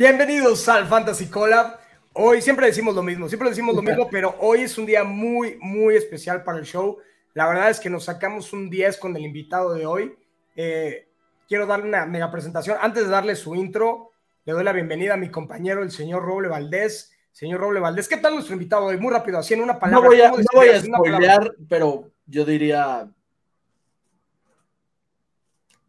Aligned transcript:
Bienvenidos 0.00 0.66
al 0.70 0.88
Fantasy 0.88 1.26
Collab. 1.26 1.78
Hoy 2.14 2.40
siempre 2.40 2.64
decimos 2.64 2.94
lo 2.94 3.02
mismo, 3.02 3.28
siempre 3.28 3.50
decimos 3.50 3.76
lo 3.76 3.82
mismo, 3.82 4.08
pero 4.10 4.34
hoy 4.40 4.62
es 4.62 4.78
un 4.78 4.86
día 4.86 5.04
muy, 5.04 5.58
muy 5.60 5.94
especial 5.94 6.42
para 6.42 6.58
el 6.58 6.64
show. 6.64 6.96
La 7.34 7.46
verdad 7.46 7.68
es 7.68 7.80
que 7.80 7.90
nos 7.90 8.04
sacamos 8.04 8.54
un 8.54 8.70
10 8.70 8.96
con 8.96 9.14
el 9.14 9.26
invitado 9.26 9.74
de 9.74 9.84
hoy. 9.84 10.16
Eh, 10.56 11.06
quiero 11.46 11.66
darle 11.66 11.84
una 11.84 12.06
mega 12.06 12.32
presentación. 12.32 12.78
Antes 12.80 13.04
de 13.04 13.10
darle 13.10 13.36
su 13.36 13.54
intro, 13.54 14.12
le 14.46 14.54
doy 14.54 14.64
la 14.64 14.72
bienvenida 14.72 15.12
a 15.12 15.18
mi 15.18 15.28
compañero, 15.28 15.82
el 15.82 15.90
señor 15.90 16.24
Roble 16.24 16.48
Valdés. 16.48 17.12
Señor 17.30 17.60
Roble 17.60 17.80
Valdés, 17.80 18.08
¿qué 18.08 18.16
tal 18.16 18.32
nuestro 18.32 18.54
invitado 18.54 18.86
hoy? 18.86 18.96
Muy 18.96 19.12
rápido, 19.12 19.36
así 19.36 19.52
en 19.52 19.60
una 19.60 19.78
palabra. 19.78 20.02
No 20.02 20.08
voy 20.08 20.22
a, 20.22 20.30
no 20.30 20.44
voy 20.54 20.68
a 20.68 20.80
spoilear, 20.80 21.52
pero 21.68 22.10
yo 22.24 22.46
diría 22.46 23.06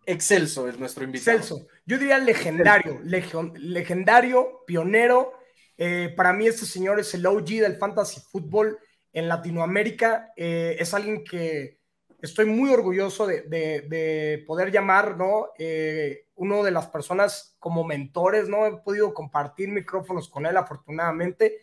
excelso 0.05 0.67
es 0.67 0.77
nuestro 0.77 1.05
invitado. 1.05 1.37
Excelso. 1.37 1.65
Yo 1.85 1.97
diría 1.97 2.19
legendario, 2.19 3.01
legendario, 3.03 4.63
pionero. 4.65 5.33
Eh, 5.77 6.13
para 6.15 6.31
mí 6.31 6.47
este 6.47 6.65
señor 6.65 6.99
es 6.99 7.13
el 7.15 7.25
OG 7.25 7.45
del 7.45 7.77
fantasy 7.77 8.21
fútbol 8.21 8.77
en 9.11 9.27
Latinoamérica. 9.27 10.31
Eh, 10.35 10.77
es 10.79 10.93
alguien 10.93 11.23
que 11.23 11.79
estoy 12.21 12.45
muy 12.45 12.69
orgulloso 12.69 13.25
de, 13.25 14.43
poder 14.45 14.71
llamar, 14.71 15.17
¿no? 15.17 15.47
Eh, 15.57 16.27
uno 16.35 16.63
de 16.63 16.71
las 16.71 16.87
personas 16.87 17.55
como 17.57 17.83
mentores, 17.83 18.47
¿no? 18.47 18.67
He 18.67 18.77
podido 18.77 19.13
compartir 19.13 19.69
micrófonos 19.69 20.29
con 20.29 20.45
él, 20.45 20.57
afortunadamente. 20.57 21.57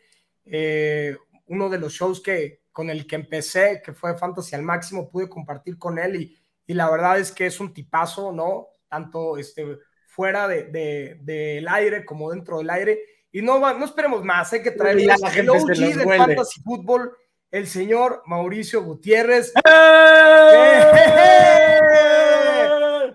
uno 1.46 1.68
de 1.70 1.78
los 1.78 1.92
shows 1.92 2.20
que, 2.20 2.62
con 2.72 2.90
el 2.90 3.06
que 3.06 3.16
empecé, 3.16 3.80
que 3.84 3.92
fue 3.92 4.18
Fantasy 4.18 4.56
al 4.56 4.62
máximo, 4.62 5.10
pude 5.10 5.28
compartir 5.28 5.78
con 5.78 5.98
él 5.98 6.16
y, 6.16 6.38
y 6.66 6.74
la 6.74 6.90
verdad 6.90 7.18
es 7.18 7.32
que 7.32 7.46
es 7.46 7.60
un 7.60 7.72
tipazo, 7.72 8.32
¿no? 8.32 8.68
Tanto 8.88 9.38
este, 9.38 9.78
fuera 10.18 10.48
del 10.48 10.72
de, 10.72 11.64
aire 11.70 12.04
como 12.04 12.32
dentro 12.32 12.58
del 12.58 12.68
aire. 12.70 12.98
Y 13.30 13.40
no, 13.40 13.60
no 13.60 13.84
esperemos 13.84 14.24
más, 14.24 14.52
hay 14.52 14.62
que 14.64 14.72
traer 14.72 15.00
la 15.02 15.14
el 15.14 15.48
OG 15.48 15.66
del 15.68 16.00
Fantasy 16.00 16.60
Fútbol, 16.60 17.16
el 17.52 17.68
señor 17.68 18.24
Mauricio 18.26 18.82
Gutiérrez. 18.82 19.52
¡Eh! 19.64 20.80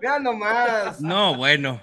Vean 0.00 0.22
nomás. 0.22 0.98
No, 1.02 1.34
bueno. 1.36 1.82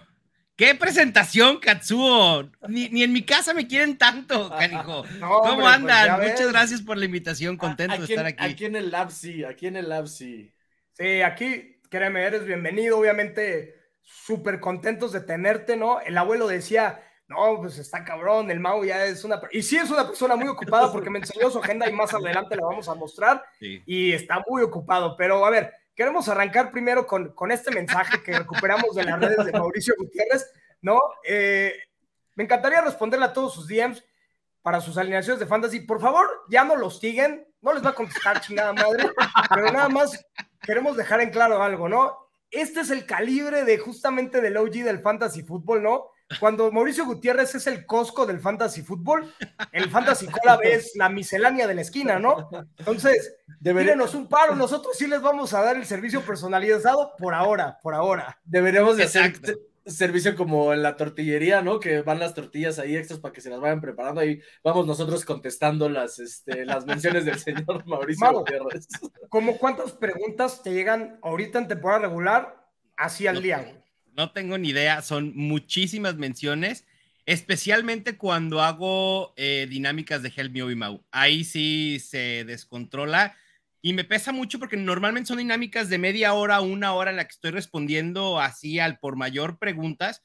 ¡Qué 0.55 0.73
presentación, 0.73 1.59
Katsuo! 1.59 2.49
Ni, 2.67 3.03
en 3.03 3.14
mi 3.14 3.23
casa 3.23 3.53
me 3.53 3.67
quieren 3.67 3.99
tanto, 3.99 4.49
canijo. 4.49 5.05
¿Cómo 5.19 5.61
pues 5.61 5.67
andan? 5.67 6.19
Muchas 6.19 6.52
gracias 6.52 6.81
por 6.81 6.97
la 6.97 7.05
invitación, 7.05 7.58
contento 7.58 7.97
de 7.99 8.05
estar 8.05 8.25
aquí. 8.25 8.44
Aquí 8.44 8.66
en 8.66 8.75
el 8.75 8.89
Lab 8.89 9.11
sí, 9.11 9.44
aquí 9.44 9.67
en 9.67 9.75
el 9.75 9.88
Lab 9.88 10.08
sí. 10.08 10.52
Sí, 10.94 11.22
aquí, 11.22 11.80
créeme, 11.92 12.23
eres 12.23 12.44
bienvenido, 12.44 12.97
obviamente 12.97 13.80
súper 14.02 14.59
contentos 14.59 15.11
de 15.11 15.21
tenerte, 15.21 15.77
¿no? 15.77 15.99
El 15.99 16.17
abuelo 16.17 16.47
decía, 16.47 17.03
no, 17.27 17.57
pues 17.59 17.77
está 17.77 18.03
cabrón, 18.03 18.52
el 18.52 18.59
Mau 18.59 18.83
ya 18.83 19.05
es 19.05 19.23
una... 19.23 19.41
Y 19.52 19.61
sí 19.63 19.77
es 19.77 19.89
una 19.89 20.05
persona 20.05 20.35
muy 20.35 20.47
ocupada 20.47 20.91
porque 20.91 21.09
me 21.09 21.19
enseñó 21.19 21.49
su 21.49 21.59
agenda 21.59 21.89
y 21.89 21.93
más 21.93 22.13
adelante 22.13 22.55
la 22.55 22.66
vamos 22.66 22.89
a 22.89 22.95
mostrar 22.95 23.43
y 23.59 24.11
está 24.11 24.43
muy 24.47 24.61
ocupado, 24.61 25.16
pero 25.16 25.45
a 25.45 25.49
ver, 25.49 25.73
queremos 25.95 26.27
arrancar 26.27 26.71
primero 26.71 27.08
con, 27.08 27.33
con 27.33 27.52
este 27.52 27.71
mensaje 27.71 28.21
que 28.21 28.38
recuperamos 28.38 28.95
de 28.95 29.03
las 29.03 29.19
redes 29.19 29.45
de 29.45 29.52
Mauricio 29.52 29.95
Gutiérrez, 29.97 30.52
¿no? 30.81 30.99
Eh, 31.23 31.73
me 32.36 32.43
encantaría 32.43 32.81
responderle 32.81 33.25
a 33.25 33.33
todos 33.33 33.53
sus 33.53 33.67
DMs 33.67 34.03
para 34.61 34.81
sus 34.81 34.97
alineaciones 34.97 35.39
de 35.39 35.47
fantasy. 35.47 35.81
Por 35.81 36.02
favor, 36.02 36.27
ya 36.49 36.63
no 36.63 36.75
los 36.75 36.99
siguen, 36.99 37.47
no 37.61 37.73
les 37.73 37.86
va 37.86 37.91
a 37.91 37.95
contestar 37.95 38.41
chingada 38.41 38.73
madre, 38.73 39.09
pero 39.53 39.71
nada 39.71 39.89
más 39.89 40.25
queremos 40.61 40.97
dejar 40.97 41.21
en 41.21 41.30
claro 41.30 41.61
algo, 41.63 41.88
¿no? 41.88 42.20
Este 42.52 42.81
es 42.81 42.91
el 42.91 43.05
calibre 43.05 43.63
de 43.63 43.77
justamente 43.77 44.41
del 44.41 44.57
OG 44.57 44.83
del 44.83 44.99
fantasy 44.99 45.41
fútbol, 45.41 45.81
¿no? 45.81 46.09
Cuando 46.39 46.71
Mauricio 46.71 47.05
Gutiérrez 47.05 47.55
es 47.55 47.67
el 47.67 47.86
Costco 47.86 48.26
del 48.26 48.39
fantasy 48.39 48.81
fútbol, 48.81 49.33
el 49.71 49.89
fantasy 49.89 50.27
cola 50.27 50.59
es 50.64 50.95
la 50.95 51.09
miscelánea 51.09 51.67
de 51.67 51.76
la 51.76 51.81
esquina, 51.81 52.20
¿no? 52.20 52.49
Entonces, 52.77 53.36
deberíamos 53.59 54.15
un 54.15 54.27
paro, 54.27 54.55
nosotros 54.55 54.98
sí 54.98 55.08
les 55.08 55.21
vamos 55.21 55.53
a 55.53 55.61
dar 55.61 55.76
el 55.76 55.86
servicio 55.86 56.21
personalizado 56.21 57.14
por 57.17 57.33
ahora, 57.33 57.80
por 57.81 57.93
ahora. 57.93 58.39
Deberíamos 58.43 58.97
de 58.97 59.03
hacer 59.03 59.33
servicio 59.86 60.36
como 60.36 60.73
en 60.73 60.83
la 60.83 60.95
tortillería, 60.95 61.61
¿no? 61.61 61.80
Que 61.80 62.02
van 62.02 62.19
las 62.19 62.33
tortillas 62.33 62.80
ahí 62.80 62.95
extras 62.95 63.19
para 63.19 63.33
que 63.33 63.42
se 63.42 63.49
las 63.49 63.59
vayan 63.59 63.81
preparando. 63.81 64.21
Ahí 64.21 64.42
vamos 64.64 64.86
nosotros 64.86 65.25
contestando 65.25 65.89
las, 65.89 66.19
este, 66.19 66.65
las 66.65 66.86
menciones 66.86 67.25
del 67.25 67.39
señor 67.39 67.83
Mauricio 67.87 68.31
Gutiérrez. 68.31 68.87
¿Cómo 69.30 69.58
cuántas 69.58 69.93
preguntas 69.93 70.61
te 70.64 70.71
llegan 70.71 71.20
ahorita 71.21 71.59
en 71.59 71.67
temporada 71.67 72.02
regular 72.02 72.67
así 72.95 73.27
al 73.27 73.41
día? 73.41 73.81
No 74.14 74.31
tengo 74.31 74.58
ni 74.58 74.70
idea, 74.70 75.02
son 75.02 75.36
muchísimas 75.36 76.15
menciones, 76.15 76.86
especialmente 77.25 78.17
cuando 78.17 78.61
hago 78.61 79.33
eh, 79.37 79.67
dinámicas 79.70 80.21
de 80.21 80.33
Help 80.36 80.53
Me 80.53 80.75
Mau. 80.75 81.03
Ahí 81.11 81.43
sí 81.43 81.99
se 81.99 82.43
descontrola 82.45 83.36
y 83.81 83.93
me 83.93 84.03
pesa 84.03 84.31
mucho 84.31 84.59
porque 84.59 84.77
normalmente 84.77 85.27
son 85.27 85.39
dinámicas 85.39 85.89
de 85.89 85.97
media 85.97 86.33
hora, 86.33 86.61
una 86.61 86.93
hora 86.93 87.09
en 87.09 87.17
la 87.17 87.25
que 87.25 87.31
estoy 87.31 87.52
respondiendo 87.52 88.39
así 88.39 88.80
al 88.80 88.99
por 88.99 89.15
mayor 89.15 89.58
preguntas. 89.58 90.21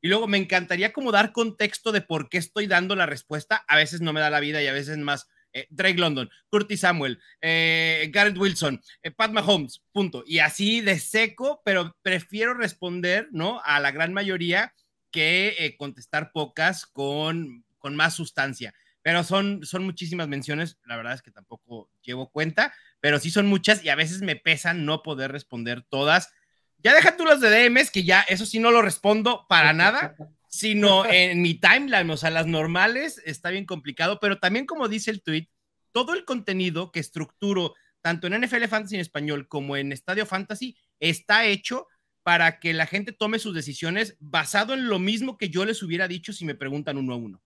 Y 0.00 0.08
luego 0.08 0.28
me 0.28 0.38
encantaría 0.38 0.92
como 0.92 1.12
dar 1.12 1.32
contexto 1.32 1.92
de 1.92 2.00
por 2.00 2.28
qué 2.28 2.38
estoy 2.38 2.66
dando 2.66 2.94
la 2.94 3.06
respuesta. 3.06 3.64
A 3.68 3.76
veces 3.76 4.00
no 4.00 4.12
me 4.12 4.20
da 4.20 4.30
la 4.30 4.40
vida 4.40 4.62
y 4.62 4.66
a 4.66 4.72
veces 4.72 4.96
más. 4.98 5.28
Eh, 5.52 5.66
Drake 5.70 5.98
London, 5.98 6.30
Curtis 6.48 6.78
Samuel, 6.78 7.18
eh, 7.40 8.08
Garrett 8.12 8.38
Wilson, 8.38 8.80
eh, 9.02 9.10
Pat 9.10 9.32
Mahomes, 9.32 9.82
punto. 9.90 10.22
Y 10.24 10.38
así 10.38 10.80
de 10.80 11.00
seco, 11.00 11.60
pero 11.64 11.96
prefiero 12.02 12.54
responder, 12.54 13.26
¿no? 13.32 13.60
A 13.64 13.80
la 13.80 13.90
gran 13.90 14.12
mayoría 14.12 14.72
que 15.10 15.74
contestar 15.76 16.30
pocas 16.30 16.86
con, 16.86 17.64
con 17.78 17.96
más 17.96 18.14
sustancia. 18.14 18.72
Pero 19.02 19.24
son, 19.24 19.64
son 19.64 19.84
muchísimas 19.84 20.28
menciones, 20.28 20.78
la 20.84 20.96
verdad 20.96 21.14
es 21.14 21.22
que 21.22 21.32
tampoco 21.32 21.90
llevo 22.02 22.30
cuenta, 22.30 22.72
pero 23.00 23.18
sí 23.18 23.30
son 23.30 23.46
muchas 23.46 23.84
y 23.84 23.88
a 23.88 23.94
veces 23.94 24.22
me 24.22 24.36
pesan 24.36 24.84
no 24.84 25.02
poder 25.02 25.32
responder 25.32 25.82
todas. 25.82 26.32
Ya 26.78 26.94
deja 26.94 27.16
tú 27.16 27.24
los 27.24 27.40
de 27.40 27.50
DMs, 27.50 27.90
que 27.90 28.04
ya 28.04 28.20
eso 28.22 28.46
sí 28.46 28.58
no 28.58 28.70
lo 28.70 28.82
respondo 28.82 29.46
para 29.48 29.72
nada, 29.72 30.14
sino 30.48 31.04
en 31.06 31.42
mi 31.42 31.54
timeline, 31.54 32.10
o 32.10 32.16
sea, 32.16 32.30
las 32.30 32.46
normales 32.46 33.20
está 33.24 33.50
bien 33.50 33.66
complicado, 33.66 34.18
pero 34.20 34.38
también 34.38 34.66
como 34.66 34.88
dice 34.88 35.10
el 35.10 35.22
tweet, 35.22 35.48
todo 35.92 36.14
el 36.14 36.24
contenido 36.24 36.92
que 36.92 37.00
estructuro 37.00 37.74
tanto 38.00 38.26
en 38.26 38.40
NFL 38.40 38.64
Fantasy 38.64 38.94
en 38.94 39.00
español 39.00 39.48
como 39.48 39.76
en 39.76 39.92
Estadio 39.92 40.24
Fantasy 40.24 40.76
está 40.98 41.44
hecho 41.44 41.86
para 42.22 42.58
que 42.58 42.72
la 42.72 42.86
gente 42.86 43.12
tome 43.12 43.38
sus 43.38 43.54
decisiones 43.54 44.16
basado 44.20 44.74
en 44.74 44.88
lo 44.88 44.98
mismo 44.98 45.38
que 45.38 45.48
yo 45.48 45.64
les 45.64 45.82
hubiera 45.82 46.08
dicho 46.08 46.32
si 46.32 46.44
me 46.44 46.54
preguntan 46.54 46.96
uno 46.96 47.14
a 47.14 47.16
uno. 47.16 47.42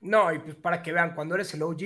No, 0.00 0.32
y 0.32 0.38
pues 0.38 0.56
para 0.56 0.82
que 0.82 0.92
vean, 0.92 1.14
cuando 1.14 1.34
eres 1.34 1.52
el 1.54 1.62
OG, 1.62 1.80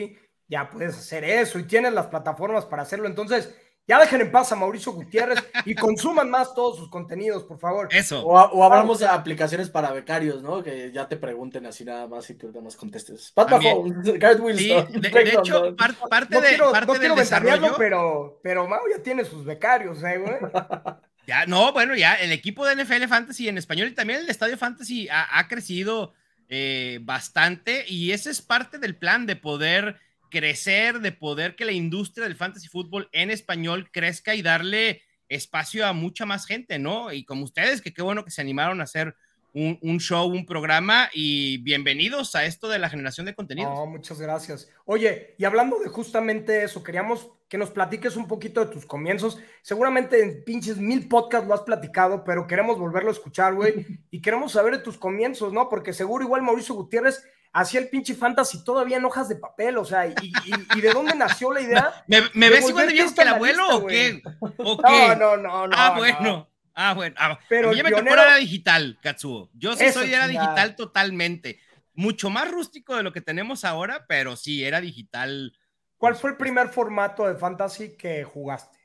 ya 0.51 0.69
puedes 0.69 0.99
hacer 0.99 1.25
eso 1.25 1.59
y 1.59 1.63
tienes 1.63 1.93
las 1.93 2.09
plataformas 2.09 2.67
para 2.67 2.83
hacerlo. 2.83 3.07
Entonces, 3.07 3.55
ya 3.87 3.99
dejen 4.01 4.21
en 4.21 4.33
paz 4.33 4.51
a 4.51 4.57
Mauricio 4.57 4.93
Gutiérrez 4.93 5.39
y 5.65 5.75
consuman 5.75 6.29
más 6.29 6.55
todos 6.55 6.77
sus 6.77 6.91
contenidos, 6.91 7.45
por 7.45 7.59
favor. 7.59 7.89
Eso. 7.91 8.23
O, 8.25 8.65
hablamos 8.65 8.99
de 8.99 9.07
aplicaciones 9.07 9.71
para 9.71 9.93
becarios, 9.93 10.43
¿no? 10.43 10.63
Que 10.63 10.91
ya 10.93 11.09
te 11.09 11.17
pregunten 11.17 11.67
así 11.67 11.85
nada 11.85 12.09
más 12.09 12.29
y 12.31 12.35
tú 12.35 12.49
nada 12.49 12.63
más 12.63 12.77
contestes. 12.77 13.33
Pat 13.33 13.51
Wilson. 13.53 14.57
Sí, 14.57 14.75
de, 14.99 15.09
hecho, 15.33 15.75
parte, 16.09 16.35
no 16.35 16.41
de, 16.41 16.49
quiero, 16.49 16.73
parte 16.73 17.09
no 17.09 17.15
desarrollo... 17.15 17.75
pero, 17.79 18.41
pero 18.43 18.67
Mau 18.67 18.83
ya 18.95 19.03
tiene 19.03 19.25
sus 19.25 19.45
becarios, 19.45 20.03
¿eh, 20.03 20.19
güey? 20.19 20.37
Ya, 21.27 21.47
no, 21.47 21.73
bueno, 21.73 21.95
ya 21.95 22.15
el 22.15 22.33
equipo 22.33 22.67
de 22.67 22.83
NFL 22.83 23.07
Fantasy 23.07 23.49
en 23.49 23.57
español 23.57 23.87
y 23.87 23.95
también 23.95 24.19
el 24.19 24.31
Estadio 24.31 24.57
Fantasy 24.57 25.09
ha, 25.11 25.39
ha 25.39 25.47
crecido 25.47 26.13
eh, 26.49 26.99
bastante 27.03 27.85
y 27.87 28.11
ese 28.11 28.31
es 28.31 28.43
parte 28.43 28.79
del 28.79 28.97
plan 28.97 29.27
de 29.27 29.37
poder 29.37 30.01
crecer, 30.31 31.01
de 31.01 31.13
poder 31.13 31.57
que 31.57 31.65
la 31.67 31.73
industria 31.73 32.25
del 32.25 32.37
fantasy 32.37 32.69
fútbol 32.69 33.09
en 33.13 33.31
español 33.31 33.91
crezca 33.93 34.35
y 34.35 34.43
darle 34.43 35.03
espacio 35.29 35.87
a 35.87 35.93
mucha 35.93 36.25
más 36.25 36.47
gente, 36.47 36.79
¿no? 36.79 37.13
Y 37.13 37.25
como 37.25 37.45
ustedes, 37.45 37.83
que 37.83 37.93
qué 37.93 38.03
bueno 38.03 38.25
que 38.25 38.31
se 38.31 38.41
animaron 38.41 38.81
a 38.81 38.85
hacer 38.85 39.15
un, 39.53 39.99
show, 39.99 40.29
un 40.29 40.47
programa 40.47 41.09
y 41.13 41.59
bienvenidos 41.59 42.35
a 42.37 42.45
esto 42.45 42.69
de 42.69 42.79
la 42.79 42.89
generación 42.89 43.27
de 43.27 43.35
contenidos. 43.35 43.75
No, 43.75 43.87
muchas 43.87 44.21
gracias. 44.21 44.71
Oye, 44.85 45.35
y 45.39 45.45
hablando 45.45 45.79
de 45.79 45.89
justamente 45.89 46.63
eso, 46.63 46.83
queríamos 46.83 47.31
que 47.49 47.59
nos 47.59 47.71
platiques 47.71 48.17
un 48.17 48.29
poquito 48.29 48.65
de 48.65 48.73
tus 48.73 48.87
comienzos. 48.87 49.39
Seguramente 49.63 50.23
en 50.23 50.45
pinches 50.45 50.79
mil 50.79 51.09
podcasts 51.09 51.49
lo 51.49 51.55
has 51.55 51.63
platicado, 51.63 52.23
pero 52.23 52.47
queremos 52.47 52.79
volverlo 52.79 53.11
a 53.11 53.13
escuchar, 53.13 53.55
güey, 53.55 53.87
y 54.11 54.21
queremos 54.21 54.53
saber 54.53 54.77
de 54.77 54.83
tus 54.83 54.99
comienzos, 54.99 55.53
¿no? 55.53 55.69
Porque 55.69 55.93
seguro 55.93 56.25
igual 56.25 56.43
Mauricio 56.43 56.77
Gutiérrez 56.77 57.25
hacía 57.53 57.81
el 57.81 57.89
pinche 57.89 58.15
fantasy 58.15 58.65
todavía 58.65 58.97
en 58.97 59.05
hojas 59.05 59.29
de 59.29 59.37
papel, 59.37 59.79
o 59.79 59.85
sea, 59.85 60.07
y, 60.07 60.81
de 60.81 60.93
dónde 60.93 61.15
nació 61.15 61.53
la 61.53 61.61
idea. 61.61 62.05
¿Me, 62.35 62.51
ves 62.51 62.69
igual 62.69 62.87
de 62.87 62.93
viejo 62.93 63.15
que 63.15 63.23
el 63.23 63.29
abuelo 63.29 63.79
o 63.79 63.87
qué? 63.87 64.23
No, 64.59 65.15
no, 65.17 65.37
no, 65.37 65.67
no. 65.69 65.77
Ah, 65.77 65.95
bueno. 65.97 66.49
Ah, 66.75 66.95
bueno. 66.95 67.17
Ah, 67.19 67.39
pero 67.49 67.73
yo 67.73 67.85
me 67.85 67.91
tocó 67.91 68.15
la 68.15 68.25
era 68.25 68.37
digital, 68.37 68.99
Katsuo. 69.03 69.51
Yo 69.55 69.77
sí 69.77 69.91
soy 69.93 70.09
de 70.09 70.15
era 70.15 70.29
digital 70.29 70.77
totalmente. 70.77 71.61
Mucho 71.95 72.31
más 72.31 72.51
rústico 72.51 72.97
de 72.97 73.03
lo 73.03 73.13
que 73.13 73.21
tenemos 73.21 73.65
ahora, 73.65 74.07
pero 74.09 74.37
sí, 74.37 74.65
era 74.65 74.81
digital. 74.81 75.53
¿Cuál 75.99 76.17
fue 76.17 76.31
el 76.31 76.37
primer 76.37 76.69
formato 76.69 77.27
de 77.27 77.35
fantasy 77.35 77.97
que 77.97 78.25
jugaste? 78.25 78.80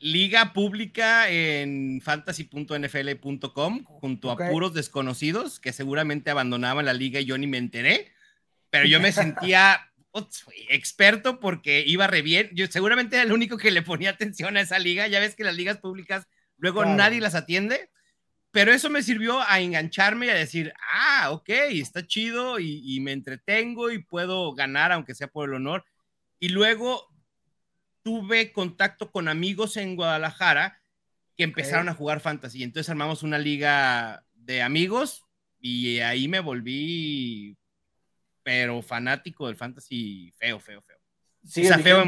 Liga 0.00 0.52
pública 0.52 1.28
en 1.28 2.00
fantasy.nfl.com 2.02 3.84
junto 3.84 4.30
a 4.30 4.36
puros 4.36 4.74
desconocidos 4.74 5.58
que 5.58 5.72
seguramente 5.72 6.30
abandonaban 6.30 6.84
la 6.84 6.92
liga 6.92 7.18
y 7.18 7.24
yo 7.24 7.36
ni 7.36 7.48
me 7.48 7.58
enteré, 7.58 8.12
pero 8.70 8.86
yo 8.86 9.00
me 9.00 9.10
sentía 9.10 9.90
experto 10.68 11.40
porque 11.40 11.82
iba 11.84 12.06
re 12.06 12.22
bien. 12.22 12.50
Yo 12.52 12.66
seguramente 12.68 13.16
era 13.16 13.24
el 13.24 13.32
único 13.32 13.56
que 13.56 13.72
le 13.72 13.82
ponía 13.82 14.10
atención 14.10 14.56
a 14.56 14.60
esa 14.60 14.78
liga. 14.78 15.08
Ya 15.08 15.18
ves 15.18 15.34
que 15.34 15.44
las 15.44 15.56
ligas 15.56 15.78
públicas 15.78 16.28
luego 16.56 16.84
nadie 16.84 17.20
las 17.20 17.34
atiende, 17.34 17.90
pero 18.52 18.72
eso 18.72 18.88
me 18.88 19.02
sirvió 19.02 19.40
a 19.40 19.60
engancharme 19.60 20.26
y 20.26 20.30
a 20.30 20.34
decir, 20.34 20.72
ah, 20.92 21.30
ok, 21.32 21.48
está 21.48 22.06
chido 22.06 22.60
y, 22.60 22.82
y 22.84 23.00
me 23.00 23.12
entretengo 23.12 23.90
y 23.90 23.98
puedo 23.98 24.52
ganar 24.54 24.92
aunque 24.92 25.14
sea 25.14 25.28
por 25.28 25.48
el 25.48 25.56
honor. 25.56 25.84
Y 26.38 26.50
luego 26.50 27.09
tuve 28.02 28.52
contacto 28.52 29.10
con 29.10 29.28
amigos 29.28 29.76
en 29.76 29.96
Guadalajara 29.96 30.80
que 31.36 31.44
empezaron 31.44 31.88
a 31.88 31.94
jugar 31.94 32.20
fantasy. 32.20 32.62
Entonces 32.62 32.90
armamos 32.90 33.22
una 33.22 33.38
liga 33.38 34.24
de 34.34 34.62
amigos 34.62 35.24
y 35.58 35.98
ahí 36.00 36.28
me 36.28 36.40
volví, 36.40 37.56
pero 38.42 38.82
fanático 38.82 39.46
del 39.46 39.56
fantasy 39.56 40.32
feo, 40.36 40.58
feo, 40.60 40.82
feo. 40.82 40.98
o 41.44 41.48
sea, 41.48 41.78
feo 41.78 42.02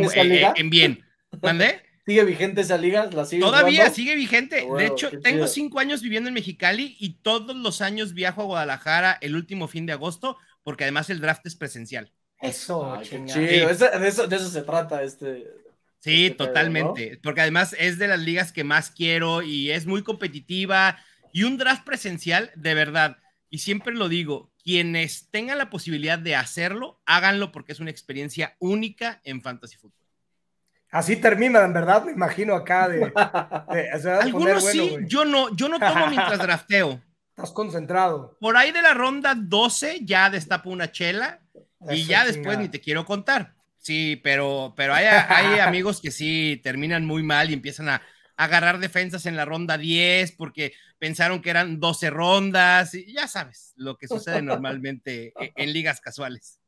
en, 0.57 0.71
bien. 0.71 1.05
¿Mandé? 1.41 1.83
¿Sigue 2.05 2.25
vigente 2.25 2.63
esa 2.63 2.77
liga? 2.77 3.09
Todavía 3.09 3.89
sigue 3.91 4.17
vigente. 4.17 4.67
de 4.77 4.87
hecho, 4.87 5.11
tengo 5.21 5.47
cinco 5.47 5.79
años 5.79 6.03
viviendo 6.03 6.29
en 6.29 6.35
Mexicali 6.35 6.97
y 6.99 7.21
todos 7.23 7.55
los 7.55 7.81
años 7.81 8.13
viajo 8.13 8.43
a 8.43 8.47
Guadalajara 8.47 9.19
el 9.21 9.37
último 9.37 9.69
fin 9.69 9.87
de 9.87 9.93
agosto, 9.93 10.37
porque 10.65 10.83
además 10.85 11.11
el 11.11 11.21
draft 11.21 11.47
es 11.47 11.55
presencial. 11.55 12.13
Eso, 12.41 13.01
chido. 13.03 13.25
de, 13.29 13.71
eso, 13.71 14.27
de 14.27 14.37
eso 14.37 14.51
se 14.51 14.63
trata 14.63 15.05
este, 15.05 15.47
Sí, 16.03 16.27
este 16.27 16.37
totalmente, 16.37 17.21
porque 17.23 17.43
además 17.43 17.77
es 17.79 17.97
de 17.97 18.09
las 18.09 18.19
ligas 18.19 18.51
que 18.51 18.65
más 18.65 18.91
quiero 18.91 19.41
y 19.41 19.71
es 19.71 19.87
muy 19.87 20.03
competitiva 20.03 20.99
y 21.33 21.45
un 21.45 21.59
draft 21.59 21.85
presencial, 21.85 22.51
de 22.57 22.75
verdad, 22.75 23.19
y 23.51 23.59
siempre 23.59 23.95
lo 23.95 24.09
digo, 24.09 24.51
quienes 24.65 25.31
tengan 25.31 25.59
la 25.59 25.71
posibilidad 25.71 26.19
de 26.19 26.35
hacerlo, 26.35 27.01
háganlo 27.07 27.53
porque 27.53 27.71
es 27.71 27.79
una 27.79 27.93
experiencia 27.93 28.57
única 28.59 29.21
en 29.23 29.43
Fantasy 29.43 29.77
Football. 29.77 30.09
Así 30.91 31.15
termina, 31.17 31.65
en 31.65 31.73
verdad, 31.73 32.05
me 32.05 32.11
imagino 32.11 32.57
acá 32.57 32.89
de... 32.89 33.13
Algunos 34.21 34.67
sí, 34.67 34.97
yo 35.07 35.25
no, 35.25 35.55
yo 35.55 35.69
no 35.69 35.79
tomo 35.79 36.09
mientras 36.09 36.39
drafteo. 36.43 37.01
Estás 37.29 37.53
concentrado. 37.53 38.37
Por 38.41 38.57
ahí 38.57 38.73
de 38.73 38.83
la 38.83 38.93
ronda 38.93 39.37
12 39.37 40.01
ya 40.03 40.31
destapo 40.31 40.69
una 40.69 40.91
chela 40.91 41.41
y 41.89 42.07
ya 42.07 42.25
después 42.25 42.59
ni 42.59 42.69
te 42.69 42.81
quiero 42.81 43.07
contar. 43.07 43.55
Sí, 43.83 44.19
pero, 44.23 44.73
pero 44.77 44.95
hay, 44.95 45.07
hay 45.07 45.59
amigos 45.59 46.01
que 46.01 46.11
sí 46.11 46.61
terminan 46.63 47.05
muy 47.05 47.23
mal 47.23 47.51
y 47.51 47.53
empiezan 47.53 47.89
a, 47.89 48.03
agarrar 48.37 48.79
defensas 48.79 49.27
en 49.27 49.37
la 49.37 49.45
ronda 49.45 49.79
10 49.79 50.33
porque 50.33 50.73
pensaron 50.99 51.43
que 51.43 51.51
eran 51.51 51.81
12 51.81 52.11
rondas 52.11 52.95
y 52.95 53.13
ya 53.13 53.29
sabes 53.29 53.73
lo 53.77 53.97
que 53.97 54.09
sucede 54.09 54.43
normalmente 54.43 55.33
e, 55.39 55.53
en, 55.55 55.73
ligas 55.73 56.01
casuales. 56.01 56.61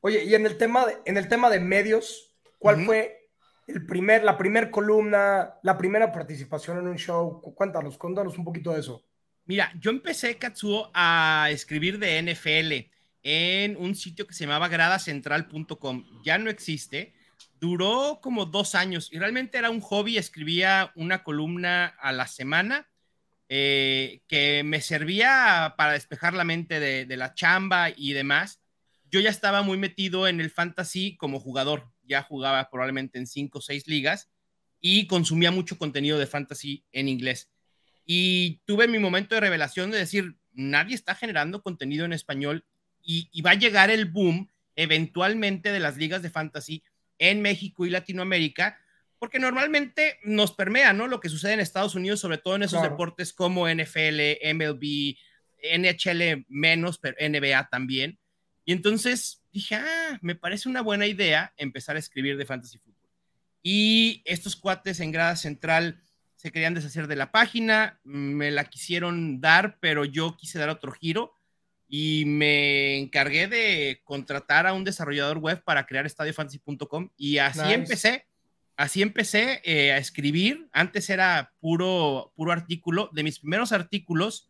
Oye, 0.00 0.24
y 0.24 0.34
en 0.34 0.46
el 0.46 0.56
tema 0.56 0.86
de, 0.86 0.98
en 1.04 1.16
el 1.16 1.28
tema 1.28 1.50
de 1.50 1.60
medios, 1.60 2.36
¿cuál 2.58 2.84
fue 2.84 3.30
el 3.66 3.86
primer, 3.86 4.24
la 4.24 4.36
primera 4.36 4.70
columna, 4.70 5.54
la 5.62 5.78
primera 5.78 6.12
participación 6.12 6.78
en 6.78 6.88
un 6.88 6.96
show? 6.96 7.40
Cuéntanos, 7.54 7.96
cuéntanos 7.96 8.36
un 8.38 8.44
poquito 8.44 8.72
de 8.72 8.80
eso. 8.80 9.04
Mira, 9.46 9.72
yo 9.78 9.90
empecé, 9.90 10.36
Katsuo, 10.36 10.90
a 10.92 11.48
escribir 11.50 11.98
de 11.98 12.20
NFL 12.22 12.95
en 13.28 13.76
un 13.76 13.96
sitio 13.96 14.24
que 14.24 14.34
se 14.34 14.44
llamaba 14.44 14.68
gradacentral.com. 14.68 16.22
Ya 16.22 16.38
no 16.38 16.48
existe. 16.48 17.12
Duró 17.58 18.20
como 18.22 18.46
dos 18.46 18.76
años 18.76 19.08
y 19.10 19.18
realmente 19.18 19.58
era 19.58 19.70
un 19.70 19.80
hobby. 19.80 20.16
Escribía 20.16 20.92
una 20.94 21.24
columna 21.24 21.86
a 21.86 22.12
la 22.12 22.28
semana 22.28 22.88
eh, 23.48 24.20
que 24.28 24.62
me 24.62 24.80
servía 24.80 25.74
para 25.76 25.94
despejar 25.94 26.34
la 26.34 26.44
mente 26.44 26.78
de, 26.78 27.16
la 27.16 27.34
chamba 27.34 27.90
y 27.90 28.12
demás. 28.12 28.62
Yo 29.10 29.18
ya 29.18 29.30
estaba 29.30 29.62
muy 29.62 29.76
metido 29.76 30.28
en 30.28 30.40
el 30.40 30.50
fantasy 30.50 31.16
como 31.16 31.40
jugador. 31.40 31.90
Ya 32.04 32.22
jugaba 32.22 32.70
probablemente 32.70 33.18
en 33.18 33.26
cinco 33.26 33.58
o 33.58 33.62
seis 33.62 33.88
ligas 33.88 34.30
y 34.80 35.08
consumía 35.08 35.50
mucho 35.50 35.78
contenido 35.78 36.16
de 36.16 36.28
fantasy 36.28 36.84
en 36.92 37.08
inglés. 37.08 37.50
Y 38.04 38.60
tuve 38.66 38.86
mi 38.86 39.00
momento 39.00 39.34
de 39.34 39.40
revelación 39.40 39.90
de 39.90 39.98
decir, 39.98 40.36
nadie 40.52 40.94
está 40.94 41.16
generando 41.16 41.60
contenido 41.60 42.04
en 42.04 42.12
español 42.12 42.64
y, 43.06 43.40
va 43.42 43.52
a 43.52 43.54
llegar 43.54 43.90
el 43.90 44.06
boom 44.06 44.50
eventualmente 44.74 45.72
de 45.72 45.80
las 45.80 45.96
ligas 45.96 46.22
de 46.22 46.30
fantasy 46.30 46.82
en 47.18 47.40
México 47.40 47.86
y 47.86 47.90
Latinoamérica, 47.90 48.78
porque 49.18 49.38
normalmente 49.38 50.18
nos 50.24 50.52
permea, 50.52 50.92
¿no? 50.92 51.06
Lo 51.06 51.20
que 51.20 51.30
sucede 51.30 51.54
en 51.54 51.60
Estados 51.60 51.94
Unidos, 51.94 52.20
sobre 52.20 52.38
todo 52.38 52.56
en 52.56 52.64
esos 52.64 52.82
deportes 52.82 53.32
como 53.32 53.68
NFL, 53.68 54.20
MLB, 54.52 55.16
NHL 55.78 56.44
menos, 56.48 56.98
pero 56.98 57.16
NBA 57.18 57.68
también. 57.70 58.18
Y 58.66 58.72
entonces 58.72 59.42
dije, 59.52 59.76
ah, 59.76 60.18
me 60.20 60.34
parece 60.34 60.68
una 60.68 60.82
buena 60.82 61.06
idea 61.06 61.54
empezar 61.56 61.96
a 61.96 62.00
escribir 62.00 62.36
de 62.36 62.44
fantasy 62.44 62.78
fútbol. 62.78 63.08
Y 63.62 64.22
estos 64.26 64.56
cuates 64.56 65.00
en 65.00 65.12
grada 65.12 65.36
central 65.36 66.02
se 66.34 66.50
querían 66.50 66.74
deshacer 66.74 67.06
de 67.06 67.16
la 67.16 67.32
página, 67.32 67.98
me 68.04 68.50
la 68.50 68.64
quisieron 68.64 69.40
dar, 69.40 69.78
pero 69.80 70.04
yo 70.04 70.36
quise 70.36 70.58
dar 70.58 70.68
otro 70.68 70.92
giro 70.92 71.35
y 71.88 72.24
me 72.26 72.98
encargué 72.98 73.46
de 73.46 74.00
contratar 74.04 74.66
a 74.66 74.72
un 74.72 74.84
desarrollador 74.84 75.38
web 75.38 75.62
para 75.62 75.86
crear 75.86 76.06
estadiofantasy.com 76.06 77.10
y 77.16 77.38
así 77.38 77.72
empecé, 77.72 78.26
así 78.76 79.02
empecé 79.02 79.60
eh, 79.64 79.92
a 79.92 79.98
escribir. 79.98 80.68
Antes 80.72 81.10
era 81.10 81.52
puro, 81.60 82.32
puro 82.34 82.52
artículo. 82.52 83.10
De 83.12 83.22
mis 83.22 83.38
primeros 83.38 83.72
artículos 83.72 84.48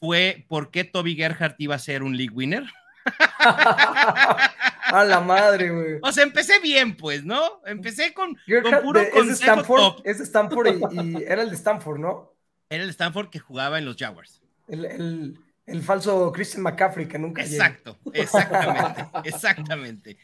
fue 0.00 0.46
¿Por 0.48 0.70
qué 0.70 0.84
Toby 0.84 1.14
Gerhardt 1.14 1.60
iba 1.60 1.74
a 1.74 1.78
ser 1.78 2.02
un 2.02 2.16
league 2.16 2.34
winner? 2.34 2.64
a 3.38 5.04
la 5.06 5.20
madre, 5.20 5.70
güey. 5.70 5.98
O 6.02 6.12
sea, 6.12 6.22
empecé 6.22 6.60
bien, 6.60 6.96
pues, 6.96 7.24
¿no? 7.24 7.60
Empecé 7.66 8.14
con, 8.14 8.36
puro 8.82 9.00
es 9.00 9.28
Stanford, 9.28 10.00
Es 10.04 10.20
Stanford 10.20 10.92
y, 10.92 11.22
era 11.24 11.42
el 11.42 11.50
de 11.50 11.56
Stanford, 11.56 11.98
¿no? 11.98 12.32
Era 12.70 12.84
el 12.84 12.90
Stanford 12.90 13.28
que 13.28 13.38
jugaba 13.38 13.78
en 13.78 13.84
los 13.84 13.96
Jaguars. 13.96 14.40
el 14.68 14.84
el 14.86 15.38
falso 15.82 16.32
Christian 16.32 16.62
McCaffrey 16.62 17.06
que 17.06 17.18
nunca 17.18 17.42
Exacto, 17.42 17.98
exactamente, 18.12 19.04
exactamente. 19.24 20.16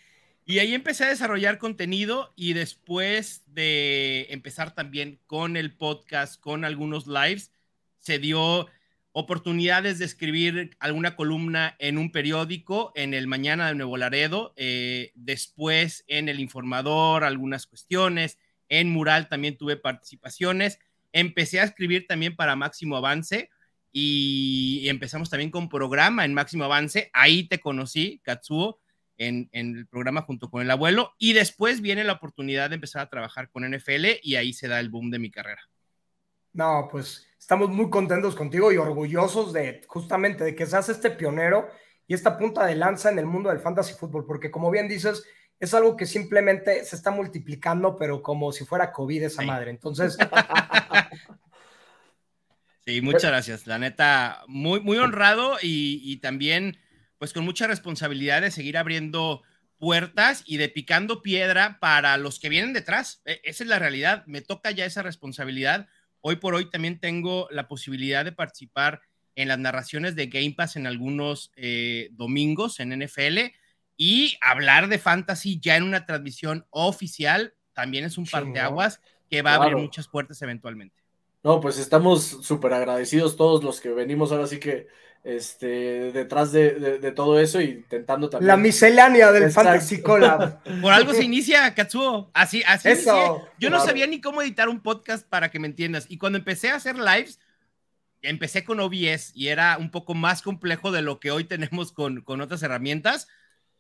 Y 0.45 0.61
ahí 0.61 0.75
empecé 0.75 1.05
a 1.05 1.09
desarrollar 1.09 1.59
contenido 1.59 2.33
y 2.35 2.55
después 2.55 3.45
de 3.49 4.27
empezar 4.31 4.75
también 4.75 5.21
con 5.27 5.59
el 5.59 5.77
podcast, 5.77 6.41
con 6.41 6.65
algunos 6.65 7.07
lives, 7.07 7.53
se 7.99 8.19
dio 8.19 8.67
oportunidades 9.13 9.99
de 9.99 10.05
escribir 10.05 10.77
alguna 10.79 11.17
columna 11.17 11.77
en 11.79 11.99
un 11.99 12.13
periódico, 12.13 12.93
en 12.95 13.15
el 13.15 13.27
Mañana 13.27 13.69
de 13.69 13.75
Nuevo 13.75 13.97
Laredo, 13.97 14.55
eh, 14.57 15.13
después 15.17 16.05
en 16.07 16.29
el 16.29 16.41
Informador, 16.41 17.25
algunas 17.25 17.67
cuestiones, 17.67 18.39
en 18.69 18.91
Mural 18.91 19.29
también 19.29 19.57
tuve 19.57 19.77
participaciones, 19.77 20.79
empecé 21.13 21.61
a 21.61 21.65
escribir 21.65 22.07
también 22.07 22.37
para 22.37 22.57
Máximo 22.57 22.97
Avance, 22.97 23.51
y 23.93 24.89
empezamos 24.89 25.31
también 25.31 25.51
con 25.51 25.69
programa 25.69 26.25
en 26.25 26.35
Máximo 26.35 26.65
Avance. 26.65 27.11
Ahí 27.13 27.49
te 27.49 27.59
conocí, 27.59 28.21
Katsuo, 28.23 28.81
en, 29.19 29.49
el 29.53 29.87
programa 29.87 30.23
junto 30.23 30.51
con 30.51 30.63
el 30.63 30.71
abuelo. 30.71 31.13
Y 31.19 31.33
después 31.33 31.81
viene 31.81 32.05
la 32.05 32.15
oportunidad 32.15 32.71
de 32.71 32.77
empezar 32.77 33.03
a 33.03 33.11
trabajar 33.11 33.51
con 33.51 33.69
NFL 33.69 34.07
y 34.23 34.37
ahí 34.37 34.53
se 34.53 34.69
da 34.69 34.81
el 34.81 34.89
boom 34.89 35.11
de 35.11 35.19
mi 35.19 35.31
carrera. 35.31 35.61
No, 36.53 36.89
pues 36.91 37.27
estamos 37.39 37.69
muy 37.69 37.91
contentos 37.91 38.35
contigo 38.35 38.73
y 38.73 38.79
orgullosos 38.79 39.53
de 39.53 39.83
justamente 39.87 40.45
de 40.45 40.55
que 40.55 40.67
seas 40.67 40.89
este 40.89 41.11
pionero 41.11 41.69
y 42.07 42.15
esta 42.15 42.39
punta 42.39 42.65
de 42.65 42.75
lanza 42.75 43.11
en 43.11 43.19
el 43.19 43.27
mundo 43.27 43.51
del 43.51 43.61
fantasy 43.61 43.95
fútbol, 43.95 44.25
porque 44.27 44.51
como 44.51 44.71
bien 44.71 44.89
dices, 44.89 45.25
es 45.61 45.75
algo 45.75 45.97
que 45.97 46.07
simplemente 46.07 46.85
se 46.85 46.97
está 46.97 47.11
multiplicando, 47.11 47.97
pero 47.97 48.23
como 48.23 48.51
si 48.53 48.65
fuera 48.65 48.93
COVID 48.93 49.25
esa 49.25 49.43
madre. 49.43 49.71
Entonces, 49.71 50.17
Sí, 52.89 53.03
muchas 53.03 53.25
gracias. 53.25 53.67
La 53.67 53.79
neta, 53.79 54.45
muy, 54.47 54.81
muy 54.81 54.97
honrado 54.97 55.59
y, 55.61 56.17
también, 56.23 56.79
pues 57.19 57.35
con 57.35 57.45
mucha 57.45 57.67
responsabilidad 57.67 58.41
de 58.41 58.51
seguir 58.51 58.79
abriendo 58.79 59.43
puertas 59.77 60.43
y 60.47 60.57
de 60.57 60.71
picando 60.71 61.21
piedra 61.21 61.77
para 61.81 62.17
los 62.17 62.41
que 62.41 62.49
vienen 62.49 62.73
detrás. 62.73 63.21
E, 63.27 63.43
esa 63.45 63.63
es 63.63 63.69
la 63.69 63.79
realidad. 63.79 64.25
Me 64.25 64.41
toca 64.41 64.71
ya 64.71 64.87
esa 64.87 65.03
responsabilidad. 65.03 65.87
Hoy 66.23 66.37
por 66.37 66.55
hoy 66.55 66.71
también 66.71 66.99
tengo 66.99 67.47
la 67.51 67.69
posibilidad 67.69 68.25
de 68.25 68.33
participar 68.33 69.03
en 69.35 69.49
las 69.49 69.59
narraciones 69.59 70.17
de 70.17 70.29
Game 70.29 70.55
Pass 70.57 70.77
en 70.77 70.87
algunos 70.87 71.53
eh, 71.57 72.09
domingos 72.13 72.81
en 72.81 72.99
NFL 72.99 73.53
y 73.99 74.39
hablar 74.41 74.89
de 74.89 74.99
fantasy 74.99 75.61
ya 75.61 75.77
en 75.77 75.83
una 75.83 76.07
transmisión 76.07 76.67
oficial 76.71 77.53
también 77.75 78.07
es 78.07 78.17
un 78.17 78.25
parteaguas 78.25 79.03
que 79.29 79.43
va 79.43 79.53
a 79.53 79.55
abrir 79.57 79.77
muchas 79.77 80.09
puertas 80.09 80.41
eventualmente. 80.41 80.98
No, 81.43 81.61
pues 81.61 81.79
estamos 81.79 82.25
súper 82.43 82.73
agradecidos 82.73 83.37
todos 83.37 83.63
los 83.63 83.81
que 83.81 83.91
venimos 83.91 84.33
ahora 84.33 84.47
sí 84.47 84.59
que 84.59 84.89
este, 85.25 86.13
detrás 86.13 86.53
de, 86.53 87.13
todo 87.15 87.39
eso 87.39 87.61
y 87.61 87.71
intentando 87.71 88.31
también. 88.31 88.49
La 88.49 88.57
miscelánea 88.57 89.31
del 89.33 89.51
Fantasy 89.51 90.01
Collab. 90.01 90.63
Por 90.81 90.93
algo 90.93 91.13
se 91.13 91.25
inicia, 91.25 91.75
Katsuo. 91.75 92.31
Así, 92.33 92.63
así. 92.67 92.89
Eso, 92.89 93.47
Yo 93.59 93.71
no 93.71 93.85
sabía 93.85 94.07
ni 94.07 94.21
cómo 94.21 94.43
editar 94.43 94.69
un 94.69 94.81
podcast 94.81 95.29
para 95.29 95.51
que 95.51 95.59
me 95.59 95.67
entiendas. 95.67 96.07
Y 96.09 96.19
cuando 96.19 96.39
empecé 96.39 96.71
a 96.71 96.77
hacer 96.77 96.97
lives, 96.97 97.39
empecé 98.23 98.65
con 98.65 98.81
OBS 98.81 99.33
y 99.35 99.49
era 99.49 99.77
un 99.79 99.91
poco 99.91 100.15
más 100.15 100.43
complejo 100.43 100.91
de 100.91 101.03
lo 101.03 101.21
que 101.21 101.31
hoy 101.31 101.45
tenemos 101.45 101.93
con, 101.93 102.23
con 102.23 102.41
otras 102.41 102.63
herramientas, 102.63 103.29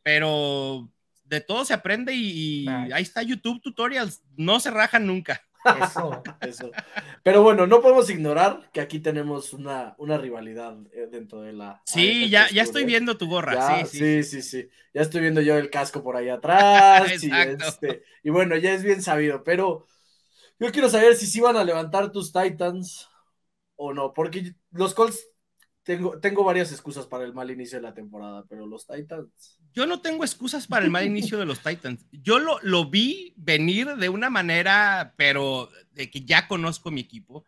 pero 0.02 0.90
de 1.24 1.40
todo 1.40 1.64
se 1.64 1.74
aprende 1.74 2.14
y, 2.14 2.66
ahí 2.68 3.02
está 3.02 3.22
YouTube 3.22 3.60
tutorials, 3.60 4.22
no 4.36 4.60
se 4.60 4.70
rajan 4.70 5.06
nunca. 5.06 5.42
Eso, 5.82 6.22
eso. 6.40 6.70
Pero 7.22 7.42
bueno, 7.42 7.66
no 7.66 7.80
podemos 7.80 8.08
ignorar 8.10 8.70
que 8.72 8.80
aquí 8.80 9.00
tenemos 9.00 9.52
una, 9.52 9.94
una 9.98 10.18
rivalidad 10.18 10.76
eh, 10.92 11.08
dentro 11.10 11.40
de 11.40 11.52
la. 11.52 11.82
Sí, 11.84 12.28
ya, 12.30 12.48
ya 12.50 12.62
estoy 12.62 12.84
viendo 12.84 13.18
tu 13.18 13.28
gorra. 13.28 13.84
sí, 13.84 13.98
sí, 13.98 14.22
sí, 14.22 14.42
sí, 14.42 14.68
Ya 14.94 15.02
estoy 15.02 15.20
viendo 15.20 15.40
yo 15.40 15.56
el 15.56 15.70
casco 15.70 16.02
por 16.02 16.16
ahí 16.16 16.28
atrás. 16.28 17.22
y, 17.22 17.30
este, 17.32 18.02
y 18.22 18.30
bueno, 18.30 18.56
ya 18.56 18.72
es 18.72 18.82
bien 18.82 19.02
sabido, 19.02 19.44
pero 19.44 19.86
yo 20.58 20.72
quiero 20.72 20.88
saber 20.88 21.14
si 21.14 21.26
sí 21.26 21.40
van 21.40 21.56
a 21.56 21.64
levantar 21.64 22.10
tus 22.10 22.32
Titans 22.32 23.08
o 23.76 23.92
no, 23.92 24.12
porque 24.12 24.54
los 24.72 24.94
Colts 24.94 25.28
tengo, 25.82 26.18
tengo 26.20 26.44
varias 26.44 26.72
excusas 26.72 27.06
para 27.06 27.24
el 27.24 27.32
mal 27.32 27.50
inicio 27.50 27.78
de 27.78 27.82
la 27.82 27.94
temporada, 27.94 28.44
pero 28.48 28.66
los 28.66 28.86
Titans. 28.86 29.57
Yo 29.78 29.86
no 29.86 30.00
tengo 30.00 30.24
excusas 30.24 30.66
para 30.66 30.84
el 30.84 30.90
mal 30.90 31.06
inicio 31.06 31.38
de 31.38 31.46
los 31.46 31.62
Titans. 31.62 32.04
Yo 32.10 32.40
lo, 32.40 32.58
lo 32.62 32.90
vi 32.90 33.32
venir 33.36 33.86
de 33.94 34.08
una 34.08 34.28
manera, 34.28 35.14
pero 35.16 35.70
de 35.92 36.10
que 36.10 36.22
ya 36.22 36.48
conozco 36.48 36.90
mi 36.90 37.00
equipo. 37.00 37.44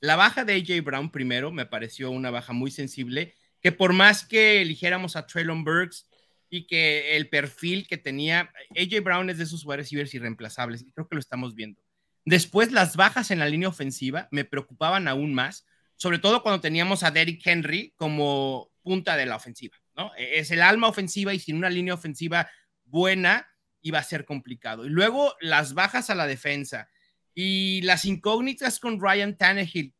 La 0.00 0.16
baja 0.16 0.44
de 0.44 0.54
AJ 0.54 0.82
Brown 0.82 1.12
primero 1.12 1.52
me 1.52 1.66
pareció 1.66 2.10
una 2.10 2.32
baja 2.32 2.52
muy 2.52 2.72
sensible, 2.72 3.36
que 3.60 3.70
por 3.70 3.92
más 3.92 4.26
que 4.26 4.60
eligiéramos 4.62 5.14
a 5.14 5.28
Traylon 5.28 5.62
Burks 5.62 6.08
y 6.48 6.66
que 6.66 7.16
el 7.16 7.28
perfil 7.28 7.86
que 7.86 7.98
tenía, 7.98 8.52
AJ 8.76 9.04
Brown 9.04 9.30
es 9.30 9.38
de 9.38 9.44
esos 9.44 9.64
receivers 9.64 10.12
irreemplazables, 10.12 10.82
y 10.82 10.90
creo 10.90 11.06
que 11.06 11.14
lo 11.14 11.20
estamos 11.20 11.54
viendo. 11.54 11.80
Después, 12.24 12.72
las 12.72 12.96
bajas 12.96 13.30
en 13.30 13.38
la 13.38 13.48
línea 13.48 13.68
ofensiva 13.68 14.26
me 14.32 14.44
preocupaban 14.44 15.06
aún 15.06 15.34
más, 15.34 15.68
sobre 15.94 16.18
todo 16.18 16.42
cuando 16.42 16.60
teníamos 16.60 17.04
a 17.04 17.12
Derrick 17.12 17.46
Henry 17.46 17.94
como 17.94 18.72
punta 18.82 19.16
de 19.16 19.26
la 19.26 19.36
ofensiva, 19.36 19.76
¿no? 19.96 20.12
E-, 20.16 20.38
es 20.38 20.50
el 20.50 20.62
alma 20.62 20.88
ofensiva 20.88 21.34
y 21.34 21.40
sin 21.40 21.56
una 21.56 21.70
línea 21.70 21.94
ofensiva 21.94 22.50
buena 22.84 23.46
iba 23.82 23.98
a 23.98 24.04
ser 24.04 24.24
complicado. 24.24 24.84
Y 24.84 24.88
luego 24.88 25.34
las 25.40 25.74
bajas 25.74 26.10
a 26.10 26.14
la 26.14 26.26
defensa 26.26 26.88
y 27.34 27.80
las 27.82 28.04
incógnitas 28.04 28.80
con 28.80 29.00
Ryan 29.00 29.36
Tannehill. 29.36 29.94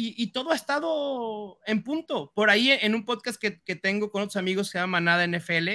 Y, 0.00 0.30
todo 0.30 0.52
ha 0.52 0.54
estado 0.54 1.58
en 1.66 1.82
punto. 1.82 2.30
Por 2.32 2.50
ahí 2.50 2.70
en 2.70 2.94
un 2.94 3.04
podcast 3.04 3.36
que, 3.36 3.50
tengo 3.74 4.12
con 4.12 4.22
otros 4.22 4.36
amigos 4.36 4.70
que 4.70 4.78
llama 4.78 5.00
Nada 5.00 5.26
NFL, 5.26 5.68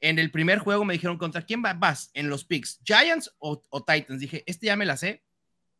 en 0.00 0.18
el 0.20 0.30
primer 0.30 0.60
juego 0.60 0.84
me 0.84 0.92
dijeron, 0.92 1.18
¿contra 1.18 1.42
quién 1.42 1.60
vas 1.60 2.12
en 2.14 2.28
los 2.28 2.44
picks? 2.44 2.80
¿Giants 2.84 3.34
o, 3.40 3.60
Titans? 3.84 4.20
Dije, 4.20 4.44
este 4.46 4.66
ya 4.66 4.76
me 4.76 4.86
la 4.86 4.96
sé, 4.96 5.24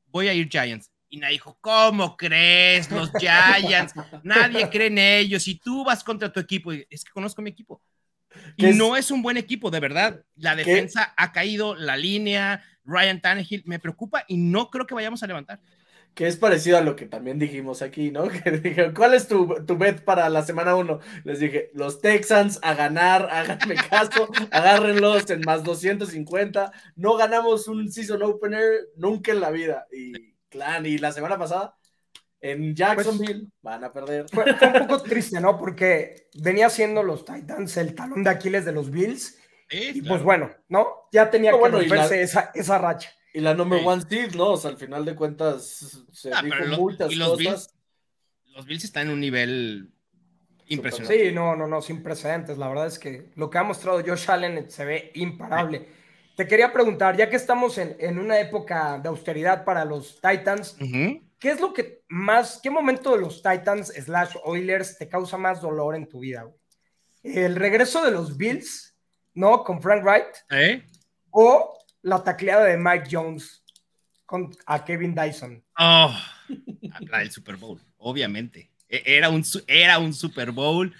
voy 0.06 0.26
a 0.26 0.34
ir 0.34 0.48
Giants. 0.48 0.89
Y 1.10 1.18
nadie 1.18 1.34
dijo, 1.34 1.58
¿cómo 1.60 2.16
crees? 2.16 2.90
Los 2.90 3.10
Giants, 3.18 3.94
nadie 4.22 4.70
cree 4.70 4.86
en 4.86 4.98
ellos. 4.98 5.46
Y 5.48 5.56
tú 5.56 5.84
vas 5.84 6.04
contra 6.04 6.32
tu 6.32 6.40
equipo, 6.40 6.72
es 6.72 7.04
que 7.04 7.12
conozco 7.12 7.42
mi 7.42 7.50
equipo. 7.50 7.82
Y 8.56 8.66
no 8.66 8.96
es 8.96 9.10
un 9.10 9.22
buen 9.22 9.36
equipo, 9.36 9.70
de 9.70 9.80
verdad. 9.80 10.24
La 10.36 10.54
defensa 10.54 11.12
ha 11.16 11.32
caído, 11.32 11.74
la 11.74 11.96
línea, 11.96 12.64
Ryan 12.84 13.20
Tannehill, 13.20 13.64
me 13.66 13.80
preocupa 13.80 14.24
y 14.28 14.36
no 14.36 14.70
creo 14.70 14.86
que 14.86 14.94
vayamos 14.94 15.22
a 15.22 15.26
levantar 15.26 15.60
que 16.14 16.26
es 16.26 16.36
parecido 16.36 16.76
a 16.78 16.82
lo 16.82 16.96
que 16.96 17.06
también 17.06 17.38
dijimos 17.38 17.82
aquí, 17.82 18.10
¿no? 18.10 18.28
Que 18.44 18.50
dije, 18.50 18.92
¿cuál 18.92 19.14
es 19.14 19.28
tu, 19.28 19.64
tu 19.66 19.76
bet 19.76 20.04
para 20.04 20.28
la 20.28 20.42
semana 20.42 20.74
1? 20.74 21.00
Les 21.24 21.38
dije, 21.38 21.70
los 21.74 22.00
Texans 22.00 22.58
a 22.62 22.74
ganar, 22.74 23.28
háganme 23.30 23.74
caso, 23.90 24.28
agárrenlos 24.50 25.30
en 25.30 25.40
más 25.42 25.64
250. 25.64 26.72
No 26.96 27.16
ganamos 27.16 27.68
un 27.68 27.90
season 27.90 28.22
opener 28.22 28.88
nunca 28.96 29.32
en 29.32 29.40
la 29.40 29.50
vida. 29.50 29.86
Y, 29.92 30.34
clan, 30.50 30.84
y 30.84 30.98
la 30.98 31.12
semana 31.12 31.38
pasada, 31.38 31.76
en 32.40 32.74
Jacksonville, 32.74 33.40
pues, 33.40 33.52
van 33.62 33.84
a 33.84 33.92
perder. 33.92 34.26
Fue, 34.28 34.44
un 34.44 34.86
poco 34.86 35.02
triste, 35.02 35.40
¿no? 35.40 35.58
Porque 35.58 36.28
venía 36.34 36.68
siendo 36.70 37.02
los 37.02 37.24
Titans 37.24 37.76
el 37.76 37.94
talón 37.94 38.24
de 38.24 38.30
Aquiles 38.30 38.64
de 38.64 38.72
los 38.72 38.90
Bills. 38.90 39.38
y 39.70 40.02
pues 40.02 40.22
bueno, 40.22 40.50
¿no? 40.68 41.08
Ya 41.12 41.30
tenía 41.30 41.52
que 41.52 41.58
bueno, 41.58 41.78
romperse 41.78 42.22
esa, 42.22 42.50
esa 42.54 42.78
racha. 42.78 43.10
Y 43.32 43.40
la 43.40 43.54
number 43.54 43.80
one 43.84 44.02
seed, 44.08 44.34
¿no? 44.34 44.52
O 44.52 44.56
sea, 44.56 44.70
al 44.70 44.76
final 44.76 45.04
de 45.04 45.14
cuentas 45.14 46.04
se 46.10 46.32
ah, 46.32 46.42
dijo 46.42 46.56
muchas 46.78 47.14
los 47.14 47.38
cosas. 47.38 47.74
los 48.46 48.66
Bills 48.66 48.84
están 48.84 49.06
en 49.06 49.12
un 49.12 49.20
nivel 49.20 49.92
impresionante. 50.66 51.28
Sí, 51.28 51.34
no, 51.34 51.54
no, 51.54 51.66
no, 51.66 51.80
sin 51.80 52.02
precedentes. 52.02 52.58
La 52.58 52.68
verdad 52.68 52.86
es 52.86 52.98
que 52.98 53.30
lo 53.36 53.48
que 53.50 53.58
ha 53.58 53.62
mostrado 53.62 54.02
Josh 54.04 54.30
Allen 54.30 54.70
se 54.70 54.84
ve 54.84 55.12
imparable. 55.14 55.99
Te 56.36 56.46
quería 56.46 56.72
preguntar, 56.72 57.16
ya 57.16 57.28
que 57.28 57.36
estamos 57.36 57.76
en, 57.78 58.18
una 58.18 58.40
época 58.40 58.98
de 58.98 59.08
austeridad 59.08 59.64
para 59.64 59.84
los 59.84 60.20
Titans, 60.20 60.76
¿qué 60.78 61.50
es 61.50 61.60
lo 61.60 61.72
que 61.72 62.02
más, 62.08 62.60
qué 62.62 62.70
momento 62.70 63.12
de 63.12 63.20
los 63.20 63.42
Titans 63.42 63.88
slash 63.88 64.36
Oilers 64.44 64.96
te 64.96 65.08
causa 65.08 65.36
más 65.36 65.60
dolor 65.60 65.94
en 65.94 66.08
tu 66.08 66.20
vida? 66.20 66.48
¿El 67.22 67.56
regreso 67.56 68.02
de 68.04 68.10
los 68.10 68.36
Bills, 68.36 68.96
no? 69.34 69.62
Con 69.64 69.82
Frank 69.82 70.02
Wright. 70.02 70.36
¿Eh? 70.50 70.82
¿O 71.30 71.78
la 72.02 72.22
tacleada 72.24 72.64
de 72.64 72.78
Mike 72.78 73.08
Jones 73.10 73.60
con, 74.30 74.56
a 74.66 74.84
Kevin 74.84 75.12
Dyson. 75.12 75.60
Oh, 75.76 76.16
la 77.00 77.18
del 77.18 77.32
Super 77.32 77.56
Bowl, 77.56 77.80
obviamente. 77.98 78.70
E, 78.88 79.02
era 79.04 79.28
un, 79.28 79.44
era 79.66 79.98
un 79.98 80.14
Super 80.14 80.52
Bowl. 80.52 80.94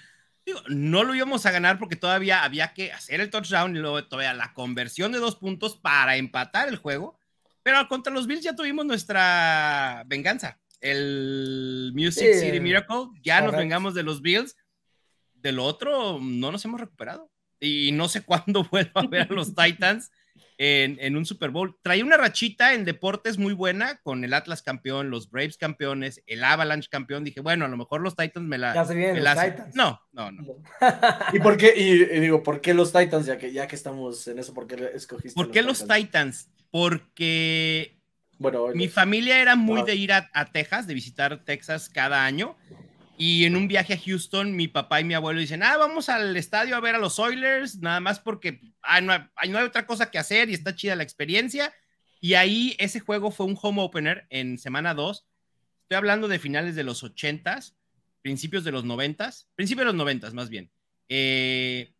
No 0.67 1.03
lo 1.03 1.15
íbamos 1.15 1.45
a 1.45 1.51
ganar 1.51 1.77
porque 1.79 1.95
todavía 1.95 2.43
había 2.43 2.73
que 2.73 2.91
hacer 2.91 3.21
el 3.21 3.29
touchdown 3.29 3.75
y 3.75 3.79
luego 3.79 4.03
todavía 4.05 4.33
la 4.33 4.53
conversión 4.53 5.11
de 5.11 5.19
dos 5.19 5.35
puntos 5.35 5.77
para 5.77 6.17
empatar 6.17 6.67
el 6.67 6.77
juego. 6.77 7.19
Pero 7.63 7.87
contra 7.87 8.13
los 8.13 8.27
Bills 8.27 8.43
ya 8.43 8.55
tuvimos 8.55 8.85
nuestra 8.85 10.03
venganza. 10.07 10.59
El 10.79 11.91
Music 11.93 12.33
City 12.33 12.59
Miracle, 12.59 13.09
ya 13.21 13.41
nos 13.41 13.55
vengamos 13.55 13.93
de 13.93 14.03
los 14.03 14.21
Bills. 14.21 14.57
De 15.33 15.51
lo 15.51 15.63
otro, 15.65 16.19
no 16.19 16.51
nos 16.51 16.65
hemos 16.65 16.79
recuperado. 16.79 17.31
Y 17.59 17.91
no 17.91 18.09
sé 18.09 18.21
cuándo 18.25 18.63
vuelvo 18.63 18.99
a 18.99 19.07
ver 19.07 19.27
a 19.29 19.33
los 19.33 19.53
Titans 19.55 20.11
en, 20.63 21.15
un 21.15 21.25
Super 21.25 21.49
Bowl. 21.49 21.75
Traía 21.81 22.05
una 22.05 22.17
rachita 22.17 22.75
en 22.75 22.85
deportes 22.85 23.39
muy 23.39 23.53
buena 23.53 23.99
con 24.03 24.23
el 24.23 24.31
Atlas 24.31 24.61
campeón, 24.61 25.09
los 25.09 25.31
Braves 25.31 25.57
campeones, 25.57 26.21
el 26.27 26.43
Avalanche 26.43 26.87
campeón. 26.87 27.23
Dije, 27.23 27.41
bueno, 27.41 27.65
a 27.65 27.67
lo 27.67 27.77
mejor 27.77 28.01
los 28.01 28.15
Titans 28.15 28.45
me 28.45 28.59
la. 28.59 28.75
Ya 28.75 28.85
se 28.85 28.93
vienen 28.93 29.23
los 29.23 29.33
Titans. 29.33 29.75
No, 29.75 29.99
no, 30.11 30.31
no. 30.31 30.43
¿Y 31.33 31.39
por 31.39 31.57
qué? 31.57 31.73
Y, 31.75 32.19
digo, 32.19 32.43
¿por 32.43 32.61
qué 32.61 32.75
los 32.75 32.93
Titans? 32.93 33.25
Ya 33.25 33.39
que, 33.39 33.51
ya 33.51 33.67
que 33.67 33.75
estamos 33.75 34.27
en 34.27 34.37
eso, 34.37 34.53
¿por 34.53 34.67
qué 34.67 34.91
escogiste? 34.93 35.33
¿Por 35.33 35.49
qué 35.49 35.63
los 35.63 35.87
Titans? 35.87 36.51
Porque. 36.69 37.97
Bueno, 38.37 38.67
mi 38.73 38.87
familia 38.87 39.41
era 39.41 39.55
muy 39.55 39.83
de 39.83 39.95
ir 39.95 40.13
a, 40.13 40.29
a 40.33 40.45
Texas, 40.45 40.85
de 40.85 40.93
visitar 40.93 41.43
Texas 41.43 41.89
cada 41.89 42.23
año. 42.23 42.55
Y 43.23 43.45
en 43.45 43.55
un 43.55 43.67
viaje 43.67 43.93
a 43.93 43.99
Houston, 43.99 44.55
mi 44.55 44.67
papá 44.67 44.99
y 44.99 45.03
mi 45.03 45.13
abuelo 45.13 45.39
dicen, 45.39 45.61
ah, 45.61 45.77
vamos 45.77 46.09
al 46.09 46.35
estadio 46.35 46.75
a 46.75 46.79
ver 46.79 46.95
a 46.95 46.97
los 46.97 47.19
Oilers, 47.19 47.77
nada 47.77 47.99
más 47.99 48.19
porque 48.19 48.59
no, 49.03 49.13
hay, 49.35 49.49
no 49.49 49.59
hay 49.59 49.63
otra 49.63 49.85
cosa 49.85 50.09
que 50.09 50.17
hacer 50.17 50.49
y 50.49 50.55
está 50.55 50.73
chida 50.73 50.95
la 50.95 51.03
experiencia. 51.03 51.71
Y 52.19 52.33
ahí 52.33 52.75
ese 52.79 52.99
juego 52.99 53.29
fue 53.29 53.45
un 53.45 53.55
home 53.61 53.83
opener 53.83 54.25
en 54.31 54.57
semana 54.57 54.95
2. 54.95 55.27
Estoy 55.83 55.97
hablando 55.97 56.27
de 56.27 56.39
finales 56.39 56.73
de 56.73 56.83
los 56.83 57.03
80s, 57.03 57.75
principios 58.23 58.63
de 58.63 58.71
los 58.71 58.85
90s, 58.85 59.45
principios 59.53 59.85
de 59.85 59.93
los 59.93 60.03
90s 60.03 60.33
más 60.33 60.49
bien. 60.49 60.71
Eh, 61.07 61.93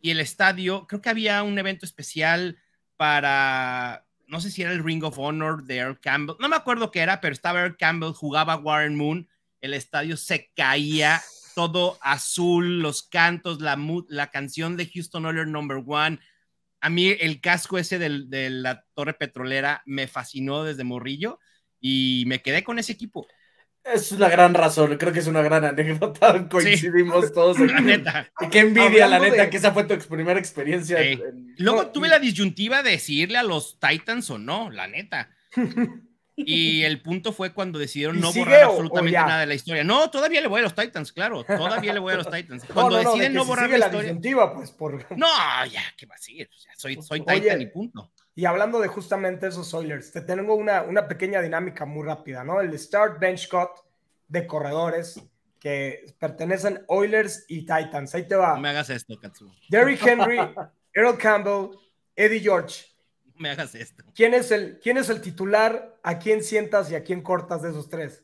y 0.00 0.10
el 0.10 0.20
estadio, 0.20 0.86
creo 0.86 1.02
que 1.02 1.10
había 1.10 1.42
un 1.42 1.58
evento 1.58 1.84
especial 1.84 2.58
para, 2.96 4.06
no 4.28 4.40
sé 4.40 4.52
si 4.52 4.62
era 4.62 4.70
el 4.70 4.84
Ring 4.84 5.02
of 5.02 5.18
Honor 5.18 5.64
de 5.64 5.78
Earl 5.78 5.98
Campbell, 5.98 6.36
no 6.38 6.48
me 6.48 6.54
acuerdo 6.54 6.92
qué 6.92 7.00
era, 7.00 7.20
pero 7.20 7.32
estaba 7.32 7.58
Earl 7.58 7.76
Campbell, 7.76 8.12
jugaba 8.12 8.54
Warren 8.54 8.94
Moon 8.94 9.28
el 9.60 9.74
estadio 9.74 10.16
se 10.16 10.50
caía, 10.54 11.22
todo 11.54 11.98
azul, 12.02 12.80
los 12.80 13.02
cantos, 13.02 13.60
la, 13.60 13.78
la 14.08 14.30
canción 14.30 14.76
de 14.76 14.86
Houston 14.86 15.26
Oilers 15.26 15.50
Number 15.50 15.82
One. 15.86 16.18
A 16.80 16.88
mí 16.88 17.14
el 17.20 17.40
casco 17.40 17.78
ese 17.78 17.98
de 17.98 18.50
la 18.50 18.84
torre 18.94 19.14
petrolera 19.14 19.82
me 19.84 20.08
fascinó 20.08 20.64
desde 20.64 20.84
morrillo 20.84 21.38
y 21.78 22.24
me 22.26 22.40
quedé 22.40 22.64
con 22.64 22.78
ese 22.78 22.92
equipo. 22.92 23.26
Es 23.82 24.12
una 24.12 24.28
gran 24.28 24.52
razón, 24.52 24.96
creo 24.98 25.12
que 25.12 25.20
es 25.20 25.26
una 25.26 25.40
gran 25.42 25.64
anécdota, 25.64 26.48
coincidimos 26.48 27.32
todos. 27.32 27.58
La 27.58 27.80
neta. 27.80 28.30
Y 28.40 28.48
qué 28.48 28.60
envidia, 28.60 29.06
la 29.06 29.18
neta, 29.18 29.48
que 29.48 29.56
esa 29.56 29.72
fue 29.72 29.84
tu 29.84 29.96
primera 30.06 30.38
experiencia. 30.38 30.98
Luego 31.56 31.88
tuve 31.88 32.08
la 32.08 32.18
disyuntiva 32.18 32.82
de 32.82 32.92
decirle 32.92 33.38
a 33.38 33.42
los 33.42 33.78
Titans 33.80 34.30
o 34.30 34.38
no, 34.38 34.70
la 34.70 34.86
neta. 34.86 35.30
Y 36.46 36.82
el 36.84 37.00
punto 37.02 37.32
fue 37.32 37.52
cuando 37.52 37.78
decidieron 37.78 38.20
no 38.20 38.32
borrar 38.32 38.64
absolutamente 38.64 39.18
nada 39.18 39.40
de 39.40 39.46
la 39.46 39.54
historia. 39.54 39.84
No, 39.84 40.10
todavía 40.10 40.40
le 40.40 40.48
voy 40.48 40.60
a 40.60 40.64
los 40.64 40.74
Titans, 40.74 41.12
claro. 41.12 41.44
Todavía 41.44 41.92
le 41.92 42.00
voy 42.00 42.12
a 42.14 42.16
los 42.16 42.30
Titans. 42.30 42.64
Cuando 42.72 42.96
deciden 42.96 43.34
no, 43.34 43.44
borrar 43.44 43.70
la, 43.70 43.86
historia. 43.86 44.52
pues, 44.54 44.70
por... 44.70 45.06
No, 45.16 45.26
ya, 45.66 45.82
¿qué 45.96 46.06
va 46.06 46.14
a 46.14 46.18
seguir? 46.18 46.48
soy, 46.76 47.00
soy 47.02 47.20
Titan 47.20 47.60
y 47.60 47.66
punto. 47.66 48.10
Y 48.34 48.44
hablando 48.44 48.80
de 48.80 48.88
justamente 48.88 49.48
esos 49.48 49.74
Oilers, 49.74 50.12
te 50.12 50.22
tengo 50.22 50.54
una, 50.54 50.82
una 50.82 51.06
pequeña 51.08 51.42
dinámica 51.42 51.84
muy 51.84 52.04
rápida, 52.04 52.44
¿no? 52.44 52.60
El 52.60 52.78
start 52.78 53.18
bench 53.18 53.48
cut 53.48 53.70
de 54.28 54.46
corredores 54.46 55.20
que 55.58 56.06
pertenecen 56.18 56.82
Oilers 56.88 57.44
y 57.48 57.60
Titans. 57.60 58.14
Ahí 58.14 58.26
te 58.26 58.36
va. 58.36 58.54
No 58.54 58.60
me 58.60 58.70
hagas 58.70 58.88
esto, 58.90 59.18
Katsu. 59.20 59.52
Derrick 59.68 60.04
Henry, 60.04 60.38
Earl 60.94 61.18
Campbell, 61.18 61.76
Eddie 62.16 62.40
George. 62.40 62.86
Me 63.40 63.48
hagas 63.50 63.74
esto. 63.74 64.04
¿Quién 64.14 64.34
es, 64.34 64.50
el, 64.50 64.78
¿Quién 64.82 64.98
es 64.98 65.08
el 65.08 65.22
titular? 65.22 65.98
¿A 66.02 66.18
quién 66.18 66.44
sientas 66.44 66.90
y 66.90 66.94
a 66.94 67.02
quién 67.02 67.22
cortas 67.22 67.62
de 67.62 67.70
esos 67.70 67.88
tres? 67.88 68.22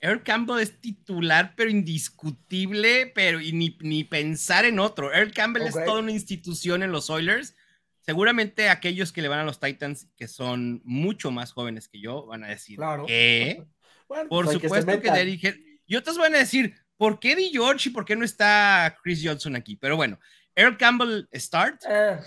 Earl 0.00 0.22
Campbell 0.22 0.60
es 0.60 0.80
titular, 0.80 1.52
pero 1.56 1.68
indiscutible, 1.70 3.12
pero 3.14 3.40
y 3.40 3.52
ni, 3.52 3.76
ni 3.80 4.02
pensar 4.04 4.64
en 4.64 4.78
otro. 4.78 5.12
Earl 5.12 5.32
Campbell 5.32 5.62
es 5.66 5.74
toda 5.74 6.00
una 6.00 6.10
institución 6.10 6.82
en 6.82 6.90
los 6.90 7.10
Oilers. 7.10 7.54
Seguramente 8.00 8.68
aquellos 8.70 9.12
que 9.12 9.20
le 9.22 9.28
van 9.28 9.40
a 9.40 9.44
los 9.44 9.60
Titans, 9.60 10.08
que 10.16 10.26
son 10.26 10.80
mucho 10.84 11.30
más 11.30 11.52
jóvenes 11.52 11.88
que 11.88 12.00
yo, 12.00 12.26
van 12.26 12.44
a 12.44 12.48
decir 12.48 12.76
Claro. 12.76 13.04
que, 13.06 13.62
Bueno, 14.08 14.28
por 14.30 14.46
pues 14.46 14.58
que 14.58 14.68
supuesto 14.68 15.00
que. 15.00 15.10
Derrick 15.10 15.42
Henry- 15.44 15.80
Y 15.86 15.96
otros 15.96 16.16
van 16.16 16.34
a 16.34 16.38
decir, 16.38 16.74
¿por 16.96 17.20
qué 17.20 17.32
Eddie 17.32 17.50
George 17.50 17.90
y 17.90 17.92
por 17.92 18.04
qué 18.06 18.16
no 18.16 18.24
está 18.24 18.96
Chris 19.02 19.20
Johnson 19.22 19.54
aquí? 19.56 19.76
Pero 19.76 19.96
bueno, 19.96 20.18
Earl 20.54 20.76
Campbell 20.76 21.28
start, 21.34 21.82
Eh, 21.88 22.18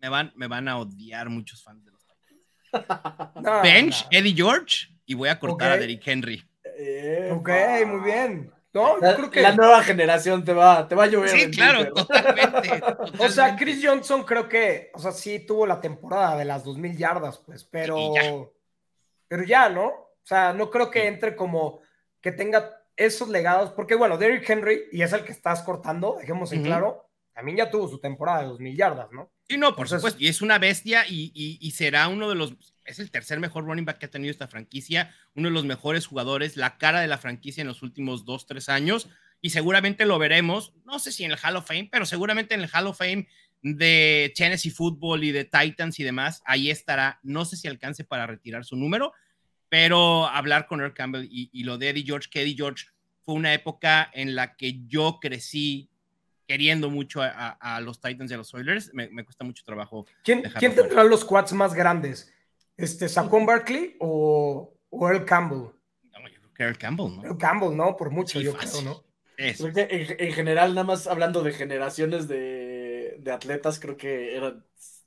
me 0.00 0.08
van, 0.08 0.32
me 0.36 0.46
van 0.46 0.68
a 0.68 0.78
odiar 0.78 1.28
muchos 1.28 1.62
fans 1.62 1.84
de 1.84 1.90
los 1.92 2.04
Titans. 2.04 3.34
no, 3.42 3.62
Bench, 3.62 4.04
no. 4.04 4.08
Eddie 4.18 4.34
George, 4.34 4.88
y 5.06 5.14
voy 5.14 5.28
a 5.28 5.38
cortar 5.38 5.72
Ok. 5.72 5.74
a 5.76 5.80
Derrick 5.80 6.06
Henry. 6.06 6.44
Ok, 7.32 7.48
Epa. 7.48 7.86
muy 7.90 8.00
bien. 8.04 8.52
No, 8.72 9.00
yo 9.00 9.06
La, 9.06 9.16
creo 9.16 9.30
que. 9.30 9.40
la 9.42 9.52
nueva 9.56 9.82
generación 9.82 10.44
te 10.44 10.52
va, 10.52 10.86
te 10.86 10.94
va 10.94 11.04
a 11.04 11.06
llover. 11.08 11.28
Sí, 11.28 11.50
claro, 11.50 11.92
totalmente. 11.92 12.80
O 13.18 13.28
sea. 13.28 13.56
Chris 13.56 13.80
Johnson 13.84 14.22
creo 14.22 14.48
que, 14.48 14.90
o 14.94 14.98
sea, 15.00 15.10
sí 15.10 15.40
tuvo 15.40 15.66
la 15.66 15.80
temporada 15.80 16.36
de 16.36 16.44
las 16.44 16.62
2000 16.64 16.96
yardas, 16.96 17.38
pues, 17.38 17.64
pero 17.64 18.14
ya. 18.14 18.22
pero 19.26 19.42
ya, 19.42 19.68
¿no? 19.68 19.86
O 19.88 20.22
sea, 20.22 20.52
no 20.52 20.70
creo 20.70 20.88
que 20.88 21.08
entre 21.08 21.34
como 21.34 21.80
que 22.20 22.30
tenga 22.30 22.76
esos 22.96 23.28
legados, 23.28 23.70
porque 23.72 23.96
bueno, 23.96 24.16
Derrick 24.16 24.48
Henry, 24.48 24.82
y 24.92 25.02
es 25.02 25.12
el 25.12 25.24
que 25.24 25.32
estás 25.32 25.62
cortando, 25.62 26.16
dejemos 26.20 26.52
en 26.52 26.60
Ujú. 26.60 26.66
claro, 26.68 27.08
también 27.32 27.56
ya 27.58 27.70
tuvo 27.70 27.88
su 27.88 27.98
temporada 27.98 28.42
de 28.42 28.46
2000 28.48 28.76
yardas, 28.76 29.10
¿no? 29.10 29.32
Sí, 29.50 29.58
no, 29.58 29.74
por 29.74 29.88
supuesto. 29.88 30.20
Y 30.22 30.28
es 30.28 30.42
una 30.42 30.58
bestia 30.60 31.04
y, 31.08 31.32
y- 31.34 31.58
y 31.60 31.70
será 31.72 32.06
uno 32.06 32.28
de 32.28 32.36
los. 32.36 32.54
Es 32.84 33.00
el 33.00 33.10
tercer 33.10 33.40
mejor 33.40 33.64
running 33.64 33.84
back 33.84 33.98
que 33.98 34.06
ha 34.06 34.10
tenido 34.10 34.30
esta 34.30 34.46
franquicia, 34.46 35.12
uno 35.34 35.48
de 35.48 35.54
los 35.54 35.64
mejores 35.64 36.06
jugadores, 36.06 36.56
la 36.56 36.78
cara 36.78 37.00
de 37.00 37.08
la 37.08 37.18
franquicia 37.18 37.60
en 37.60 37.66
los 37.66 37.82
últimos 37.82 38.24
dos, 38.24 38.46
tres 38.46 38.68
años. 38.68 39.08
Y 39.42 39.50
seguramente 39.50 40.06
lo 40.06 40.18
veremos, 40.20 40.72
no 40.84 40.98
sé 41.00 41.10
si 41.10 41.24
en 41.24 41.32
el 41.32 41.38
Hall 41.42 41.56
of 41.56 41.66
Fame, 41.66 41.88
pero 41.90 42.06
seguramente 42.06 42.54
en 42.54 42.60
el 42.60 42.70
Hall 42.72 42.86
of 42.86 42.98
Fame 42.98 43.26
de 43.62 44.32
Tennessee 44.36 44.70
Football 44.70 45.24
y 45.24 45.32
de 45.32 45.44
Titans 45.44 45.98
y 45.98 46.04
demás. 46.04 46.42
Ahí 46.44 46.70
estará. 46.70 47.18
No 47.24 47.44
sé 47.44 47.56
si 47.56 47.66
alcance 47.66 48.04
para 48.04 48.26
retirar 48.28 48.64
su 48.64 48.76
número, 48.76 49.12
pero 49.68 50.26
hablar 50.28 50.66
con 50.68 50.80
Earl 50.80 50.94
Campbell 50.94 51.26
y, 51.28 51.50
y 51.52 51.64
lo 51.64 51.76
de 51.76 51.88
Eddie 51.90 52.04
George, 52.04 52.28
que 52.30 52.42
Eddie 52.42 52.54
George 52.56 52.86
fue 53.24 53.34
una 53.34 53.52
época 53.52 54.10
en 54.14 54.36
la 54.36 54.54
que 54.56 54.80
yo 54.86 55.18
crecí 55.20 55.89
queriendo 56.50 56.90
mucho 56.90 57.22
a, 57.22 57.28
a- 57.28 57.76
a 57.76 57.80
los 57.80 58.00
Titans 58.00 58.30
y 58.30 58.34
a 58.34 58.38
los 58.38 58.52
Oilers, 58.54 58.92
me, 58.92 59.08
me 59.10 59.24
cuesta 59.24 59.44
mucho 59.44 59.62
trabajo. 59.64 60.04
¿Quién, 60.24 60.42
Dejarlo 60.42 60.58
¿quién 60.58 60.72
fuera. 60.72 60.88
tendrá 60.88 61.04
los 61.04 61.24
quads 61.24 61.52
más 61.52 61.74
grandes? 61.74 62.32
Este, 62.76 63.08
¿Saquon 63.08 63.46
Barkley 63.46 63.96
o, 64.00 64.74
o 64.90 65.08
Earl 65.08 65.24
Campbell? 65.24 65.58
No, 66.12 66.28
yo 66.28 66.40
creo 66.40 66.54
que 66.54 66.62
Earl 66.64 66.78
Campbell, 66.78 67.16
¿no? 67.16 67.22
Earl 67.24 67.38
Campbell, 67.38 67.76
¿no? 67.76 67.96
Por 67.96 68.10
mucho, 68.10 68.38
Sí, 68.38 68.44
yo 68.44 68.52
fácil. 68.52 68.80
creo, 68.80 68.94
¿no? 68.94 69.04
Eso. 69.36 69.70
Creo 69.70 69.88
que 69.88 69.94
en, 70.18 70.26
en 70.28 70.32
general, 70.34 70.74
nada 70.74 70.84
más 70.86 71.06
hablando 71.06 71.42
de 71.42 71.52
generaciones 71.52 72.26
de, 72.26 73.16
de 73.20 73.32
atletas, 73.32 73.78
creo 73.78 73.96
que 73.96 74.36
era, 74.36 74.56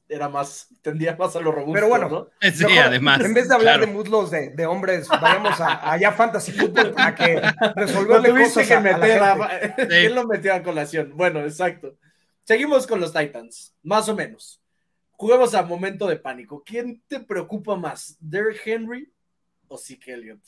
era 0.10 0.30
más, 0.30 0.68
tendía 0.82 1.16
más 1.16 1.36
a 1.36 1.40
lo 1.40 1.52
robusto. 1.52 1.74
Pero 1.74 1.88
bueno, 1.90 2.10
¿no? 2.10 2.28
Sí, 2.52 2.64
Mejor, 2.66 2.84
además. 2.84 3.22
En 3.22 3.34
vez 3.34 3.48
de 3.48 3.56
hablar 3.56 3.76
claro. 3.78 3.88
de 3.88 3.94
muslos 3.98 4.30
de, 4.32 4.50
de 4.52 4.66
hombres, 4.66 5.08
vayamos 5.08 5.60
a, 5.62 5.92
allá 5.92 6.10
a 6.10 6.14
Fantasy 6.14 6.52
Football 6.52 6.94
para 6.94 7.16
que 7.16 7.42
resolverle 7.76 8.30
tuviste 8.30 8.62
cosas 8.62 8.68
que 8.68 8.74
a, 8.74 8.78
a 8.78 8.82
la 8.82 8.98
meter. 8.98 9.20
gente. 9.70 9.82
a- 9.82 9.88
¿Quién 9.88 10.16
lo 10.16 10.28
metió 10.28 10.54
a 10.54 10.62
colación? 10.64 11.14
Bueno, 11.16 11.40
exacto. 11.42 11.98
Seguimos 12.44 12.86
con 12.86 13.00
los 13.00 13.14
Titans, 13.14 13.74
más 13.84 14.08
o 14.10 14.16
menos. 14.16 14.62
Juguemos 15.12 15.56
a 15.56 15.64
momento 15.64 16.08
de 16.08 16.18
pánico. 16.18 16.62
¿Quién 16.66 17.02
te 17.08 17.20
preocupa 17.22 17.76
más, 17.78 18.18
Derrick 18.20 18.62
Henry 18.66 19.12
o 19.68 19.78
Zeke 19.78 20.14
Elliott? 20.14 20.42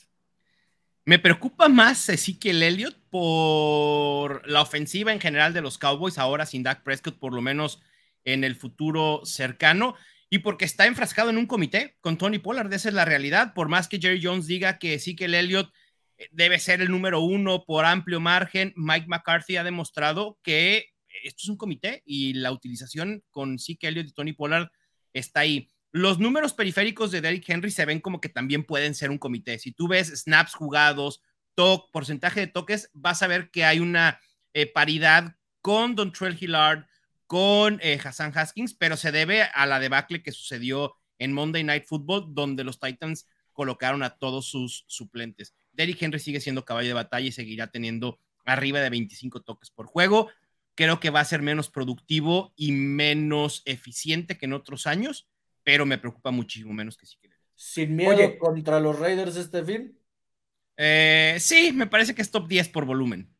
Me 1.06 1.20
preocupa 1.20 1.70
más 1.70 2.10
Ezekiel 2.10 2.62
Elliott 2.64 2.98
por 3.10 4.46
la 4.50 4.62
ofensiva 4.62 5.14
en 5.14 5.20
general 5.22 5.54
de 5.54 5.62
los 5.62 5.78
Cowboys, 5.78 6.18
ahora 6.18 6.46
sin 6.46 6.64
Dak 6.64 6.84
Prescott, 6.84 7.18
por 7.20 7.32
lo 7.34 7.42
menos 7.42 7.82
en 8.26 8.44
el 8.44 8.56
futuro 8.56 9.22
cercano, 9.24 9.96
y 10.30 10.40
porque 10.40 10.66
está 10.66 10.86
enfrascado 10.86 11.30
en 11.30 11.38
un 11.38 11.46
comité 11.46 11.96
con 12.02 12.18
Tony 12.18 12.40
Pollard. 12.40 12.74
Esa 12.74 12.90
es 12.90 12.96
la 12.96 13.06
realidad. 13.06 13.54
Por 13.54 13.70
más 13.70 13.88
que 13.88 14.00
Jerry 14.00 14.22
Jones 14.22 14.48
diga 14.48 14.80
que 14.80 14.96
Ezekiel 14.96 15.36
Elliott 15.36 15.72
eh, 16.18 16.28
debe 16.32 16.60
ser 16.60 16.82
el 16.82 16.90
número 16.90 17.22
uno 17.22 17.64
por 17.64 17.86
amplio 17.86 18.20
margen, 18.20 18.74
Mike 18.76 19.08
McCarthy 19.08 19.58
ha 19.58 19.64
demostrado 19.64 20.38
que 20.44 20.90
esto 21.24 21.44
es 21.44 21.50
un 21.50 21.58
comité 21.58 22.02
y 22.06 22.34
la 22.34 22.52
utilización 22.52 23.24
con 23.32 23.60
Zeke 23.60 23.88
Elliott 23.88 24.08
y 24.08 24.14
Tony 24.14 24.34
Pollard 24.34 24.70
está 25.14 25.42
ahí. 25.42 25.70
Los 25.92 26.20
números 26.20 26.54
periféricos 26.54 27.12
de 27.12 27.22
Derrick 27.22 27.48
Henry 27.48 27.72
se 27.72 27.86
ven 27.86 28.02
como 28.02 28.20
que 28.20 28.28
también 28.28 28.66
pueden 28.66 28.96
ser 28.96 29.12
un 29.12 29.18
comité. 29.18 29.58
Si 29.60 29.72
tú 29.72 29.88
ves 29.88 30.08
snaps 30.08 30.54
jugados, 30.54 31.22
to 31.56 31.90
porcentaje 31.94 32.42
de 32.42 32.48
toques, 32.48 32.90
vas 32.94 33.24
a 33.24 33.28
ver 33.28 33.50
que 33.50 33.64
hay 33.64 33.80
una 33.80 34.20
eh, 34.54 34.68
paridad 34.68 35.38
con 35.62 35.96
Dontrell 35.96 36.38
Hillard, 36.38 36.86
con 37.28 37.80
eh, 37.82 38.00
Hassan 38.04 38.32
Haskins, 38.36 38.74
pero 38.74 38.98
se 38.98 39.12
debe 39.12 39.44
a 39.44 39.66
la 39.66 39.80
debacle 39.80 40.22
que 40.22 40.32
sucedió 40.32 40.96
en 41.18 41.34
Monday 41.34 41.64
Night 41.64 41.86
Football, 41.86 42.34
donde 42.34 42.64
los 42.64 42.80
Titans 42.80 43.28
colocaron 43.54 44.04
a 44.04 44.18
todos 44.18 44.48
sus 44.48 44.84
suplentes. 44.88 45.56
Derrick 45.72 46.02
Henry 46.02 46.20
sigue 46.20 46.42
siendo 46.42 46.66
caballo 46.66 46.90
de 46.90 46.94
batalla 46.94 47.28
y 47.28 47.32
seguirá 47.32 47.68
teniendo 47.68 48.20
arriba 48.46 48.80
de 48.80 48.90
25 48.90 49.42
toques 49.42 49.72
por 49.72 49.88
juego. 49.88 50.30
Creo 50.76 51.00
que 51.00 51.10
va 51.10 51.22
a 51.22 51.26
ser 51.26 51.42
menos 51.42 51.70
productivo 51.70 52.54
y 52.56 52.74
menos 52.74 53.62
eficiente 53.66 54.38
que 54.38 54.46
en 54.46 54.54
otros 54.54 54.88
años, 54.88 55.28
pero 55.64 55.86
me 55.86 55.98
preocupa 55.98 56.32
muchísimo 56.32 56.74
menos 56.74 56.98
que 56.98 57.06
sí 57.06 57.18
que 57.22 57.30
Sin 57.56 57.96
miedo 57.96 58.12
Oye. 58.12 58.38
contra 58.38 58.80
los 58.80 59.00
Raiders 59.00 59.38
este 59.38 59.64
fin. 59.64 59.98
eh, 60.78 61.38
sí, 61.40 61.72
me 61.74 61.88
parece 61.88 62.14
que 62.14 62.22
es 62.22 62.32
top 62.32 62.48
10 62.48 62.70
por 62.70 62.86
volumen. 62.86 63.35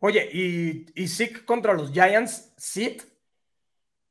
Oye, 0.00 0.28
y, 0.32 0.86
y 0.94 1.08
Zeke 1.08 1.44
contra 1.44 1.74
los 1.74 1.92
Giants, 1.92 2.52
¿sit? 2.56 3.02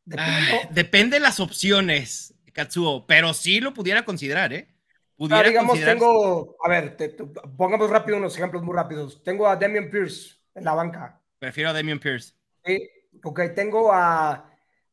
¿De 0.05 0.15
Ah, 0.19 0.39
depende 0.71 1.17
de 1.17 1.19
las 1.19 1.39
opciones, 1.39 2.33
Katsuo, 2.53 3.05
pero 3.05 3.33
sí 3.33 3.59
lo 3.59 3.73
pudiera 3.73 4.05
considerar, 4.05 4.53
¿eh? 4.53 4.67
Ah, 4.69 4.75
Pudiera 5.17 5.49
digamos, 5.49 5.71
considerar- 5.71 5.95
tengo, 5.97 6.55
a 6.63 6.69
ver, 6.69 6.95
te- 6.95 7.09
te- 7.09 7.23
pongamos 7.57 7.89
rápido 7.89 8.17
unos 8.17 8.35
ejemplos 8.37 8.63
muy 8.63 8.73
rápidos. 8.75 9.21
Tengo 9.23 9.47
a 9.47 9.55
Damian 9.55 9.89
Pierce 9.89 10.37
en 10.55 10.63
la 10.63 10.73
banca. 10.73 11.21
Prefiero 11.39 11.71
a 11.71 11.73
Damian 11.73 11.99
Pierce. 11.99 12.33
¿sí? 12.63 12.89
Ok, 13.23 13.41
tengo 13.55 13.91
a, 13.91 14.49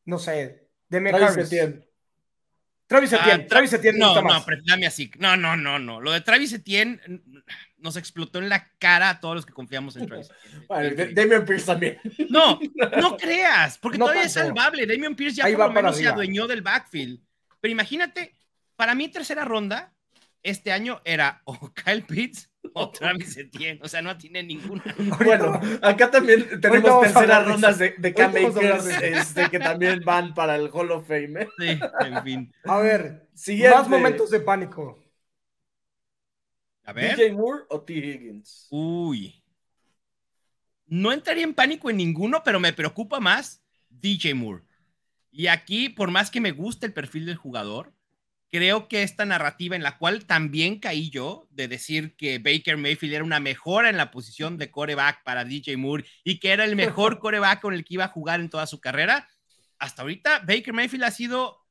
no 0.07 0.19
sé, 0.19 0.69
Damian 0.89 1.15
Travis 1.17 1.53
Harris. 1.53 1.86
Travis 2.87 3.12
Ah, 3.12 3.16
Etienne. 3.20 3.44
Tra- 3.44 3.49
Travis 3.49 3.72
Etienne 3.72 3.99
no, 3.99 4.07
gusta 4.09 4.22
no, 4.22 4.29
más. 4.29 4.46
dame 4.64 4.87
así. 4.87 5.11
No, 5.18 5.37
no, 5.37 5.57
no, 5.57 5.79
no. 5.79 6.01
Lo 6.01 6.12
de 6.12 6.20
Travis 6.20 6.53
Etienne 6.53 7.01
mm, 7.07 7.38
nos 7.79 7.96
explotó 7.96 8.38
en 8.38 8.49
la 8.49 8.70
cara 8.79 9.11
a 9.11 9.20
todos 9.20 9.35
los 9.35 9.46
que 9.46 9.53
confiamos 9.53 9.96
en 9.96 10.07
Travis 10.07 10.31
Etienne. 10.70 10.94
De- 10.94 11.12
Damian 11.12 11.44
Pierce 11.44 11.66
también. 11.66 11.99
No, 12.31 12.61
no 13.01 13.16
creas, 13.16 13.79
porque 13.79 13.99
No 13.99 14.05
todavía 14.07 14.25
es 14.27 14.33
salvable. 14.33 14.87
Damian 14.87 15.14
Pierce 15.16 15.37
ya 15.38 15.44
Ahí 15.46 15.53
por 15.53 15.62
va 15.62 15.66
lo 15.68 15.72
menos 15.72 15.96
se 15.96 16.07
adueñó 16.07 16.46
del 16.46 16.62
backfield. 16.62 17.20
Pero 17.61 17.72
imagínate, 17.72 18.35
para 18.77 18.94
mí 18.94 19.09
tercera 19.09 19.44
ronda 19.44 19.92
este 20.42 20.70
año 20.70 21.01
era 21.05 21.42
o 21.44 21.72
Kyle 21.75 22.03
Pitts 22.05 22.51
o 22.75 22.91
Travis 22.91 23.37
Etienne. 23.37 23.81
O 23.83 23.89
sea, 23.89 24.03
no 24.03 24.17
tiene 24.17 24.43
ninguno. 24.43 24.83
Bueno, 25.25 25.61
acá 25.83 26.11
también 26.11 26.61
tenemos 26.61 27.01
terceras 27.03 27.47
rondas 27.47 27.79
de, 27.79 27.95
de 27.99 28.15
este, 29.13 29.51
que 29.51 29.59
también 29.59 30.01
van 30.05 30.35
para 30.35 30.57
el 30.57 30.71
Hall 30.73 30.91
of 30.91 31.07
Fame. 31.07 31.43
¿eh? 31.43 31.49
Sí, 31.59 31.79
en 32.01 32.23
fin. 32.23 32.55
A 32.65 32.79
ver, 32.79 33.29
Siguiente. 33.35 33.77
más 33.77 33.89
momentos 33.89 34.31
de 34.31 34.41
pánico. 34.41 35.03
A 36.85 36.93
ver. 36.93 37.17
DJ 37.17 37.33
Moore 37.33 37.65
o 37.69 37.81
T. 37.81 37.93
Higgins. 37.95 38.69
Uy. 38.71 39.43
No 40.87 41.13
entraría 41.13 41.45
en 41.45 41.55
pánico 41.55 41.91
en 41.91 41.97
ninguno, 41.97 42.43
pero 42.45 42.61
me 42.61 42.73
preocupa 42.73 43.19
más 43.19 43.63
DJ 43.91 44.35
Moore. 44.35 44.63
Y 45.33 45.49
aquí, 45.49 45.89
por 45.89 46.11
más 46.11 46.31
que 46.31 46.41
me 46.41 46.53
guste 46.53 46.87
el 46.87 46.93
perfil 46.93 47.27
del 47.27 47.37
jugador, 47.37 47.93
creo 48.51 48.89
que 48.89 49.03
esta 49.03 49.25
narrativa 49.25 49.77
en 49.77 49.83
la 49.83 49.99
cual 49.99 50.27
también 50.27 50.79
caí 50.79 51.11
yo, 51.11 51.49
de 51.51 51.69
decir 51.69 52.17
que 52.17 52.39
Baker 52.39 52.77
Mayfield 52.77 53.15
era 53.15 53.25
una 53.25 53.41
mejora 53.41 53.91
en 53.91 53.97
la 53.97 54.11
posición 54.11 54.59
de 54.59 54.71
coreback 54.71 55.23
para 55.25 55.45
DJ 55.45 55.77
Moore 55.77 56.05
y 56.25 56.39
que 56.39 56.53
era 56.53 56.65
el 56.65 56.77
mejor 56.77 57.19
coreback 57.21 57.61
con 57.61 57.75
el 57.75 57.85
que 57.85 57.95
iba 57.95 58.05
a 58.05 58.09
jugar 58.09 58.41
en 58.41 58.49
toda 58.49 58.67
su 58.67 58.81
carrera, 58.81 59.29
hasta 59.79 60.03
ahorita 60.03 60.41
Baker 60.41 60.73
Mayfield 60.73 61.05
ha 61.05 61.11
sido 61.11 61.67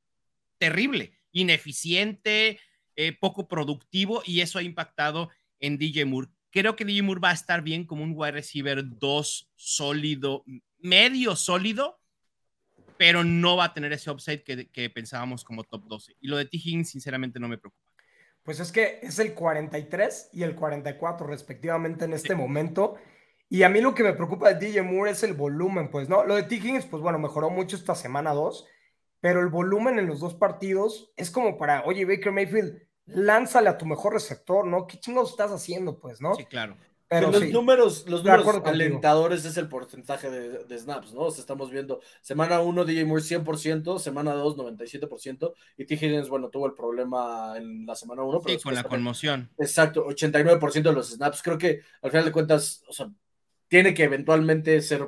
terrible, 0.57 1.17
ineficiente, 1.31 2.59
eh, 2.95 3.13
poco 3.13 3.47
productivo 3.47 4.21
y 4.25 4.41
eso 4.41 4.59
ha 4.59 4.63
impactado 4.63 5.29
en 5.59 5.77
DJ 5.77 6.05
Moore. 6.05 6.29
Creo 6.51 6.75
que 6.75 6.85
DJ 6.85 7.01
Moore 7.01 7.21
va 7.21 7.31
a 7.31 7.33
estar 7.33 7.61
bien 7.61 7.85
como 7.85 8.03
un 8.03 8.13
wide 8.15 8.31
receiver 8.31 8.81
2 8.85 9.51
sólido, 9.55 10.43
medio 10.77 11.35
sólido, 11.35 11.99
pero 12.97 13.23
no 13.23 13.57
va 13.57 13.65
a 13.65 13.73
tener 13.73 13.93
ese 13.93 14.09
upside 14.09 14.43
que, 14.43 14.69
que 14.69 14.89
pensábamos 14.89 15.43
como 15.43 15.63
top 15.63 15.85
12. 15.85 16.15
Y 16.21 16.27
lo 16.27 16.37
de 16.37 16.45
T. 16.45 16.57
Higgins, 16.57 16.89
sinceramente, 16.89 17.39
no 17.39 17.47
me 17.47 17.57
preocupa. 17.57 17.83
Pues 18.43 18.59
es 18.59 18.71
que 18.71 18.99
es 19.01 19.17
el 19.17 19.33
43 19.33 20.29
y 20.33 20.43
el 20.43 20.55
44 20.55 21.25
respectivamente 21.25 22.05
en 22.05 22.13
este 22.13 22.35
momento. 22.35 22.95
Y 23.49 23.63
a 23.63 23.69
mí 23.69 23.81
lo 23.81 23.95
que 23.95 24.03
me 24.03 24.13
preocupa 24.13 24.53
de 24.53 24.67
DJ 24.67 24.83
Moore 24.83 25.11
es 25.11 25.23
el 25.23 25.33
volumen, 25.33 25.89
pues, 25.89 26.09
¿no? 26.09 26.23
Lo 26.23 26.35
de 26.35 26.43
T. 26.43 26.55
Higgins, 26.55 26.85
pues 26.85 27.01
bueno, 27.01 27.17
mejoró 27.17 27.49
mucho 27.49 27.75
esta 27.75 27.95
semana 27.95 28.33
2, 28.33 28.67
pero 29.19 29.39
el 29.39 29.47
volumen 29.47 29.97
en 29.97 30.07
los 30.07 30.19
dos 30.19 30.35
partidos 30.35 31.11
es 31.15 31.31
como 31.31 31.57
para, 31.57 31.83
oye, 31.85 32.05
Baker 32.05 32.31
Mayfield, 32.31 32.81
lánzale 33.05 33.69
a 33.69 33.77
tu 33.77 33.85
mejor 33.85 34.13
receptor, 34.13 34.65
¿no? 34.65 34.85
¿Qué 34.85 34.99
chingados 34.99 35.31
estás 35.31 35.51
haciendo, 35.51 35.99
pues, 35.99 36.21
no? 36.21 36.35
Sí, 36.35 36.45
claro. 36.45 36.77
Pero 37.07 37.31
los 37.31 37.49
números, 37.49 38.05
los 38.07 38.23
números 38.23 38.47
alentadores 38.65 39.45
es 39.45 39.57
el 39.57 39.69
porcentaje 39.69 40.29
de, 40.29 40.77
snaps, 40.79 41.13
¿no? 41.13 41.21
O 41.21 41.31
sea, 41.31 41.41
estamos 41.41 41.69
viendo 41.69 42.01
semana 42.21 42.59
1 42.61 42.83
DJ 42.83 43.05
Moore 43.05 43.21
100%, 43.21 43.99
semana 43.99 44.33
2 44.33 44.57
97% 44.57 45.53
y 45.77 45.85
T. 45.85 45.93
Higgins, 45.93 46.29
bueno, 46.29 46.49
tuvo 46.49 46.65
el 46.65 46.73
problema 46.73 47.53
en 47.57 47.85
la 47.85 47.95
semana 47.95 48.23
1. 48.23 48.41
Sí, 48.47 48.57
con 48.57 48.73
la 48.73 48.83
conmoción. 48.83 49.51
Exacto, 49.59 50.07
89% 50.07 50.81
de 50.81 50.93
los 50.93 51.11
snaps. 51.11 51.43
Creo 51.43 51.57
que 51.59 51.81
al 52.01 52.09
final 52.09 52.25
de 52.25 52.31
cuentas, 52.31 52.83
o 52.87 52.93
sea, 52.93 53.07
tiene 53.67 53.93
que 53.93 54.03
eventualmente 54.03 54.81
ser 54.81 55.05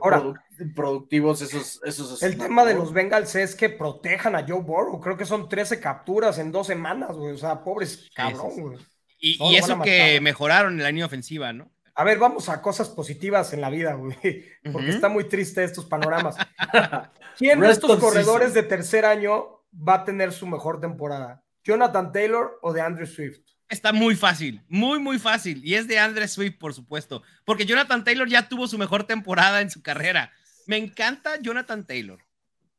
productivos 0.76 1.42
esos, 1.42 1.82
esos 1.84 2.22
El 2.22 2.38
tema 2.38 2.66
de 2.66 2.76
los 2.76 2.94
Bengals 2.94 3.36
es 3.36 3.56
que 3.56 3.70
protejan 3.70 4.36
a 4.36 4.46
Joe 4.48 4.62
Burrow. 4.62 5.00
Creo 5.00 5.18
que 5.18 5.26
son 5.26 5.50
13 5.50 5.80
capturas 5.80 6.38
en 6.38 6.52
dos 6.52 6.68
semanas, 6.68 7.16
güey. 7.16 7.34
O 7.34 7.38
sea, 7.38 7.64
pobres 7.64 8.08
cabrón, 8.14 8.52
güey. 8.56 8.78
Y, 9.20 9.56
eso 9.56 9.82
que 9.82 10.22
mejoraron 10.22 10.74
en 10.74 10.84
la 10.84 10.90
línea 10.90 11.08
ofensiva, 11.08 11.52
¿no? 11.52 11.72
A 11.98 12.04
ver, 12.04 12.20
vamos 12.20 12.48
a 12.48 12.62
cosas 12.62 12.90
positivas 12.90 13.54
en 13.54 13.62
la 13.62 13.72
vida, 13.72 13.96
güey. 13.96 14.46
Porque 14.72 14.90
está 14.90 15.10
muy 15.10 15.24
triste 15.24 15.64
estos 15.64 15.84
panoramas. 15.86 16.36
¿Quién 17.40 17.60
de 17.60 17.72
estos 17.72 18.00
corredores 18.00 18.54
de 18.54 18.62
tercer 18.62 19.04
año 19.04 19.64
va 19.74 19.96
a 19.96 20.06
tener 20.06 20.32
su 20.32 20.46
mejor 20.46 20.80
temporada? 20.80 21.44
¿Jonathan 21.64 22.12
Taylor 22.12 22.60
o 22.62 22.72
de 22.72 22.82
Andrew 22.82 23.08
Swift? 23.08 23.40
Está 23.68 23.94
muy 23.94 24.16
fácil, 24.16 24.62
muy, 24.68 25.00
muy 25.00 25.18
fácil. 25.18 25.60
Y 25.66 25.74
es 25.74 25.88
de 25.88 25.98
Andrew 25.98 26.28
Swift, 26.28 26.60
por 26.60 26.76
supuesto. 26.76 27.24
Porque 27.46 27.66
Jonathan 27.66 28.04
Taylor 28.04 28.30
ya 28.30 28.48
tuvo 28.48 28.68
su 28.68 28.78
mejor 28.78 29.06
temporada 29.06 29.62
en 29.62 29.72
su 29.72 29.82
carrera. 29.82 30.32
Me 30.68 30.78
encanta 30.78 31.42
Jonathan 31.42 31.88
Taylor. 31.88 32.24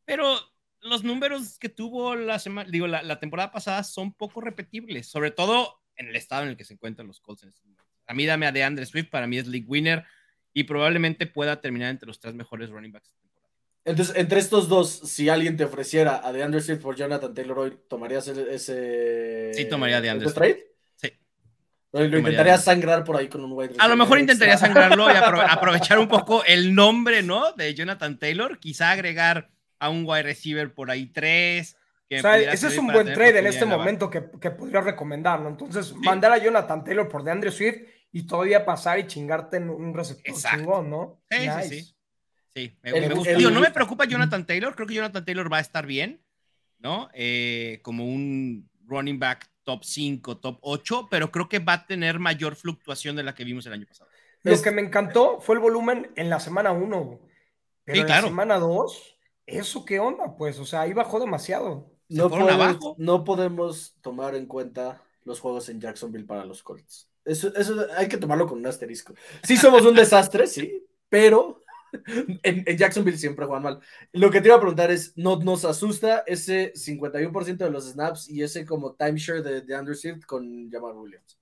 Pero 0.04 0.38
los 0.80 1.02
números 1.02 1.58
que 1.58 1.68
tuvo 1.68 2.14
la, 2.14 2.38
semana, 2.38 2.70
digo, 2.70 2.86
la, 2.86 3.18
temporada 3.18 3.50
pasada 3.50 3.82
son 3.82 4.12
poco 4.12 4.40
repetibles, 4.40 5.08
sobre 5.08 5.32
todo 5.32 5.82
en 5.96 6.06
el 6.06 6.14
estado 6.14 6.44
en 6.44 6.50
el 6.50 6.56
que 6.56 6.64
se 6.64 6.74
encuentran 6.74 7.08
los 7.08 7.20
Colts 7.20 7.42
en 7.42 7.48
este 7.48 7.62
momento. 7.64 7.87
A 8.08 8.14
mí 8.14 8.26
dame 8.26 8.46
a 8.46 8.52
DeAndre 8.52 8.86
Swift, 8.86 9.10
para 9.10 9.26
mí 9.26 9.38
es 9.38 9.46
league 9.46 9.66
winner 9.68 10.04
y 10.52 10.64
probablemente 10.64 11.26
pueda 11.26 11.60
terminar 11.60 11.90
entre 11.90 12.08
los 12.08 12.18
tres 12.18 12.34
mejores 12.34 12.70
running 12.70 12.90
backs. 12.90 13.14
Entonces, 13.84 14.16
entre 14.16 14.40
estos 14.40 14.68
dos, 14.68 14.90
si 14.90 15.28
alguien 15.28 15.56
te 15.56 15.64
ofreciera 15.64 16.20
a 16.22 16.32
DeAndre 16.32 16.60
Swift 16.60 16.80
por 16.80 16.96
Jonathan 16.96 17.32
Taylor 17.32 17.58
hoy, 17.58 17.78
¿tomarías 17.88 18.28
ese, 18.28 19.52
Sí, 19.54 19.64
tomaría 19.66 20.00
DeAndre 20.00 20.30
trade? 20.32 20.66
Sí. 20.96 21.12
Lo 21.92 22.04
intentaría 22.04 22.58
sangrar 22.58 23.04
por 23.04 23.16
ahí 23.16 23.28
con 23.28 23.42
un 23.44 23.52
wide 23.52 23.76
A 23.78 23.88
lo 23.88 23.96
mejor 23.96 24.18
intentaría 24.18 24.58
sangrarlo 24.58 25.10
y 25.10 25.14
aprovechar 25.48 25.98
un 25.98 26.08
poco 26.08 26.44
el 26.44 26.74
nombre, 26.74 27.22
¿no? 27.22 27.52
De 27.52 27.72
Jonathan 27.74 28.18
Taylor, 28.18 28.58
quizá 28.58 28.90
agregar 28.90 29.48
a 29.78 29.88
un 29.88 30.04
wide 30.04 30.24
receiver 30.24 30.74
por 30.74 30.90
ahí 30.90 31.06
tres. 31.06 31.76
o 32.10 32.18
sea, 32.18 32.36
ese 32.36 32.66
es 32.68 32.76
un 32.76 32.88
buen 32.88 33.12
trade 33.14 33.38
en 33.38 33.46
este 33.46 33.64
momento 33.64 34.10
que, 34.10 34.24
que 34.38 34.50
podría 34.50 34.82
recomendar, 34.82 35.40
¿no? 35.40 35.48
Entonces, 35.48 35.94
mandar 35.94 36.32
a 36.32 36.38
Jonathan 36.38 36.84
Taylor 36.84 37.08
por 37.08 37.24
DeAndre 37.24 37.50
Swift 37.50 37.78
y 38.12 38.26
todavía 38.26 38.64
pasar 38.64 38.98
y 38.98 39.06
chingarte 39.06 39.58
en 39.58 39.70
un 39.70 39.94
receptor 39.94 40.34
chingón, 40.34 40.90
¿no? 40.90 41.20
Sí, 41.30 41.38
sí, 41.62 41.68
sí. 41.68 41.94
Sí, 42.54 42.78
me, 42.82 43.08
no 43.50 43.60
me 43.60 43.70
preocupa 43.70 44.06
Jonathan 44.06 44.44
Taylor, 44.44 44.74
creo 44.74 44.88
que 44.88 44.94
Jonathan 44.94 45.24
Taylor 45.24 45.52
va 45.52 45.58
a 45.58 45.60
estar 45.60 45.86
bien, 45.86 46.24
¿no? 46.78 47.08
Eh, 47.12 47.80
como 47.82 48.04
un 48.04 48.68
running 48.86 49.18
back 49.18 49.48
top 49.64 49.84
5, 49.84 50.38
top 50.38 50.58
8, 50.62 51.08
pero 51.10 51.30
creo 51.30 51.48
que 51.48 51.58
va 51.58 51.74
a 51.74 51.86
tener 51.86 52.18
mayor 52.18 52.56
fluctuación 52.56 53.14
de 53.16 53.22
la 53.22 53.34
que 53.34 53.44
vimos 53.44 53.66
el 53.66 53.74
año 53.74 53.86
pasado. 53.86 54.10
Lo 54.42 54.60
que 54.62 54.70
me 54.70 54.82
encantó 54.82 55.40
fue 55.40 55.56
el 55.56 55.60
volumen 55.60 56.10
en 56.16 56.30
la 56.30 56.40
semana 56.40 56.72
1, 56.72 57.20
pero 57.84 58.00
en 58.00 58.08
la 58.08 58.22
semana 58.22 58.58
2, 58.58 59.18
¿eso 59.46 59.84
qué 59.84 60.00
onda? 60.00 60.34
Pues, 60.36 60.58
o 60.58 60.64
sea, 60.64 60.82
ahí 60.82 60.94
bajó 60.94 61.20
demasiado. 61.20 61.92
No 62.08 62.30
podemos, 62.30 62.78
no 62.96 63.24
podemos 63.24 63.96
tomar 64.00 64.34
en 64.34 64.46
cuenta 64.46 65.02
los 65.24 65.40
juegos 65.40 65.68
en 65.68 65.80
Jacksonville 65.80 66.24
para 66.24 66.46
los 66.46 66.62
Colts. 66.62 67.10
Eso, 67.24 67.52
hay 67.96 68.08
que 68.08 68.16
tomarlo 68.16 68.46
con 68.46 68.58
un 68.58 68.66
asterisco. 68.66 69.14
Sí 69.42 69.56
somos 69.56 69.84
un 69.84 69.94
desastre, 69.94 70.46
sí, 70.46 70.86
pero 71.08 71.62
en, 72.42 72.64
Jacksonville 72.76 73.18
siempre 73.18 73.46
juegan 73.46 73.62
mal. 73.62 73.80
Lo 74.12 74.30
que 74.30 74.40
te 74.40 74.48
iba 74.48 74.56
a 74.56 74.60
preguntar 74.60 74.90
es, 74.90 75.12
¿no 75.16 75.36
nos 75.36 75.64
asusta 75.64 76.24
ese 76.26 76.72
51% 76.74 77.56
de 77.56 77.70
los 77.70 77.90
snaps 77.90 78.28
y 78.28 78.42
ese 78.42 78.64
como 78.64 78.94
timeshare 78.94 79.42
de, 79.42 79.60
de 79.62 79.74
Andrew 79.74 79.94
Swift 79.94 80.24
con 80.24 80.70
Jamal 80.70 80.96
Williams? 80.96 81.38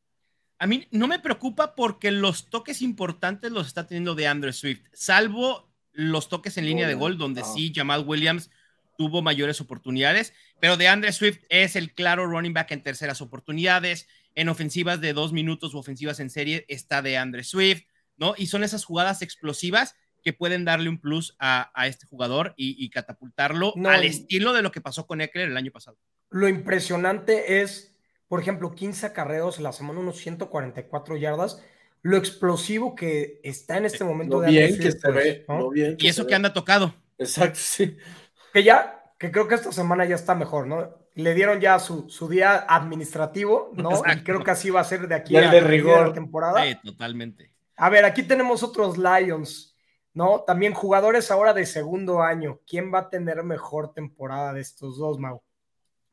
A 0.59 0.67
mí 0.67 0.87
no 0.91 1.07
me 1.07 1.19
preocupa 1.19 1.75
porque 1.75 2.11
los 2.11 2.49
toques 2.49 2.81
importantes 2.81 3.53
los 3.53 3.67
está 3.67 3.87
teniendo 3.87 4.15
de 4.15 4.27
Andrew 4.27 4.53
Swift, 4.53 4.81
salvo 4.93 5.69
los 5.93 6.29
toques 6.29 6.57
en 6.59 6.67
línea 6.67 6.89
de 6.89 6.95
gol, 6.95 7.19
donde 7.19 7.43
sí 7.45 7.73
Jamal 7.75 8.05
Williams 8.07 8.51
tuvo 8.97 9.23
mayores 9.23 9.61
oportunidades, 9.61 10.33
pero 10.61 10.77
de 10.77 10.89
Andrew 10.89 11.13
Swift 11.13 11.41
es 11.49 11.77
el 11.77 11.93
claro 11.93 12.27
running 12.27 12.55
back 12.55 12.71
en 12.73 12.83
terceras 12.83 13.21
oportunidades, 13.21 14.09
en 14.37 14.49
ofensivas 14.49 15.01
de 15.01 15.13
dos 15.13 15.33
minutos 15.33 15.75
o 15.75 15.79
ofensivas 15.79 16.21
en 16.21 16.31
serie 16.31 16.65
está 16.69 17.03
de 17.03 17.17
Andre 17.17 17.43
Swift, 17.43 17.83
¿no? 18.17 18.35
Y 18.37 18.47
son 18.47 18.63
esas 18.63 18.85
jugadas 18.85 19.23
explosivas 19.23 19.97
que 20.23 20.33
pueden 20.33 20.65
darle 20.65 20.89
un 20.89 21.01
plus 21.01 21.37
a, 21.39 21.71
este 21.87 22.07
jugador 22.07 22.53
y, 22.57 22.91
catapultarlo 22.91 23.75
al 23.85 24.05
estilo 24.05 24.53
de 24.53 24.63
lo 24.63 24.73
que 24.73 24.81
pasó 24.81 25.07
con 25.07 25.21
Eckler 25.21 25.49
el 25.49 25.57
año 25.57 25.71
pasado. 25.71 25.99
Lo 26.31 26.49
impresionante 26.49 27.63
es, 27.63 27.97
por 28.27 28.41
ejemplo, 28.41 28.75
15 28.75 29.07
acarreos 29.07 29.59
en 29.59 29.65
la 29.65 29.73
semana, 29.73 30.01
unos 30.01 30.19
144 30.19 31.17
yardas. 31.17 31.63
Lo 32.03 32.17
explosivo 32.17 32.97
que 32.97 33.41
está 33.45 33.79
en 33.79 33.87
este 33.87 34.03
momento. 34.03 34.41
de 34.41 34.51
bien 34.51 34.79
que 34.79 34.91
se 34.91 35.11
ve, 35.13 35.45
pues, 35.47 35.95
y 35.99 36.09
eso 36.09 36.27
que 36.27 36.35
anda 36.35 36.53
tocado. 36.53 36.95
Exacto, 37.19 37.59
sí. 37.63 37.97
Que 38.53 38.65
ya, 38.65 39.13
que 39.19 39.31
creo 39.31 39.47
que 39.47 39.55
esta 39.55 39.71
semana 39.71 40.05
ya 40.05 40.17
está 40.17 40.35
mejor, 40.35 40.67
¿no? 40.67 41.06
Le 41.17 41.33
dieron 41.33 41.61
ya 41.61 41.79
su, 41.79 42.11
su 42.11 42.29
día 42.29 42.67
administrativo, 42.69 43.73
¿no? 43.75 44.03
Y 44.13 44.23
creo 44.23 44.45
que 44.45 44.51
así 44.51 44.69
va 44.69 44.81
a 44.81 44.85
ser 44.85 45.09
de 45.09 45.15
aquí 45.15 45.35
a 45.35 45.51
la 45.51 46.13
temporada. 46.13 46.63
Sí, 46.63 46.77
totalmente. 46.85 47.55
A 47.77 47.89
ver, 47.89 48.05
aquí 48.05 48.23
tenemos 48.23 48.63
otros 48.63 48.99
Lions, 48.99 49.75
¿no? 50.13 50.45
También 50.47 50.75
jugadores 50.75 51.31
ahora 51.31 51.55
de 51.55 51.65
segundo 51.65 52.21
año. 52.21 52.61
¿Quién 52.67 52.93
va 52.93 52.99
a 52.99 53.09
tener 53.09 53.43
mejor 53.45 53.95
temporada 53.95 54.53
de 54.53 54.61
estos 54.61 54.99
dos, 54.99 55.19
Mau? 55.19 55.43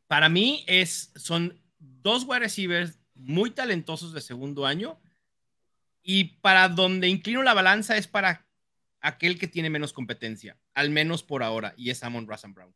Para 0.07 0.29
mí 0.29 0.63
es, 0.67 1.11
son 1.15 1.61
dos 1.79 2.23
wide 2.25 2.39
receivers 2.39 2.97
muy 3.13 3.51
talentosos 3.51 4.13
de 4.13 4.21
segundo 4.21 4.65
año 4.65 5.01
y 6.01 6.39
para 6.39 6.69
donde 6.69 7.09
inclino 7.09 7.43
la 7.43 7.53
balanza 7.53 7.97
es 7.97 8.07
para 8.07 8.45
aquel 9.01 9.37
que 9.37 9.49
tiene 9.49 9.69
menos 9.69 9.91
competencia, 9.91 10.57
al 10.73 10.91
menos 10.91 11.23
por 11.23 11.43
ahora, 11.43 11.73
y 11.75 11.89
es 11.89 12.03
Amon 12.03 12.25
Russell 12.25 12.53
Brown 12.53 12.73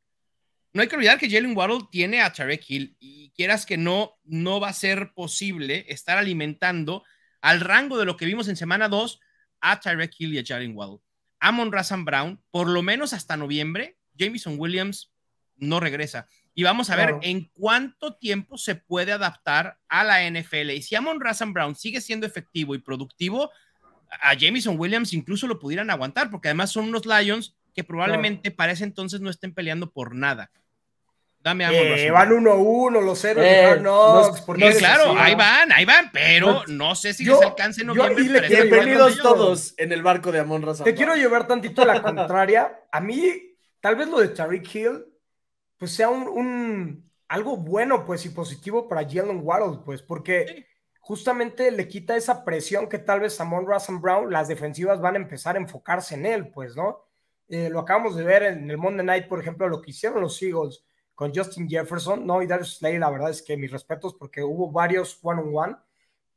no 0.77 0.83
hay 0.83 0.89
que 0.89 0.95
olvidar 0.95 1.17
que 1.17 1.27
Jalen 1.27 1.57
Waddle 1.57 1.87
tiene 1.89 2.21
a 2.21 2.31
Tarek 2.31 2.63
Hill 2.69 2.95
y 2.99 3.31
quieras 3.31 3.65
que 3.65 3.77
no, 3.77 4.11
no 4.25 4.59
va 4.59 4.69
a 4.69 4.73
ser 4.73 5.11
posible 5.15 5.85
estar 5.89 6.19
alimentando 6.19 7.03
al 7.41 7.61
rango 7.61 7.97
de 7.97 8.05
lo 8.05 8.15
que 8.15 8.27
vimos 8.27 8.47
en 8.47 8.55
semana 8.55 8.87
2 8.87 9.19
a 9.59 9.79
Tarek 9.79 10.13
Hill 10.19 10.35
y 10.35 10.37
a 10.37 10.43
Jalen 10.45 10.77
Waddle. 10.77 10.99
Amon 11.39 11.71
Razan 11.71 12.05
Brown, 12.05 12.43
por 12.51 12.67
lo 12.69 12.83
menos 12.83 13.13
hasta 13.13 13.35
noviembre, 13.37 13.97
Jameson 14.13 14.53
Williams 14.59 15.11
no 15.55 15.79
regresa. 15.79 16.27
Y 16.53 16.61
vamos 16.61 16.91
a 16.91 16.95
ver 16.95 17.15
en 17.23 17.49
cuánto 17.55 18.15
tiempo 18.15 18.59
se 18.59 18.75
puede 18.75 19.13
adaptar 19.13 19.79
a 19.89 20.03
la 20.03 20.29
NFL. 20.29 20.69
Y 20.75 20.83
si 20.83 20.93
Amon 20.93 21.19
Razan 21.19 21.53
Brown 21.53 21.73
sigue 21.73 22.01
siendo 22.01 22.27
efectivo 22.27 22.75
y 22.75 22.77
productivo, 22.77 23.49
a 24.21 24.35
Jameson 24.35 24.79
Williams 24.79 25.11
incluso 25.13 25.47
lo 25.47 25.57
pudieran 25.57 25.89
aguantar, 25.89 26.29
porque 26.29 26.49
además 26.49 26.71
son 26.71 26.85
unos 26.85 27.07
Lions 27.07 27.55
que 27.73 27.83
probablemente 27.83 28.51
para 28.51 28.73
ese 28.73 28.83
entonces 28.83 29.21
no 29.21 29.31
estén 29.31 29.55
peleando 29.55 29.91
por 29.91 30.13
nada. 30.13 30.51
Dame 31.39 31.65
eh, 32.05 32.11
van 32.11 32.29
1-1 32.29 33.01
los 33.01 33.19
ceros 33.21 33.43
eh, 33.45 33.79
no, 33.81 34.33
claro, 34.77 35.13
ahí 35.17 35.35
van, 35.35 35.71
ahí 35.71 35.85
van, 35.85 36.11
pero 36.11 36.63
no, 36.67 36.95
sé 36.95 37.13
si 37.13 37.23
les 37.23 37.41
alcance 37.41 37.81
en 37.81 37.87
noviembre. 37.87 38.47
bienvenidos 38.49 39.17
todos 39.21 39.73
en 39.77 39.91
el 39.91 40.01
barco 40.01 40.31
de 40.31 40.39
Amon 40.39 40.63
Raza. 40.63 40.83
Te 40.83 40.93
quiero 40.93 41.15
llevar 41.15 41.47
tantito 41.47 41.83
a 41.83 41.85
la 41.85 42.01
contraria. 42.03 42.81
A 42.91 42.99
mí, 42.99 43.55
tal 43.79 43.95
vez 43.95 44.07
lo 44.07 44.19
de 44.19 44.29
Tariq 44.29 44.75
Hill, 44.75 45.05
pues 45.77 45.93
sea 45.93 46.09
un, 46.09 47.09
algo 47.27 47.55
bueno, 47.55 48.05
pues, 48.05 48.25
y 48.25 48.29
positivo 48.29 48.87
para 48.87 49.07
Jalen 49.07 49.41
Waddle, 49.43 49.79
pues, 49.85 50.01
porque 50.01 50.65
justamente 50.99 51.71
le 51.71 51.87
quita 51.87 52.17
esa 52.17 52.43
presión 52.43 52.89
que 52.89 52.97
tal 52.97 53.21
vez 53.21 53.39
Amon 53.39 53.65
Russell 53.65 53.99
Brown, 53.99 54.31
las 54.31 54.47
defensivas 54.47 54.99
van 54.99 55.15
a 55.15 55.19
empezar 55.19 55.55
a 55.55 55.59
enfocarse 55.59 56.15
en 56.15 56.25
él, 56.25 56.49
pues, 56.49 56.75
¿no? 56.75 57.05
Eh, 57.47 57.69
lo 57.69 57.79
acabamos 57.79 58.17
de 58.17 58.23
ver 58.23 58.43
en 58.43 58.69
el 58.69 58.77
Monday 58.77 59.05
Night, 59.05 59.27
por 59.27 59.39
ejemplo, 59.39 59.69
lo 59.69 59.81
que 59.81 59.91
hicieron 59.91 60.19
los 60.19 60.41
Eagles 60.41 60.83
con 61.17 61.33
Justin 61.33 61.67
Jefferson, 61.67 62.27
¿no? 62.27 62.43
Y 62.43 62.45
Darius 62.45 62.77
Slay, 62.77 62.99
la 62.99 63.09
verdad 63.09 63.31
es 63.31 63.41
que 63.41 63.57
mis 63.57 63.71
respetos 63.71 64.13
porque 64.13 64.43
hubo 64.43 64.71
varios 64.71 65.17
one-on-one, 65.23 65.75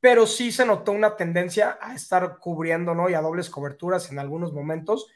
pero 0.01 0.27
sí 0.27 0.51
se 0.51 0.65
notó 0.65 0.93
una 0.93 1.17
tendencia 1.17 1.79
a 1.83 1.95
estar 1.95 2.39
cubriendo, 2.39 2.95
¿no? 2.95 3.11
Y 3.11 3.13
a 3.13 3.21
dobles 3.21 3.51
coberturas 3.51 4.11
en 4.11 4.19
algunos 4.19 4.55
momentos, 4.55 5.07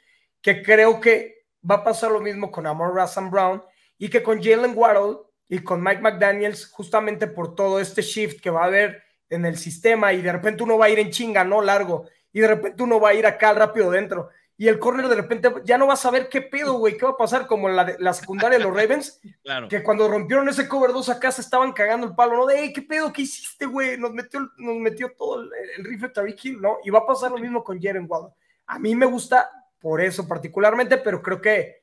que 0.43 0.63
creo 0.63 1.01
que 1.01 1.47
va 1.69 1.77
a 1.77 1.85
pasar 1.85 2.11
lo 2.11 2.21
mismo 2.21 2.51
con 2.51 2.67
Amor 2.67 2.95
Russell 2.95 3.31
Brown 3.31 3.63
y 3.97 4.11
que 4.11 4.23
con 4.23 4.43
Jalen 4.43 4.75
Waddle 4.77 5.21
y 5.49 5.61
con 5.61 5.83
Mike 5.83 6.03
McDaniels, 6.03 6.67
justamente 6.67 7.27
por 7.27 7.55
todo 7.55 7.81
este 7.81 8.03
shift 8.03 8.43
que 8.43 8.51
va 8.51 8.65
a 8.65 8.67
haber 8.67 9.03
en 9.31 9.47
el 9.47 9.57
sistema 9.57 10.13
y 10.13 10.21
de 10.21 10.33
repente 10.33 10.63
uno 10.63 10.77
va 10.77 10.85
a 10.85 10.91
ir 10.91 10.99
en 10.99 11.11
chinga, 11.11 11.43
no 11.43 11.63
largo, 11.63 12.07
y 12.35 12.41
de 12.41 12.49
repente 12.49 12.83
uno 12.83 13.01
va 13.01 13.09
a 13.09 13.15
ir 13.15 13.25
acá 13.25 13.55
rápido 13.55 13.91
dentro. 13.91 14.29
Y 14.57 14.69
el 14.69 14.79
corner 14.79 15.09
de 15.09 15.17
repente 15.17 15.53
ya 15.65 15.77
no 15.79 15.87
va 15.89 15.95
a 15.95 15.97
saber 15.97 16.29
qué 16.29 16.41
pedo, 16.41 16.75
güey, 16.75 16.97
qué 16.97 17.05
va 17.05 17.11
a 17.13 17.17
pasar 17.17 17.47
como 17.49 17.69
la, 17.69 17.97
la 17.99 18.13
secundaria 18.13 18.57
de 18.59 18.65
los 18.65 18.73
Ravens, 18.75 19.21
Claro. 19.43 19.69
que 19.69 19.83
cuando 19.83 20.07
rompieron 20.09 20.49
ese 20.49 20.69
cover 20.69 20.93
2 20.93 21.09
acá 21.09 21.33
se 21.33 21.41
estaban 21.41 21.73
cagando 21.73 22.07
el 22.07 22.15
palo, 22.15 22.37
¿no? 22.37 22.47
De, 22.47 22.61
"Ey, 22.61 22.73
¿qué 22.73 22.83
pedo? 22.83 23.13
¿Qué 23.13 23.23
hiciste, 23.23 23.67
güey? 23.67 23.99
Nos 23.99 24.13
metió, 24.13 24.41
nos 24.59 24.77
metió 24.77 25.13
todo 25.17 25.43
el, 25.43 25.51
el 25.79 25.85
rifle 25.85 26.09
Tariq 26.11 26.45
Hill, 26.45 26.61
¿no? 26.61 26.79
Y 26.85 26.91
va 26.91 27.01
a 27.01 27.07
pasar 27.07 27.33
lo 27.33 27.39
mismo 27.39 27.65
con 27.65 27.81
Jaren 27.81 28.07
Waddle. 28.09 28.33
A 28.67 28.79
mí 28.79 28.95
me 28.95 29.07
gusta 29.07 29.51
por 29.81 30.01
eso 30.01 30.27
particularmente, 30.29 30.99
pero 30.99 31.21
creo 31.21 31.41
que 31.41 31.83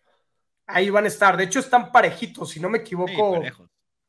ahí 0.65 0.89
van 0.89 1.03
a 1.05 1.09
estar. 1.09 1.35
De 1.35 1.43
hecho, 1.43 1.59
están 1.59 1.91
parejitos, 1.91 2.49
si 2.51 2.59
no 2.61 2.69
me 2.69 2.77
equivoco. 2.79 3.43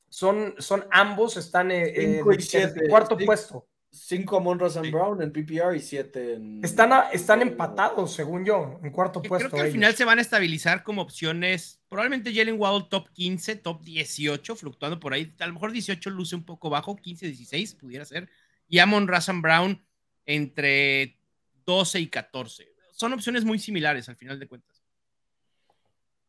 son, 0.08 0.54
son 0.58 0.86
ambos, 0.90 1.36
están 1.36 1.70
eh, 1.72 1.88
eh, 1.88 2.22
en 2.24 2.40
siete. 2.40 2.80
el 2.84 2.88
cuarto 2.88 3.18
puesto. 3.18 3.66
5 3.94 4.38
Amon 4.38 4.58
Razan 4.58 4.84
Sí. 4.84 4.90
Brown 4.90 5.20
en 5.22 5.32
PPR 5.32 5.76
y 5.76 5.80
7 5.80 6.34
en. 6.34 6.64
Están, 6.64 6.92
a- 6.94 7.10
están 7.10 7.42
empatados, 7.42 8.12
según 8.14 8.44
yo, 8.44 8.80
en 8.82 8.90
cuarto 8.90 9.20
puesto. 9.20 9.48
Creo 9.48 9.50
que 9.50 9.60
al 9.60 9.66
ellos. 9.66 9.74
final 9.74 9.94
se 9.94 10.04
van 10.06 10.18
a 10.18 10.22
estabilizar 10.22 10.82
como 10.82 11.02
opciones. 11.02 11.78
Probablemente 11.88 12.34
Jalen 12.34 12.58
Waddle 12.58 12.86
top 12.88 13.10
15, 13.12 13.56
top 13.56 13.82
18, 13.82 14.56
fluctuando 14.56 14.98
por 14.98 15.12
ahí. 15.12 15.34
A 15.38 15.46
lo 15.46 15.52
mejor 15.52 15.72
18 15.72 16.08
luce 16.10 16.34
un 16.34 16.44
poco 16.44 16.70
bajo, 16.70 16.96
15, 16.96 17.26
16 17.26 17.74
pudiera 17.74 18.04
ser. 18.06 18.30
Y 18.66 18.78
Amon 18.78 19.06
Razan 19.08 19.42
Brown 19.42 19.84
entre 20.24 21.18
12 21.66 22.00
y 22.00 22.06
14. 22.08 22.72
Son 22.92 23.12
opciones 23.12 23.44
muy 23.44 23.58
similares 23.58 24.08
al 24.08 24.16
final 24.16 24.38
de 24.38 24.46
cuentas. 24.46 24.82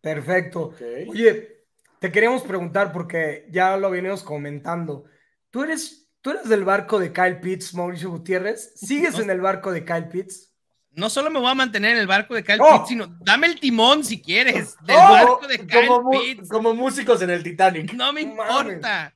Perfecto. 0.02 0.76
Oye, 1.08 1.63
te 1.99 2.12
queríamos 2.12 2.41
preguntar, 2.43 2.91
porque 2.91 3.47
ya 3.52 3.78
lo 3.78 3.89
venimos 3.89 4.21
comentando. 4.23 5.06
¿Tú 5.49 5.63
eres, 5.63 6.03
¿Tú 6.23 6.31
eres 6.31 6.47
del 6.49 6.63
barco 6.63 6.97
de 6.99 7.12
Kyle 7.13 7.39
Pitts, 7.39 7.75
Mauricio 7.75 8.09
Gutiérrez? 8.09 8.73
¿Sigues 8.75 9.15
No. 9.17 9.23
en 9.23 9.29
el 9.29 9.41
barco 9.41 9.71
de 9.71 9.86
Kyle 9.86 10.07
Pitts? 10.07 10.49
No 10.95 11.09
solo 11.09 11.29
me 11.29 11.39
voy 11.39 11.51
a 11.51 11.53
mantener 11.55 11.91
en 11.91 11.97
el 11.97 12.07
barco 12.07 12.33
de 12.33 12.43
Kyle 12.43 12.59
¡Oh! 12.62 12.77
Pitts, 12.77 12.88
sino 12.89 13.07
dame 13.21 13.47
el 13.47 13.59
timón 13.59 14.03
si 14.03 14.21
quieres. 14.21 14.75
Del 14.83 14.95
¡Oh! 14.95 15.12
barco 15.12 15.47
de 15.47 15.59
Kyle 15.59 15.88
como, 15.88 16.09
Pitts. 16.12 16.49
como 16.49 16.73
músicos 16.73 17.21
en 17.21 17.29
el 17.29 17.43
Titanic. 17.43 17.93
No 17.93 18.13
me 18.13 18.25
mames. 18.25 18.73
importa. 18.75 19.13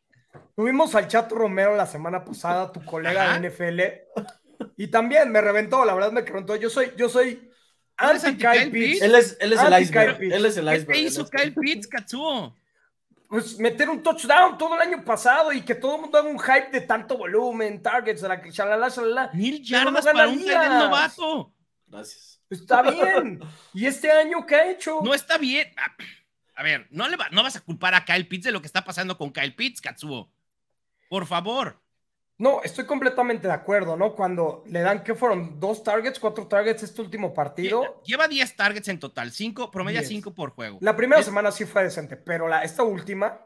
Tuvimos 0.55 0.93
al 0.95 1.07
Chato 1.07 1.35
Romero 1.35 1.75
la 1.75 1.85
semana 1.85 2.23
pasada, 2.25 2.71
tu 2.71 2.83
colega 2.83 3.23
Ajá. 3.31 3.39
de 3.39 3.49
NFL, 3.49 3.81
y 4.75 4.87
también 4.87 5.31
me 5.31 5.39
reventó, 5.39 5.85
la 5.85 5.93
verdad 5.93 6.11
me 6.11 6.21
reventó. 6.21 6.55
Yo 6.55 6.69
soy, 6.69 6.91
yo 6.97 7.09
soy 7.09 7.49
¿Eres 7.99 8.23
anti 8.25 8.43
Kyle 8.43 8.51
Kyle 8.63 8.71
Pitts. 8.71 8.91
Pitts? 8.93 9.01
Él 9.03 9.15
es, 9.15 9.37
él 9.39 9.53
es 9.53 9.59
el 9.61 9.81
iceberg. 9.81 10.07
Kyle 10.17 10.17
Pitts. 10.19 10.35
Él 10.35 10.45
es 10.45 10.57
el 10.57 10.65
¿Qué 10.67 10.75
iceberg. 10.77 10.97
él 10.99 11.05
hizo 11.05 11.29
Kyle 11.29 11.53
Pitts, 11.53 11.87
Katsuo? 11.87 12.55
Pues 13.29 13.59
meter 13.59 13.89
un 13.89 14.01
touchdown 14.01 14.57
todo 14.57 14.75
el 14.75 14.81
año 14.81 15.03
pasado 15.03 15.51
y 15.51 15.61
que 15.61 15.75
todo 15.75 15.95
el 15.95 16.01
mundo 16.01 16.17
haga 16.17 16.29
un 16.29 16.39
hype 16.39 16.69
de 16.71 16.81
tanto 16.81 17.17
volumen, 17.17 17.81
targets, 17.81 18.21
la 18.21 18.41
que 18.41 18.51
shalala, 18.51 18.87
shalala. 18.89 19.31
Mil 19.33 19.59
no 19.59 19.65
yardas 19.65 20.05
para 20.05 20.27
un 20.29 20.45
novato. 20.45 21.53
Gracias. 21.87 22.41
Está 22.49 22.81
bien. 22.83 23.41
¿Y 23.73 23.85
este 23.85 24.09
año 24.11 24.45
qué 24.45 24.55
ha 24.55 24.71
hecho? 24.71 25.01
No 25.03 25.13
está 25.13 25.37
bien. 25.37 25.67
A, 25.77 26.61
a 26.61 26.63
ver, 26.63 26.87
no, 26.91 27.07
le 27.09 27.17
va- 27.17 27.27
no 27.31 27.43
vas 27.43 27.57
a 27.57 27.61
culpar 27.61 27.93
a 27.95 28.05
Kyle 28.05 28.25
Pitts 28.27 28.45
de 28.45 28.51
lo 28.53 28.61
que 28.61 28.67
está 28.67 28.85
pasando 28.85 29.17
con 29.17 29.31
Kyle 29.33 29.53
Pitts, 29.53 29.81
Katsuo. 29.81 30.31
Por 31.09 31.25
favor. 31.25 31.81
No, 32.39 32.61
estoy 32.63 32.85
completamente 32.85 33.47
de 33.47 33.53
acuerdo, 33.53 33.97
¿no? 33.97 34.13
Cuando 34.13 34.63
le 34.67 34.81
dan, 34.81 35.03
¿qué 35.03 35.15
fueron? 35.15 35.59
¿Dos 35.59 35.83
targets, 35.83 36.19
cuatro 36.19 36.45
targets 36.47 36.83
este 36.83 37.01
último 37.01 37.33
partido? 37.33 38.01
Lleva 38.05 38.27
10 38.27 38.55
targets 38.55 38.87
en 38.89 38.99
total, 38.99 39.31
5, 39.31 39.71
promedia 39.71 40.01
10. 40.01 40.09
5 40.09 40.35
por 40.35 40.51
juego. 40.51 40.77
La 40.81 40.95
primera 40.95 41.19
Es- 41.19 41.25
semana 41.25 41.51
sí 41.51 41.65
fue 41.65 41.83
decente, 41.83 42.15
pero 42.15 42.47
la, 42.47 42.63
esta 42.63 42.83
última, 42.83 43.41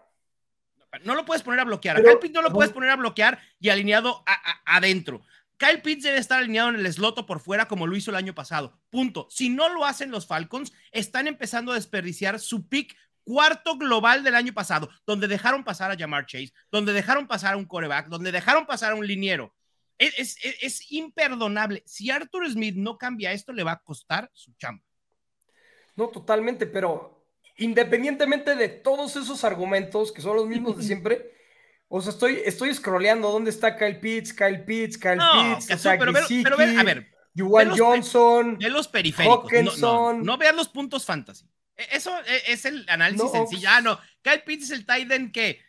No 1.05 1.15
lo 1.15 1.23
puedes 1.23 1.41
poner 1.41 1.61
a 1.61 1.63
bloquear. 1.63 1.95
Pero- 1.95 2.09
a 2.09 2.11
Kyle 2.11 2.19
Pitts 2.19 2.33
no 2.33 2.41
lo 2.41 2.51
puedes 2.51 2.73
poner 2.73 2.89
a 2.89 2.97
bloquear 2.97 3.39
y 3.61 3.69
alineado 3.69 4.23
a- 4.25 4.33
a- 4.33 4.75
adentro. 4.75 5.21
Kyle 5.55 5.81
Pitts 5.81 6.03
debe 6.03 6.17
estar 6.17 6.39
alineado 6.39 6.67
en 6.67 6.75
el 6.75 6.91
slot 6.93 7.17
o 7.19 7.25
por 7.25 7.39
fuera 7.39 7.69
como 7.69 7.87
lo 7.87 7.95
hizo 7.95 8.11
el 8.11 8.17
año 8.17 8.35
pasado. 8.35 8.77
Punto. 8.89 9.25
Si 9.29 9.47
no 9.47 9.69
lo 9.69 9.85
hacen 9.85 10.11
los 10.11 10.27
Falcons, 10.27 10.73
están 10.91 11.27
empezando 11.29 11.71
a 11.71 11.75
desperdiciar 11.75 12.41
su 12.41 12.67
pick 12.67 12.97
cuarto 13.33 13.77
global 13.77 14.23
del 14.23 14.35
año 14.35 14.53
pasado, 14.53 14.89
donde 15.05 15.27
dejaron 15.27 15.63
pasar 15.63 15.91
a 15.91 15.97
Jamar 15.97 16.25
Chase, 16.25 16.51
donde 16.71 16.91
dejaron 16.93 17.27
pasar 17.27 17.53
a 17.53 17.57
un 17.57 17.65
coreback, 17.65 18.07
donde 18.07 18.31
dejaron 18.31 18.65
pasar 18.65 18.91
a 18.91 18.95
un 18.95 19.05
liniero. 19.07 19.53
Es, 19.97 20.35
es- 20.61 20.91
imperdonable. 20.91 21.83
Si 21.85 22.09
Arthur 22.09 22.49
Smith 22.51 22.75
no 22.75 22.97
cambia 22.97 23.31
esto, 23.31 23.53
le 23.53 23.63
va 23.63 23.73
a 23.73 23.79
costar 23.83 24.29
su 24.33 24.51
chamba. 24.57 24.83
no 25.95 26.07
totalmente, 26.09 26.65
pero 26.65 27.23
independientemente 27.57 28.55
de 28.55 28.67
todos 28.69 29.15
esos 29.15 29.43
argumentos, 29.43 30.11
que 30.11 30.21
son 30.21 30.35
los 30.35 30.47
mismos 30.47 30.77
de 30.77 30.83
siempre, 30.91 31.31
o 31.87 32.01
sea, 32.01 32.11
estoy, 32.11 32.41
estoy 32.45 32.73
scrolleando 32.73 33.29
dónde 33.31 33.49
está 33.51 33.77
Kyle 33.77 33.99
Pitts, 33.99 34.33
Kyle 34.33 34.63
Pitts, 34.65 34.97
Kyle 34.97 35.17
No, 35.17 35.57
Pitts, 35.57 35.67
pero, 35.83 36.11
ve- 36.13 36.41
pero 36.43 36.57
ve- 36.57 36.77
a 36.77 36.83
ver, 36.83 37.07
Juwan 37.37 37.77
Johnson. 37.77 38.57
Ve 38.57 38.69
los 38.69 38.87
periféricos. 38.87 39.51
No, 39.79 40.13
no, 40.13 40.23
no 40.23 40.37
veas 40.37 40.55
los 40.55 40.67
puntos 40.69 41.05
fantasy. 41.05 41.45
E- 41.81 41.87
Eso 41.97 42.17
e- 42.19 42.51
es 42.53 42.65
el 42.65 42.85
análisis 42.87 43.23
No, 43.23 43.29
sencillo. 43.31 43.69
Ah, 43.71 43.81
no. 43.81 43.99
Kyle 44.21 44.43
Pitts 44.45 44.65
es 44.65 44.71
el 44.71 44.85
tight 44.85 45.11
end 45.11 45.31
que. 45.31 45.59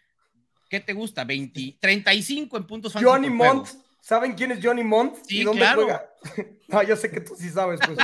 ¿Qué 0.68 0.80
te 0.80 0.92
gusta? 0.92 1.24
20, 1.24 1.76
35 1.80 2.56
en 2.56 2.66
puntos. 2.66 2.92
Johnny. 2.94 3.28
Mont, 3.28 3.68
¿saben 4.00 4.34
quién 4.34 4.52
es 4.52 4.60
Johnny 4.64 4.84
Mont? 4.84 5.16
Sí, 5.26 5.40
¿Y 5.40 5.44
dónde 5.44 5.60
claro. 5.60 5.82
juega? 5.82 6.08
No, 6.68 6.82
yo 6.82 6.96
sé 6.96 7.10
que 7.10 7.20
tú 7.20 7.34
sí 7.36 7.50
sabes, 7.50 7.78
pues. 7.84 7.98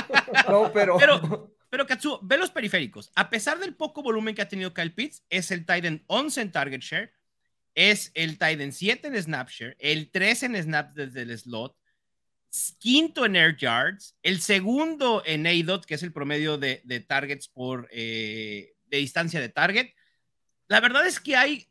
No, 0.47 0.71
pero. 0.71 0.97
Pero, 0.99 1.55
pero 1.71 1.87
Katsuo, 1.87 2.19
ve 2.21 2.37
los 2.37 2.51
periféricos. 2.51 3.11
A 3.15 3.29
pesar 3.31 3.57
del 3.57 3.73
poco 3.75 4.03
volumen 4.03 4.35
que 4.35 4.43
ha 4.43 4.47
tenido 4.47 4.73
Kyle 4.75 4.93
Pitts, 4.93 5.23
es 5.29 5.49
el 5.49 5.65
tight 5.65 5.85
end 5.85 6.03
11 6.05 6.41
en 6.41 6.51
target 6.51 6.81
share, 6.81 7.11
es 7.73 8.11
el 8.13 8.37
tight 8.37 8.59
end 8.61 8.73
7 8.73 9.07
en 9.07 9.23
snap 9.23 9.49
share, 9.49 9.75
el 9.79 10.11
3 10.11 10.43
en 10.43 10.55
snaps 10.61 10.93
desde 10.93 11.23
el 11.23 11.35
slot, 11.35 11.75
quinto 12.79 13.25
en 13.25 13.35
air 13.35 13.55
yards, 13.57 14.15
el 14.23 14.41
segundo 14.41 15.21
en 15.25 15.45
ADOT, 15.45 15.85
que 15.85 15.95
es 15.95 16.03
el 16.03 16.11
promedio 16.13 16.57
de, 16.57 16.81
de 16.83 16.99
targets 16.99 17.47
por 17.47 17.87
eh, 17.91 18.73
de 18.87 18.97
distancia 18.97 19.39
de 19.39 19.49
target. 19.49 19.89
La 20.67 20.79
verdad 20.79 21.05
es 21.05 21.19
que 21.19 21.35
hay, 21.35 21.67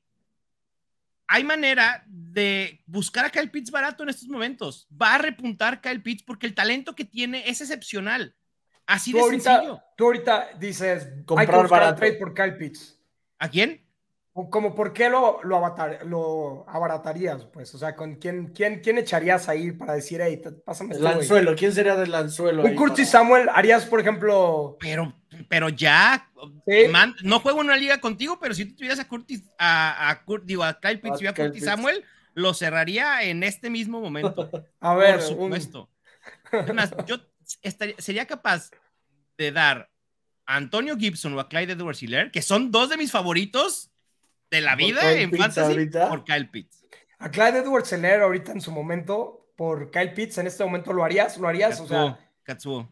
hay 1.26 1.44
manera 1.44 2.04
de 2.06 2.82
buscar 2.86 3.24
a 3.26 3.30
Kyle 3.30 3.50
Pitts 3.50 3.70
barato 3.70 4.02
en 4.02 4.08
estos 4.08 4.28
momentos. 4.28 4.86
Va 4.90 5.14
a 5.14 5.18
repuntar 5.18 5.80
Kyle 5.80 6.02
Pitts 6.02 6.22
porque 6.22 6.46
el 6.46 6.54
talento 6.54 6.94
que 6.94 7.04
tiene 7.04 7.48
es 7.48 7.60
excepcional. 7.60 8.34
Así 8.86 9.10
tú, 9.10 9.18
de 9.18 9.22
ahorita, 9.24 9.52
sencillo. 9.56 9.82
tú 9.96 10.04
ahorita 10.04 10.50
dices, 10.58 11.04
hay 11.04 11.16
que 11.18 11.24
Comprar 11.24 11.62
buscar 11.62 11.80
barato. 11.80 11.96
trade 11.98 12.14
por 12.14 12.34
Kyle 12.34 12.56
Pitts. 12.56 12.98
¿A 13.38 13.48
quién? 13.48 13.86
Como, 14.50 14.74
¿por 14.74 14.92
qué 14.92 15.08
lo, 15.10 15.40
lo, 15.42 15.56
avatar- 15.56 16.04
lo 16.04 16.64
abaratarías? 16.68 17.44
Pues, 17.46 17.74
o 17.74 17.78
sea, 17.78 17.96
¿con 17.96 18.16
quién, 18.16 18.48
quién, 18.54 18.80
quién 18.80 18.98
echarías 18.98 19.48
ahí 19.48 19.72
para 19.72 19.94
decir, 19.94 20.20
hey, 20.22 20.40
pásame 20.64 20.90
El 20.94 20.96
este 20.98 21.04
güey"? 21.08 21.20
anzuelo. 21.22 21.56
¿Quién 21.56 21.72
sería 21.72 21.96
del 21.96 22.14
anzuelo? 22.14 22.62
Un 22.64 22.74
Curtis 22.76 23.08
para- 23.10 23.22
Samuel, 23.24 23.48
harías, 23.52 23.84
por 23.86 24.00
ejemplo, 24.00 24.76
Pero, 24.80 25.12
pero 25.48 25.68
ya, 25.68 26.30
Sí. 26.66 26.88
man, 26.90 27.14
no 27.22 27.40
juego 27.40 27.60
en 27.60 27.66
una 27.66 27.76
liga 27.76 28.00
contigo, 28.00 28.38
pero 28.40 28.54
si 28.54 28.64
tú 28.66 28.76
tuvieras 28.76 29.00
a 29.00 29.08
Curtis, 29.08 29.42
a, 29.58 30.10
a 30.10 30.24
digo, 30.44 30.62
a 30.64 30.78
Kyle 30.80 31.00
Pitts 31.00 31.20
A 31.20 31.24
y 31.24 31.26
a 31.26 31.34
Curtis 31.34 31.52
Pitts. 31.52 31.64
Samuel, 31.64 32.04
lo 32.34 32.54
cerraría 32.54 33.22
en 33.24 33.42
este 33.42 33.70
mismo 33.70 34.00
momento. 34.00 34.48
a 34.80 34.94
ver, 34.94 35.16
por 35.16 35.22
supuesto. 35.24 35.90
Yo 37.06 37.16
estaría- 37.62 37.96
sería 37.98 38.26
capaz 38.26 38.70
de 39.36 39.52
dar 39.52 39.90
a 40.46 40.56
Antonio 40.56 40.96
Gibson 40.96 41.34
o 41.34 41.40
a 41.40 41.48
Clyde 41.48 41.72
edwards 41.72 42.02
helaire 42.02 42.30
que 42.30 42.42
son 42.42 42.70
dos 42.70 42.88
de 42.90 42.96
mis 42.96 43.10
favoritos 43.12 43.90
de 44.50 44.60
la 44.60 44.76
vida 44.76 45.12
en 45.12 45.30
Pitts 45.30 45.42
fantasy, 45.42 45.72
ahorita. 45.72 46.08
por 46.08 46.24
Kyle 46.24 46.48
Pitts. 46.48 46.84
a 47.18 47.30
Clyde 47.30 47.58
Edwards 47.58 47.92
Helaire 47.92 48.22
ahorita 48.22 48.52
en 48.52 48.60
su 48.60 48.70
momento, 48.70 49.52
por 49.56 49.90
Kyle 49.90 50.12
Pitts, 50.12 50.38
en 50.38 50.46
este 50.46 50.64
momento, 50.64 50.92
¿lo 50.92 51.04
harías? 51.04 51.36
¿Lo 51.38 51.48
harías? 51.48 51.80
O 51.80 51.82
Katsuo, 51.82 51.88
sea, 51.88 52.30
Katsuo. 52.42 52.88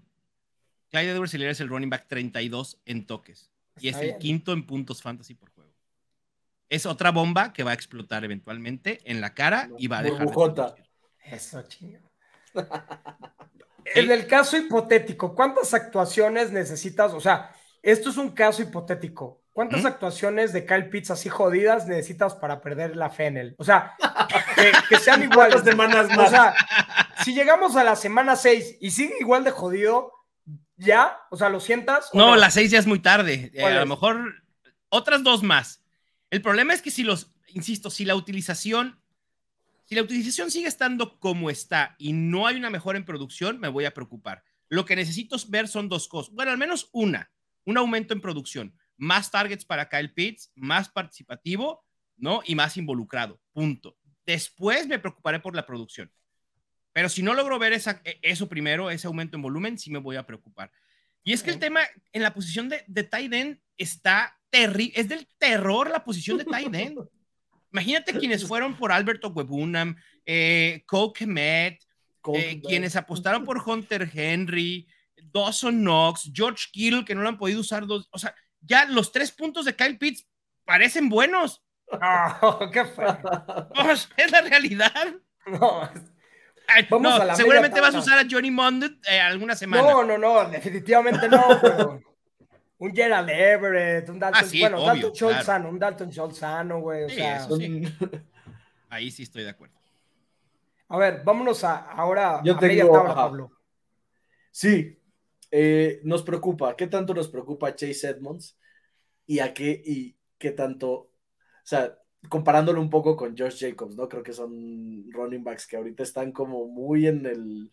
Clyde 0.91 1.11
edwards 1.11 1.35
helaire 1.35 1.53
es 1.53 1.61
el 1.61 1.69
running 1.69 1.91
back 1.91 2.07
32 2.09 2.81
en 2.87 3.07
toques 3.07 3.51
y 3.79 3.89
es 3.89 3.97
el 3.97 4.19
quinto 4.19 4.53
en 4.53 4.67
puntos 4.67 5.03
fantasy 5.03 5.35
por 5.35 5.51
juego. 5.51 5.73
Es 6.69 6.87
otra 6.87 7.11
bomba 7.11 7.53
que 7.53 7.63
va 7.63 7.73
a 7.73 7.75
explotar 7.75 8.25
eventualmente 8.25 9.01
en 9.05 9.21
la 9.21 9.35
cara 9.35 9.69
y 9.79 9.89
va 9.89 9.99
a 9.99 10.03
dejar 10.03 10.29
de 10.29 10.85
eso, 11.31 11.63
chingo. 11.63 12.11
En 13.95 14.11
el 14.11 14.27
caso 14.27 14.57
hipotético, 14.57 15.35
¿cuántas 15.35 15.73
actuaciones 15.75 16.51
necesitas? 16.51 17.13
O 17.13 17.21
sea, 17.21 17.55
esto 17.83 18.11
es 18.11 18.17
un 18.17 18.31
caso 18.31 18.63
hipotético. 18.63 19.45
¿Cuántas 19.57 19.79
Ujú. 19.81 19.89
actuaciones 19.89 20.53
de 20.53 20.67
Kyle 20.67 20.91
Pitts 20.91 21.11
así 21.13 21.31
jodidas 21.31 21.87
necesitas 21.87 22.35
para 22.35 22.61
perder 22.61 22.95
la 22.95 23.09
fe 23.09 23.25
en 23.29 23.39
él? 23.39 23.55
O 23.57 23.65
sea, 23.65 23.95
que, 24.55 24.71
que 24.87 24.99
sean 24.99 25.23
iguales. 25.23 25.63
¿Cuántas 25.63 25.71
semanas 25.71 26.07
O 26.13 26.15
más? 26.21 26.29
sea, 26.31 26.55
si 27.25 27.33
llegamos 27.33 27.75
a 27.75 27.83
la 27.83 27.97
semana 27.97 28.37
6 28.37 28.77
y 28.83 28.91
sigue 28.91 29.15
igual 29.19 29.45
de 29.45 29.53
jodido, 29.53 30.13
¿ya? 30.77 31.17
O 31.31 31.39
sea, 31.39 31.49
¿lo 31.49 31.61
sientas? 31.61 32.11
o 32.13 32.19
No, 32.19 32.37
las 32.37 32.53
seis 32.53 32.71
ya 32.71 32.79
es 32.79 32.87
muy 32.87 32.99
tarde. 32.99 33.51
Eh, 33.55 33.61
¿Cuál 33.63 33.79
a 33.79 33.81
lo 33.81 33.87
mejor 33.87 34.35
otras 34.91 35.23
dos 35.23 35.43
más. 35.43 35.83
El 36.29 36.43
problema 36.43 36.75
es 36.75 36.83
que 36.83 36.91
si 36.91 37.03
los, 37.03 37.31
insisto, 37.55 37.89
si 37.89 38.05
la 38.05 38.15
utilización, 38.15 39.01
si 39.87 39.95
la 39.95 40.03
utilización 40.03 40.51
sigue 40.51 40.69
estando 40.69 41.19
como 41.19 41.49
está 41.49 41.95
y 41.99 42.13
no 42.13 42.47
hay 42.47 42.57
una 42.57 42.69
mejora 42.69 42.99
en 42.99 43.07
producción, 43.07 43.59
me 43.59 43.69
voy 43.69 43.87
a 43.87 43.95
preocupar. 43.95 44.45
Lo 44.69 44.85
que 44.85 44.97
necesito 44.97 45.37
ver 45.49 45.67
son 45.67 45.89
dos 45.89 46.09
cosas. 46.09 46.35
Bueno, 46.35 46.51
al 46.51 46.59
menos 46.59 46.91
una, 46.93 47.31
un 47.65 47.79
aumento 47.79 48.13
en 48.13 48.21
producción, 48.21 48.75
más 48.97 49.31
targets 49.31 49.65
para 49.65 49.89
Kyle 49.89 50.13
Pitts, 50.13 50.51
más 50.55 50.89
participativo 50.89 51.87
¿no? 52.17 52.43
Y 52.45 52.55
más 52.55 52.77
involucrado, 52.77 53.41
punto. 53.53 53.97
Después 54.25 54.87
me 54.87 54.99
preocuparé 54.99 55.41
por 55.41 55.55
la 55.55 55.67
producción. 55.67 56.11
Pero 56.93 57.09
si 57.09 57.23
no 57.23 57.35
logro 57.35 57.59
ver 57.59 57.73
esa, 57.73 58.01
e, 58.05 58.19
eso 58.23 58.49
primero, 58.49 58.91
ese 58.91 59.07
aumento 59.07 59.37
en 59.37 59.43
volumen, 59.43 59.79
sí 59.79 59.91
me 59.91 59.99
voy 59.99 60.17
a 60.17 60.27
preocupar. 60.27 60.73
Y 61.23 61.33
es 61.33 61.43
que 61.43 61.51
el 61.51 61.59
tema 61.59 61.81
en 62.13 62.23
la 62.23 62.33
posición 62.33 62.69
de, 62.69 62.85
de 62.87 63.03
tight 63.03 63.33
end 63.33 63.61
está 63.77 64.39
terrible, 64.49 64.93
es 64.97 65.09
del 65.09 65.27
terror 65.39 65.91
la 65.91 66.05
posición 66.05 66.39
de 66.39 66.45
tight 66.45 66.75
end. 66.75 66.99
Imagínate 67.73 68.19
quienes 68.19 68.47
fueron 68.47 68.77
por 68.77 68.91
Alberto 68.91 69.29
Webunam, 69.29 69.97
eh, 70.25 70.83
Cole 70.87 71.13
Kemet, 71.15 71.85
eh, 72.33 72.61
quienes 72.63 72.97
apostaron 72.97 73.45
por 73.45 73.63
Hunter 73.65 74.11
Henry, 74.13 74.89
Dawson 75.17 75.81
Knox, 75.81 76.31
George 76.33 76.69
Kittle, 76.73 77.05
que 77.05 77.15
no 77.15 77.23
lo 77.23 77.29
han 77.29 77.37
podido 77.37 77.61
usar 77.61 77.87
dos. 77.87 78.09
O 78.13 78.19
sea, 78.19 78.35
ya 78.67 78.85
los 78.87 79.13
tres 79.13 79.33
puntos 79.33 79.65
de 79.65 79.75
Kyle 79.77 79.99
Pitts 79.99 80.27
parecen 80.65 81.09
buenos. 81.09 81.63
Oh, 82.43 82.69
qué 82.73 82.85
feo. 82.85 83.17
es 84.17 84.31
la 84.33 84.41
realidad. 84.43 84.93
No, 85.47 85.89
Ay, 86.69 86.85
Vamos 86.91 87.03
no, 87.15 87.23
a 87.23 87.25
la 87.25 87.37
seguramente 87.37 87.77
media 87.77 87.83
vas 87.83 87.95
a 87.95 87.99
tabla. 88.01 88.15
usar 88.17 88.27
a 88.27 88.29
Johnny 88.29 88.51
Mondet 88.51 88.93
eh, 89.09 89.21
alguna 89.21 89.55
semana. 89.55 89.83
no, 89.85 90.03
no, 90.03 90.19
no, 90.19 90.45
definitivamente 90.51 91.29
no, 91.29 91.47
pero 91.63 92.01
un 92.79 92.93
Gerald 92.93 93.31
Everett, 93.31 94.09
un 94.09 94.19
Dalton, 94.19 94.43
Ah, 94.45 94.47
sí, 94.49 94.59
bueno, 94.61 94.79
obvio, 94.79 94.87
Dalton 94.89 95.13
Schultz 95.13 95.31
claro. 95.35 95.45
sano, 95.45 95.69
un 95.69 95.79
Dalton 95.79 96.11
Schultz 96.11 96.39
sano, 96.39 96.81
güey, 96.81 97.05
o 97.05 97.09
Sí, 97.09 97.15
sea, 97.15 97.37
eso 97.37 97.57
sí. 97.57 97.83
Ahí 98.91 99.11
sí 99.13 99.23
estoy 99.23 99.45
de 99.45 99.51
acuerdo. 99.51 99.77
a 100.89 100.97
ver, 100.99 101.23
vámonos 101.25 101.63
a, 101.63 101.77
ahora 101.93 102.41
Yo 102.43 102.57
a 102.57 102.61
media 102.61 102.83
tengo- 102.83 102.95
tabla, 102.97 103.13
ajá. 103.13 103.23
Pablo. 103.23 103.53
Sí, 104.51 104.96
eh, 105.59 106.01
nos 106.05 106.23
preocupa. 106.23 106.77
¿Qué 106.77 106.87
tanto 106.87 107.15
nos 107.15 107.29
preocupa 107.29 107.75
Chase 107.75 108.09
Edmonds? 108.09 108.59
¿Y 109.25 109.39
a 109.39 109.55
qué 109.55 109.83
y 109.83 110.15
qué 110.37 110.51
tanto? 110.51 110.93
O 110.93 111.11
sea, 111.65 111.99
comparándolo 112.29 112.79
un 112.79 112.91
poco 112.91 113.17
con 113.17 113.35
Josh 113.35 113.61
Jacobs, 113.61 113.97
¿no? 113.97 114.07
Creo 114.07 114.23
que 114.23 114.35
son 114.35 115.11
running 115.13 115.43
backs 115.43 115.67
que 115.67 115.79
ahorita 115.79 116.03
están 116.03 116.33
como 116.33 116.67
muy 116.67 117.07
en 117.07 117.25
el 117.25 117.73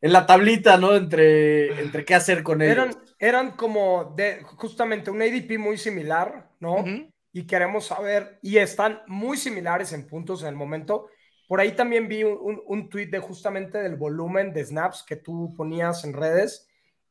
en 0.00 0.12
la 0.12 0.24
tablita, 0.24 0.76
¿no? 0.76 0.94
Entre, 0.94 1.80
entre 1.80 2.04
qué 2.04 2.14
hacer 2.14 2.44
con 2.44 2.62
ellos. 2.62 2.76
Eran, 2.76 2.90
eran 3.18 3.50
como 3.56 4.14
de 4.16 4.44
justamente 4.44 5.10
un 5.10 5.20
ADP 5.20 5.58
muy 5.58 5.78
similar, 5.78 6.48
¿no? 6.60 6.84
Y 7.32 7.44
queremos 7.44 7.86
saber, 7.86 8.38
y 8.40 8.58
están 8.58 9.00
muy 9.08 9.36
similares 9.36 9.92
en 9.92 10.06
puntos 10.06 10.42
en 10.42 10.48
el 10.50 10.54
momento. 10.54 11.08
Por 11.48 11.58
ahí 11.58 11.72
también 11.72 12.06
vi 12.06 12.22
un, 12.22 12.38
un, 12.40 12.62
un 12.64 12.88
tweet 12.88 13.06
de 13.06 13.18
justamente 13.18 13.78
del 13.78 13.96
volumen 13.96 14.52
de 14.52 14.64
snaps 14.64 15.02
que 15.02 15.16
tú 15.16 15.52
ponías 15.56 16.04
en 16.04 16.12
redes 16.12 16.67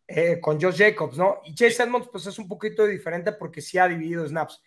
eh, 0.08 0.39
con 0.39 0.60
Josh 0.60 0.78
Jacobs, 0.78 1.17
¿no? 1.17 1.41
Y 1.46 1.54
Chase 1.54 1.84
Edmonds, 1.84 2.08
pues 2.12 2.26
es 2.28 2.39
un 2.39 2.48
poquito 2.48 2.86
diferente 2.86 3.32
porque 3.34 3.62
sí 3.62 3.78
ha 3.78 3.88
dividido 3.88 4.26
snaps. 4.28 4.63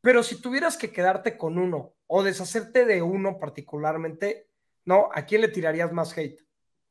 Pero 0.00 0.22
si 0.22 0.40
tuvieras 0.40 0.76
que 0.76 0.92
quedarte 0.92 1.36
con 1.36 1.58
uno 1.58 1.94
o 2.06 2.22
deshacerte 2.22 2.84
de 2.84 3.02
uno 3.02 3.38
particularmente, 3.38 4.48
¿no? 4.84 5.08
¿A 5.12 5.26
quién 5.26 5.40
le 5.40 5.48
tirarías 5.48 5.92
más 5.92 6.16
hate? 6.16 6.40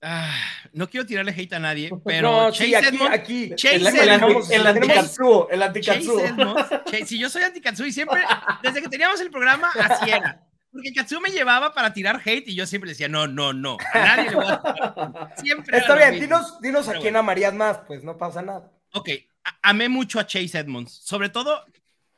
Ah, 0.02 0.38
no 0.74 0.90
quiero 0.90 1.06
tirarle 1.06 1.32
hate 1.32 1.54
a 1.54 1.60
nadie, 1.60 1.90
pero 2.06 2.32
no, 2.32 2.52
Chase 2.52 2.66
sí, 2.66 2.76
aquí, 2.76 2.88
Edmonds, 2.96 3.14
aquí. 3.14 3.56
Chase 3.56 3.76
el, 3.76 3.88
el, 3.88 4.10
Edmonds, 4.10 4.50
el 4.52 4.56
el 4.56 4.64
Chase 4.64 5.64
anticatsuo. 5.64 6.20
Edmonds, 6.20 6.70
Chase- 6.86 7.06
si 7.06 7.18
yo 7.18 7.30
soy 7.30 7.44
anti-Katsu 7.44 7.86
y 7.86 7.94
siempre, 7.94 8.22
desde 8.62 8.82
que 8.82 8.90
teníamos 8.90 9.22
el 9.22 9.32
programa, 9.32 9.72
así 9.72 10.12
era. 10.12 10.46
Porque 10.76 10.92
Katsu 10.94 11.22
me 11.22 11.30
llevaba 11.30 11.74
para 11.74 11.94
tirar 11.94 12.22
hate 12.24 12.50
y 12.50 12.56
yo 12.56 12.66
siempre 12.68 12.90
decía, 12.90 13.08
no, 13.08 13.28
no, 13.28 13.54
no, 13.54 13.78
a 13.94 13.98
nadie 14.00 14.30
le 14.30 14.36
voy 14.36 14.46
a 14.46 14.62
tirar. 14.62 15.34
Siempre 15.38 15.78
Está 15.78 15.96
bien, 15.96 16.20
dinos, 16.20 16.60
dinos 16.60 16.88
a 16.90 16.92
quién 16.92 17.04
bueno. 17.04 17.20
amarías 17.20 17.54
más, 17.54 17.78
pues 17.88 18.04
no 18.04 18.18
pasa 18.18 18.42
nada. 18.42 18.70
Ok, 18.92 19.10
a- 19.46 19.58
amé 19.70 19.88
mucho 19.88 20.20
a 20.20 20.28
Chase 20.28 20.58
Edmonds. 20.60 20.92
Sobre 20.92 21.30
todo, 21.30 21.64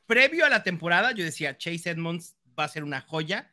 previo 0.08 0.44
a 0.44 0.50
la 0.50 0.64
temporada, 0.64 1.12
yo 1.12 1.24
decía, 1.24 1.56
Chase 1.58 1.92
Edmonds 1.92 2.36
va 2.58 2.64
a 2.64 2.68
ser 2.70 2.84
una 2.84 3.02
joya. 3.02 3.52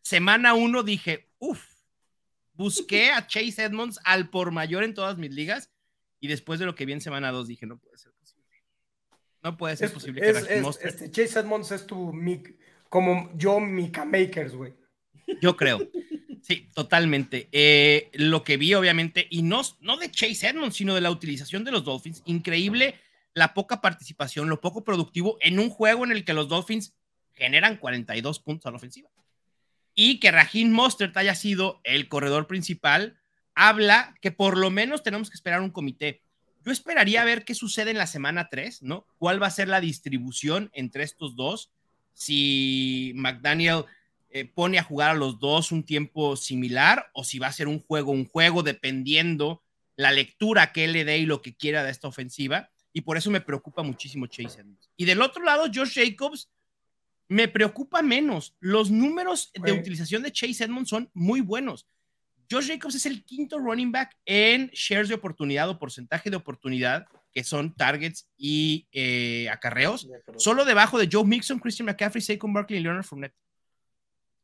Semana 0.00 0.54
uno 0.54 0.82
dije, 0.82 1.28
uff, 1.38 1.62
busqué 2.54 3.12
a 3.12 3.26
Chase 3.26 3.62
Edmonds 3.62 4.00
al 4.04 4.30
por 4.30 4.52
mayor 4.52 4.84
en 4.84 4.94
todas 4.94 5.18
mis 5.18 5.32
ligas. 5.32 5.70
Y 6.18 6.28
después 6.28 6.58
de 6.58 6.64
lo 6.64 6.74
que 6.74 6.86
vi 6.86 6.94
en 6.94 7.02
semana 7.02 7.30
dos, 7.30 7.46
dije, 7.46 7.66
no 7.66 7.76
puede 7.78 7.98
ser 7.98 8.12
posible. 8.14 8.46
No 9.42 9.56
puede 9.58 9.76
ser 9.76 9.86
Es- 9.88 9.92
posible 9.92 10.20
que 10.22 10.30
es- 10.30 10.78
este, 10.82 11.10
Chase 11.10 11.40
Edmonds 11.40 11.70
es 11.72 11.86
tu 11.86 12.10
mic, 12.14 12.56
como 12.88 13.30
yo, 13.36 13.60
Mika 13.60 14.04
Makers, 14.04 14.54
güey. 14.54 14.74
Yo 15.40 15.56
creo. 15.56 15.80
Sí, 16.42 16.68
totalmente. 16.74 17.48
Eh, 17.50 18.10
lo 18.12 18.44
que 18.44 18.56
vi, 18.56 18.72
obviamente, 18.74 19.26
y 19.28 19.42
no, 19.42 19.62
no 19.80 19.96
de 19.96 20.10
Chase 20.10 20.48
Edmonds, 20.48 20.76
sino 20.76 20.94
de 20.94 21.00
la 21.00 21.10
utilización 21.10 21.64
de 21.64 21.72
los 21.72 21.84
Dolphins. 21.84 22.22
Increíble 22.24 22.94
la 23.34 23.52
poca 23.52 23.82
participación, 23.82 24.48
lo 24.48 24.62
poco 24.62 24.82
productivo 24.82 25.36
en 25.40 25.58
un 25.58 25.68
juego 25.68 26.04
en 26.04 26.12
el 26.12 26.24
que 26.24 26.32
los 26.32 26.48
Dolphins 26.48 26.94
generan 27.34 27.76
42 27.76 28.40
puntos 28.40 28.66
a 28.66 28.70
la 28.70 28.78
ofensiva. 28.78 29.10
Y 29.94 30.20
que 30.20 30.30
Raheem 30.30 30.70
Mostert 30.70 31.14
haya 31.18 31.34
sido 31.34 31.80
el 31.84 32.08
corredor 32.08 32.46
principal, 32.46 33.18
habla 33.54 34.14
que 34.22 34.30
por 34.30 34.56
lo 34.56 34.70
menos 34.70 35.02
tenemos 35.02 35.28
que 35.28 35.34
esperar 35.34 35.60
un 35.60 35.70
comité. 35.70 36.22
Yo 36.64 36.72
esperaría 36.72 37.24
ver 37.24 37.44
qué 37.44 37.54
sucede 37.54 37.90
en 37.90 37.98
la 37.98 38.06
semana 38.06 38.48
3, 38.48 38.82
¿no? 38.82 39.06
¿Cuál 39.18 39.42
va 39.42 39.48
a 39.48 39.50
ser 39.50 39.68
la 39.68 39.82
distribución 39.82 40.70
entre 40.72 41.04
estos 41.04 41.36
dos? 41.36 41.70
Si 42.16 43.12
McDaniel 43.14 43.84
eh, 44.30 44.46
pone 44.46 44.78
a 44.78 44.82
jugar 44.82 45.10
a 45.10 45.14
los 45.14 45.38
dos 45.38 45.70
un 45.70 45.84
tiempo 45.84 46.34
similar 46.34 47.10
o 47.12 47.24
si 47.24 47.38
va 47.38 47.48
a 47.48 47.52
ser 47.52 47.68
un 47.68 47.78
juego, 47.78 48.10
un 48.10 48.26
juego, 48.26 48.62
dependiendo 48.62 49.62
la 49.96 50.12
lectura 50.12 50.72
que 50.72 50.84
él 50.84 50.94
le 50.94 51.04
dé 51.04 51.18
y 51.18 51.26
lo 51.26 51.42
que 51.42 51.54
quiera 51.54 51.84
de 51.84 51.90
esta 51.90 52.08
ofensiva. 52.08 52.70
Y 52.94 53.02
por 53.02 53.18
eso 53.18 53.30
me 53.30 53.42
preocupa 53.42 53.82
muchísimo 53.82 54.26
Chase 54.28 54.62
Edmonds. 54.62 54.90
Y 54.96 55.04
del 55.04 55.20
otro 55.20 55.44
lado, 55.44 55.66
Josh 55.66 55.92
Jacobs 55.94 56.48
me 57.28 57.48
preocupa 57.48 58.00
menos. 58.00 58.56
Los 58.60 58.90
números 58.90 59.52
de 59.52 59.72
utilización 59.72 60.22
de 60.22 60.32
Chase 60.32 60.64
Edmonds 60.64 60.88
son 60.88 61.10
muy 61.12 61.42
buenos. 61.42 61.86
Josh 62.50 62.68
Jacobs 62.68 62.94
es 62.94 63.04
el 63.04 63.24
quinto 63.24 63.58
running 63.58 63.92
back 63.92 64.16
en 64.24 64.68
shares 64.72 65.10
de 65.10 65.16
oportunidad 65.16 65.68
o 65.68 65.78
porcentaje 65.78 66.30
de 66.30 66.36
oportunidad, 66.36 67.06
que 67.36 67.44
son 67.44 67.74
targets 67.74 68.30
y 68.38 68.88
eh, 68.92 69.50
acarreos, 69.50 70.08
solo 70.38 70.64
debajo 70.64 70.98
de 70.98 71.06
Joe 71.12 71.22
Mixon, 71.22 71.58
Christian 71.58 71.84
McCaffrey, 71.84 72.22
Saquon 72.22 72.54
Barkley 72.54 72.78
y 72.78 72.82
Leonard 72.82 73.04
Fournette. 73.04 73.34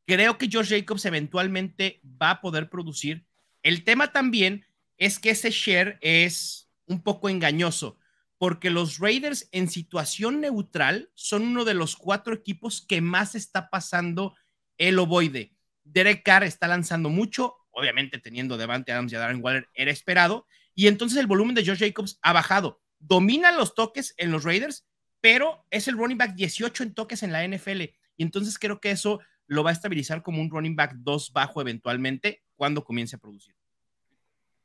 Creo 0.07 0.37
que 0.37 0.51
Josh 0.53 0.69
Jacobs 0.69 1.07
eventualmente 1.07 2.03
va 2.05 2.33
a 2.33 2.41
poder 2.43 2.69
producir. 2.69 3.25
El 3.63 3.83
tema 3.85 4.13
también 4.13 4.67
es 4.99 5.19
que 5.19 5.31
ese 5.31 5.49
share 5.49 5.97
es 6.03 6.71
un 6.85 7.03
poco 7.03 7.31
engañoso, 7.31 7.97
porque 8.37 8.69
los 8.69 8.99
Raiders 8.99 9.49
en 9.53 9.71
situación 9.71 10.43
neutral 10.43 11.09
son 11.15 11.45
uno 11.45 11.65
de 11.65 11.73
los 11.73 11.97
cuatro 11.97 12.35
equipos 12.35 12.85
que 12.87 13.01
más 13.01 13.35
está 13.35 13.71
pasando 13.71 14.37
el 14.77 14.99
ovoide. 14.99 15.55
Derek 15.85 16.23
Carr 16.23 16.45
está 16.45 16.69
lanzando 16.69 17.09
mucho, 17.09 17.57
obviamente 17.71 18.19
teniendo 18.19 18.59
Devante 18.59 18.93
Adams 18.93 19.13
y 19.13 19.17
a 19.17 19.21
Darren 19.21 19.43
Waller 19.43 19.67
era 19.73 19.91
esperado, 19.91 20.47
y 20.75 20.89
entonces 20.89 21.17
el 21.19 21.27
volumen 21.27 21.55
de 21.55 21.65
Josh 21.65 21.79
Jacobs 21.79 22.19
ha 22.21 22.35
bajado. 22.35 22.82
Domina 23.03 23.53
los 23.53 23.75
toques 23.75 24.15
en 24.17 24.31
los 24.31 24.45
Raiders, 24.45 24.87
pero 25.21 25.65
es 25.71 25.88
el 25.88 25.97
running 25.99 26.19
back 26.19 26.35
18 26.35 26.83
en 26.85 26.95
toques 26.95 27.23
en 27.23 27.33
la 27.33 27.47
NFL, 27.47 27.83
y 28.17 28.23
entonces 28.23 28.59
creo 28.59 28.81
que 28.81 28.91
eso 28.91 29.21
lo 29.47 29.62
va 29.65 29.71
a 29.71 29.73
estabilizar 29.75 30.23
como 30.23 30.41
un 30.41 30.51
running 30.51 30.77
back 30.77 30.95
2 30.97 31.33
bajo 31.33 31.61
eventualmente 31.61 32.43
cuando 32.57 32.85
comience 32.85 33.17
a 33.17 33.19
producir. 33.19 33.55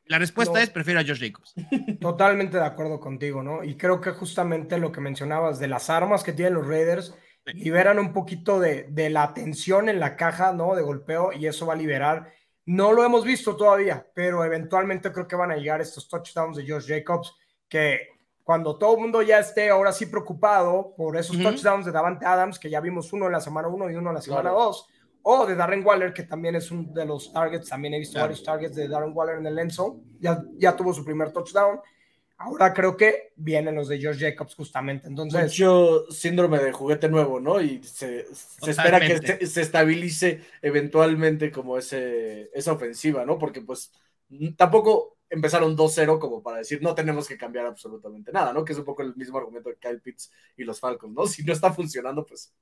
La 0.05 0.19
respuesta 0.19 0.53
No. 0.53 0.59
es 0.59 0.69
prefiero 0.69 0.99
a 0.99 1.03
Josh 1.03 1.19
Jacobs. 1.19 1.53
Totalmente 1.99 2.57
de 2.57 2.65
acuerdo 2.65 2.99
contigo, 2.99 3.43
¿no? 3.43 3.63
Y 3.63 3.75
creo 3.75 3.99
que 3.99 4.11
justamente 4.11 4.77
lo 4.77 4.91
que 4.91 5.01
mencionabas 5.01 5.59
de 5.59 5.67
las 5.67 5.89
armas 5.89 6.23
que 6.23 6.33
tienen 6.33 6.53
los 6.53 6.67
Raiders 6.67 7.13
Sí. 7.45 7.53
liberan 7.53 7.97
un 7.97 8.11
poquito 8.11 8.59
de, 8.59 8.87
de 8.89 9.09
la 9.09 9.33
tensión 9.33 9.87
en 9.87 10.01
la 10.01 10.17
caja, 10.17 10.51
¿no? 10.51 10.75
De 10.75 10.81
golpeo 10.81 11.31
y 11.31 11.47
eso 11.47 11.65
va 11.65 11.73
a 11.75 11.77
liberar. 11.77 12.33
No 12.65 12.91
lo 12.91 13.05
hemos 13.05 13.23
visto 13.23 13.55
todavía, 13.55 14.05
pero 14.13 14.43
eventualmente 14.43 15.13
creo 15.13 15.29
que 15.29 15.37
van 15.37 15.51
a 15.51 15.55
llegar 15.55 15.79
estos 15.79 16.09
touchdowns 16.09 16.57
de 16.57 16.67
Josh 16.69 16.87
Jacobs 16.89 17.33
que 17.69 18.09
cuando 18.47 18.77
todo 18.77 18.95
el 18.95 19.01
mundo 19.01 19.21
ya 19.21 19.39
esté 19.39 19.69
ahora 19.69 19.91
sí 19.91 20.05
preocupado 20.05 20.93
por 20.95 21.17
esos 21.17 21.35
Ujú. 21.35 21.43
touchdowns 21.43 21.85
de 21.85 21.91
Davante 21.91 22.25
Adams, 22.25 22.57
que 22.57 22.69
ya 22.69 22.79
vimos 22.79 23.11
uno 23.11 23.25
en 23.25 23.33
la 23.33 23.41
semana 23.41 23.67
1 23.67 23.91
y 23.91 23.95
uno 23.95 24.11
en 24.11 24.15
la 24.15 24.21
semana 24.21 24.51
Claro. 24.51 24.63
2, 24.67 24.87
o 25.23 25.45
de 25.45 25.53
Darren 25.53 25.85
Waller, 25.85 26.13
que 26.13 26.23
también 26.23 26.55
es 26.55 26.71
uno 26.71 26.89
de 26.93 27.05
los 27.05 27.33
targets, 27.33 27.67
también 27.67 27.95
he 27.95 27.99
visto 27.99 28.13
Claro. 28.13 28.27
varios 28.27 28.43
targets 28.43 28.73
de 28.73 28.87
Darren 28.87 29.11
Waller 29.13 29.39
en 29.39 29.47
el 29.47 29.59
end 29.59 29.71
zone, 29.71 29.99
ya, 30.21 30.41
ya 30.57 30.77
tuvo 30.77 30.93
su 30.93 31.03
primer 31.03 31.33
touchdown. 31.33 31.81
Ahora 32.37 32.73
creo 32.73 32.95
que 32.95 33.33
vienen 33.35 33.75
los 33.75 33.89
de 33.89 34.01
Josh 34.01 34.17
Jacobs 34.17 34.55
justamente. 34.55 35.09
Entonces, 35.09 35.41
Mucho 35.43 36.09
síndrome 36.09 36.59
de 36.59 36.71
juguete 36.71 37.09
nuevo, 37.09 37.41
¿no? 37.41 37.59
Y 37.59 37.83
se, 37.83 38.33
se 38.33 38.71
espera 38.71 39.01
que 39.01 39.17
se, 39.17 39.45
se 39.45 39.61
estabilice 39.61 40.39
eventualmente 40.61 41.51
como 41.51 41.77
ese, 41.77 42.49
esa 42.53 42.71
ofensiva, 42.71 43.25
¿no? 43.25 43.37
Porque 43.37 43.59
pues 43.61 43.91
tampoco 44.55 45.16
empezaron 45.29 45.75
2-0 45.75 46.19
como 46.19 46.41
para 46.41 46.57
decir 46.57 46.81
no 46.81 46.95
tenemos 46.95 47.27
que 47.27 47.37
cambiar 47.37 47.65
absolutamente 47.65 48.31
nada, 48.31 48.53
¿no? 48.53 48.63
Que 48.63 48.73
es 48.73 48.79
un 48.79 48.85
poco 48.85 49.01
el 49.01 49.15
mismo 49.15 49.37
argumento 49.37 49.69
de 49.69 49.77
Kyle 49.77 50.01
Pitts 50.01 50.31
y 50.55 50.63
los 50.63 50.79
Falcons, 50.79 51.13
¿no? 51.13 51.25
Si 51.25 51.43
no 51.43 51.53
está 51.53 51.73
funcionando, 51.73 52.25
pues 52.25 52.53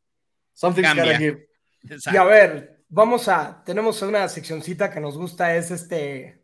something's 0.54 0.88
Cambia. 0.88 1.06
gotta 1.06 1.18
give. 1.18 1.50
y 2.12 2.18
a 2.18 2.24
ver, 2.24 2.84
vamos 2.90 3.28
a, 3.28 3.64
tenemos 3.64 4.02
una 4.02 4.28
seccioncita 4.28 4.90
que 4.90 5.00
nos 5.00 5.18
gusta, 5.18 5.56
es 5.56 5.72
este, 5.72 6.44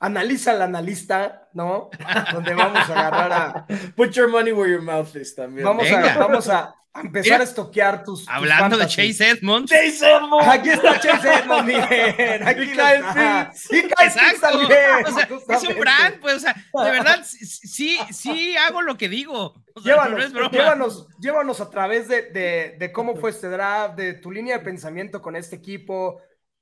analiza 0.00 0.50
al 0.50 0.62
analista, 0.62 1.48
¿no? 1.54 1.90
Donde 2.32 2.54
vamos 2.54 2.90
a 2.90 3.08
agarrar 3.08 3.32
a, 3.32 3.66
Put 3.96 4.10
your 4.10 4.28
money 4.28 4.52
where 4.52 4.70
your 4.70 4.82
mouth 4.82 5.14
is 5.16 5.34
también. 5.34 5.64
vamos 5.64 5.90
a, 5.90 6.18
vamos 6.18 6.48
a, 6.48 6.74
a 6.94 7.00
empezar 7.00 7.40
a 7.40 7.44
estoquear 7.44 8.04
tus. 8.04 8.28
Hablando 8.28 8.76
de 8.76 8.86
Chase 8.86 9.30
Edmonds. 9.30 9.70
Chase 9.70 10.10
Edmonds. 10.10 10.46
Aquí 10.46 10.70
está 10.70 11.00
Chase 11.00 11.28
Edmonds, 11.34 11.64
miren. 11.64 12.42
Aquí 12.46 12.62
y 12.62 12.68
Kyle 12.68 13.04
Pitts. 13.14 13.72
Y 13.72 13.82
Kyle 13.82 14.12
Pitts 14.14 14.40
también. 14.40 15.06
O 15.06 15.10
sea, 15.10 15.56
es 15.56 15.64
un 15.64 15.80
brand, 15.80 16.20
pues, 16.20 16.36
o 16.36 16.40
sea, 16.40 16.54
de 16.54 16.90
verdad, 16.90 17.24
sí, 17.24 17.98
sí 18.10 18.56
hago 18.66 18.82
lo 18.82 18.98
que 18.98 19.08
digo. 19.08 19.54
O 19.74 19.80
sea, 19.80 19.94
llévanos, 19.94 20.18
no 20.18 20.24
es 20.24 20.32
broma. 20.32 20.50
llévanos, 20.50 21.08
llévanos 21.18 21.60
a 21.60 21.70
través 21.70 22.08
de, 22.08 22.30
de, 22.30 22.76
de, 22.78 22.92
cómo 22.92 23.16
fue 23.16 23.30
este 23.30 23.48
draft, 23.48 23.96
de 23.96 24.14
tu 24.14 24.30
línea 24.30 24.58
de 24.58 24.64
pensamiento 24.64 25.22
con 25.22 25.34
este 25.34 25.56
equipo. 25.56 26.20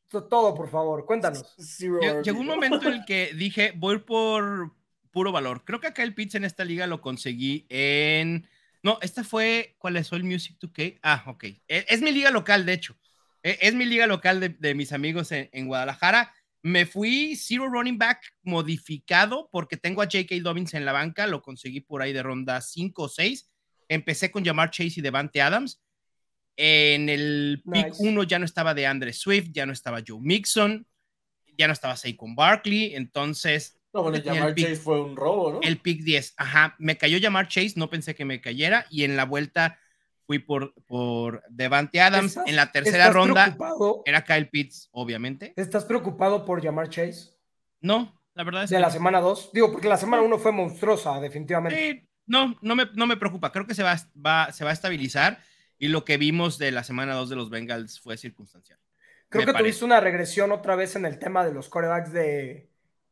Todo, 0.09 0.55
por 0.55 0.69
favor, 0.69 1.07
cuéntanos. 1.07 1.57
Llegó 1.79 2.41
un 2.41 2.47
momento 2.47 2.89
en 2.89 2.95
el 2.95 3.05
que 3.05 3.33
dije, 3.35 3.73
voy 3.77 3.99
por 3.99 4.73
puro 5.11 5.33
valor. 5.33 5.65
Creo 5.65 5.81
que 5.81 5.89
acá 5.89 6.03
el 6.03 6.15
Pitts 6.15 6.37
en 6.37 6.45
esta 6.45 6.65
liga 6.65 6.87
lo 6.87 7.01
conseguí 7.01 7.67
en 7.69 8.49
no, 8.83 8.99
esta 9.03 9.25
fue, 9.25 9.77
¿cuál 9.79 9.97
es 9.97 10.11
el 10.13 10.25
Music 10.25 10.57
2K? 10.59 11.01
Ah, 11.03 11.25
ok. 11.27 11.45
Es, 11.69 11.85
es, 11.89 12.03
mi 12.03 12.13
liga 12.13 12.31
local, 12.31 12.65
de 12.65 12.73
hecho. 12.73 12.97
Es, 13.43 13.59
es 13.61 13.75
mi 13.75 13.85
liga 13.85 14.07
local 14.07 14.41
de, 14.41 14.51
de 14.51 14.75
mis 14.75 14.93
amigos 14.93 15.33
en, 15.33 15.51
en, 15.53 15.67
Guadalajara. 15.67 16.33
Me 16.63 16.87
fui 16.87 17.37
Zero 17.37 17.69
Running 17.69 17.99
Back 17.99 18.35
modificado 18.43 19.49
porque 19.51 19.77
tengo 19.77 20.03
a 20.03 20.07
J.K. 20.07 20.35
Dobbins 20.43 20.75
en 20.75 20.85
la 20.85 20.93
banca. 20.93 21.27
Lo 21.27 21.43
conseguí 21.43 21.81
por 21.81 22.01
ahí 22.01 22.13
de 22.13 22.23
ronda 22.23 22.61
5 22.61 23.03
o 23.03 23.09
6. 23.09 23.51
Empecé 23.89 24.31
con 24.31 24.45
Jamar 24.45 24.71
Chase 24.71 24.95
y 24.97 25.03
Devante 25.03 25.43
Adams. 25.43 25.83
En 26.57 27.09
el 27.09 27.63
pick 27.71 27.95
1 27.99 28.21
nice. 28.21 28.29
ya 28.29 28.39
no 28.39 28.45
estaba 28.45 28.75
de 28.75 28.87
Andre 28.87 29.13
Swift, 29.13 29.49
ya 29.53 29.65
no 29.65 29.73
estaba 29.73 30.03
Joe 30.07 30.21
Mixon, 30.21 30.87
ya 31.57 31.67
no 31.67 31.73
estaba 31.73 31.97
Saquon 31.97 32.35
Barkley. 32.35 32.95
Entonces 32.95 33.80
no, 33.93 34.03
bueno, 34.03 34.19
Jamar 34.25 34.55
Chase 34.55 34.77
fue 34.77 35.01
un 35.01 35.17
robo, 35.17 35.53
¿no? 35.53 35.61
El 35.63 35.79
pick 35.79 36.03
10, 36.03 36.35
ajá. 36.37 36.75
Me 36.79 36.97
cayó 36.97 37.19
Jamar 37.21 37.49
Chase, 37.49 37.75
no 37.77 37.91
pensé 37.91 38.15
que 38.15 38.25
me 38.25 38.41
cayera. 38.41 38.87
Y 38.91 39.05
en 39.05 39.17
la 39.17 39.25
vuelta 39.25 39.79
fui 40.27 40.39
por, 40.39 40.75
por 40.85 41.43
Devante 41.51 42.01
Adams. 42.01 42.33
¿Estás, 42.33 42.49
en 42.49 42.57
la 42.57 42.73
tercera 42.73 43.11
ronda 43.11 43.45
preocupado? 43.45 44.03
era 44.07 44.25
Kyle 44.25 44.49
Pitts, 44.49 44.89
obviamente. 44.93 45.53
¿Estás 45.57 45.85
preocupado 45.85 46.45
por 46.45 46.63
Jamar 46.63 46.89
Chase? 46.89 47.31
No, 47.81 48.21
la 48.35 48.45
verdad 48.45 48.65
es 48.65 48.71
De 48.71 48.77
que 48.77 48.81
la 48.81 48.91
semana 48.91 49.21
2. 49.21 49.51
Digo, 49.53 49.73
porque 49.73 49.89
la 49.89 49.97
semana 49.97 50.23
1 50.23 50.39
fue 50.39 50.53
monstruosa, 50.53 51.21
definitivamente. 51.21 51.79
Sí, 51.79 52.09
no, 52.27 52.57
no 52.61 52.77
me, 52.77 52.87
no 52.95 53.07
me 53.07 53.17
preocupa. 53.17 53.51
Creo 53.51 53.67
que 53.67 53.75
se 53.75 53.83
va, 53.83 53.97
va, 54.15 54.53
se 54.53 54.65
va 54.65 54.71
a 54.71 54.75
estabilizar. 54.75 55.43
Y 55.79 55.89
lo 55.89 56.05
que 56.05 56.19
vimos 56.19 56.59
de 56.59 56.73
la 56.73 56.85
semana 56.85 57.15
2 57.15 57.31
de 57.31 57.37
los 57.37 57.49
Bengals 57.49 57.99
fue 58.01 58.19
circunstancial. 58.19 58.79
Creo 59.31 59.41
me 59.41 59.47
que 59.47 59.53
parece. 59.53 59.63
tuviste 59.65 59.85
una 59.85 60.01
regresión 60.01 60.53
otra 60.53 60.77
vez 60.77 60.95
en 60.95 61.07
el 61.07 61.19
tema 61.19 61.45
de 61.45 61.55
los 61.55 61.69
corebacks 61.69 62.13
de, 62.13 62.70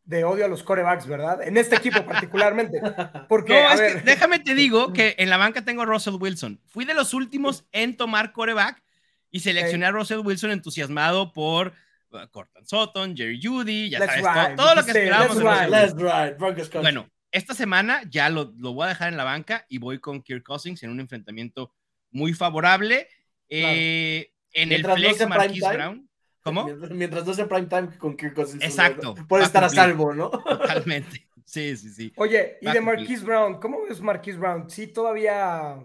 de 0.09 0.25
odio 0.25 0.47
a 0.47 0.49
los 0.49 0.63
corebacks, 0.63 1.07
¿verdad? 1.07 1.47
En 1.47 1.59
este 1.59 1.77
equipo 1.77 2.05
particularmente. 2.07 2.81
Porque, 3.29 3.53
no, 3.53 3.69
a 3.69 3.75
es 3.75 3.81
ver. 3.81 3.95
Que, 3.97 4.01
déjame 4.11 4.39
te 4.39 4.55
digo 4.55 4.95
que 4.95 5.15
en 5.19 5.29
la 5.29 5.37
banca 5.37 5.67
tengo 5.67 5.83
a 5.83 5.85
Russell 5.85 6.15
Wilson. 6.19 6.59
Fui 6.65 6.87
de 6.87 6.95
los 6.95 7.13
últimos 7.13 7.67
en 7.73 7.95
tomar 7.95 8.33
coreback 8.33 8.83
y 9.31 9.41
seleccioné 9.41 9.85
a 9.85 9.91
Russell 9.91 10.21
Wilson 10.25 10.51
entusiasmado 10.51 11.35
por 11.35 11.75
uh, 12.13 12.27
Cortland 12.31 12.67
Sutton, 12.67 13.15
Jerry 13.15 13.39
Judy, 13.43 13.91
ya 13.91 13.99
Let's 13.99 14.15
sabes, 14.15 14.25
ride. 14.25 14.57
todo, 14.57 14.65
todo, 14.65 14.75
lo 14.77 14.87
que 14.87 14.93
Sí, 14.93 14.99
esperábamos. 14.99 16.73
Bueno, 16.73 17.11
esta 17.31 17.55
semana 17.55 18.01
ya 18.09 18.31
lo, 18.31 18.55
lo, 18.57 18.73
voy 18.73 18.87
a 18.87 18.89
dejar 18.89 19.09
en 19.09 19.19
la 19.19 19.25
banca 19.25 19.67
y 19.69 19.77
voy 19.77 19.99
con 19.99 20.23
Kirk 20.23 20.43
Cousins 20.43 20.83
en 20.85 20.89
un 20.89 21.01
enfrentamiento 21.01 21.75
muy 22.11 22.33
favorable. 22.33 23.09
Claro. 23.47 23.75
Eh, 23.77 24.33
en 24.55 24.71
Mientras 24.71 24.97
el 24.97 25.03
no 25.03 25.09
flex 25.09 25.23
prime 25.23 25.37
Marquise. 25.37 25.69
Brown. 25.75 26.08
¿Cómo? 26.49 26.65
Mientras, 26.65 26.91
mientras 26.91 27.27
no 27.27 27.35
sea 27.35 27.49
prime 27.49 27.67
time 27.67 27.97
con 27.99 28.17
Kirk 28.17 28.35
Cousins. 28.35 28.63
Exacto. 28.63 29.15
Puede 29.29 29.45
estar 29.45 29.63
a 29.65 29.69
salvo, 29.69 30.13
¿no? 30.15 30.31
Totalmente. 30.31 31.27
Sí, 31.45 31.77
sí, 31.77 31.91
sí. 31.91 32.13
Oye, 32.17 32.59
y 32.61 32.67
Va 32.67 32.75
de. 32.75 32.81
Marquise 32.81 33.25
Brown, 33.25 33.59
¿cómo 33.61 33.79
ves 33.89 34.01
Marquise 34.01 34.37
Brown? 34.39 34.69
¿Sí 34.71 34.87
todavía 34.87 35.79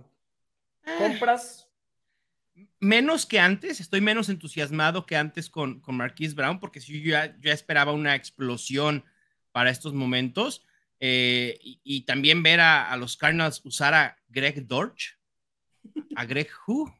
Ah. 0.85 0.95
compras? 0.97 1.69
menos 2.79 3.25
que 3.25 3.39
antes, 3.39 3.79
estoy 3.79 4.01
menos 4.01 4.27
entusiasmado 4.29 5.05
que 5.05 5.15
antes 5.15 5.49
con, 5.49 5.79
con 5.79 5.95
Marquise 5.95 6.35
Brown, 6.35 6.59
porque 6.59 6.81
sí, 6.81 7.01
yo 7.01 7.11
ya, 7.11 7.27
yo 7.37 7.43
ya 7.43 7.53
esperaba 7.53 7.93
una 7.93 8.15
explosión 8.15 9.03
para 9.53 9.69
estos 9.69 9.93
momentos. 9.93 10.65
eh, 10.99 11.57
y, 11.61 11.79
y 11.83 12.01
también 12.01 12.43
ver 12.43 12.59
a, 12.59 12.91
a, 12.91 12.97
los 12.97 13.17
Cardinals 13.17 13.61
usar 13.65 13.93
a 13.93 14.17
Greg 14.29 14.67
Dortch, 14.67 15.17
a 16.15 16.25
Greg 16.25 16.49
Who, 16.67 16.93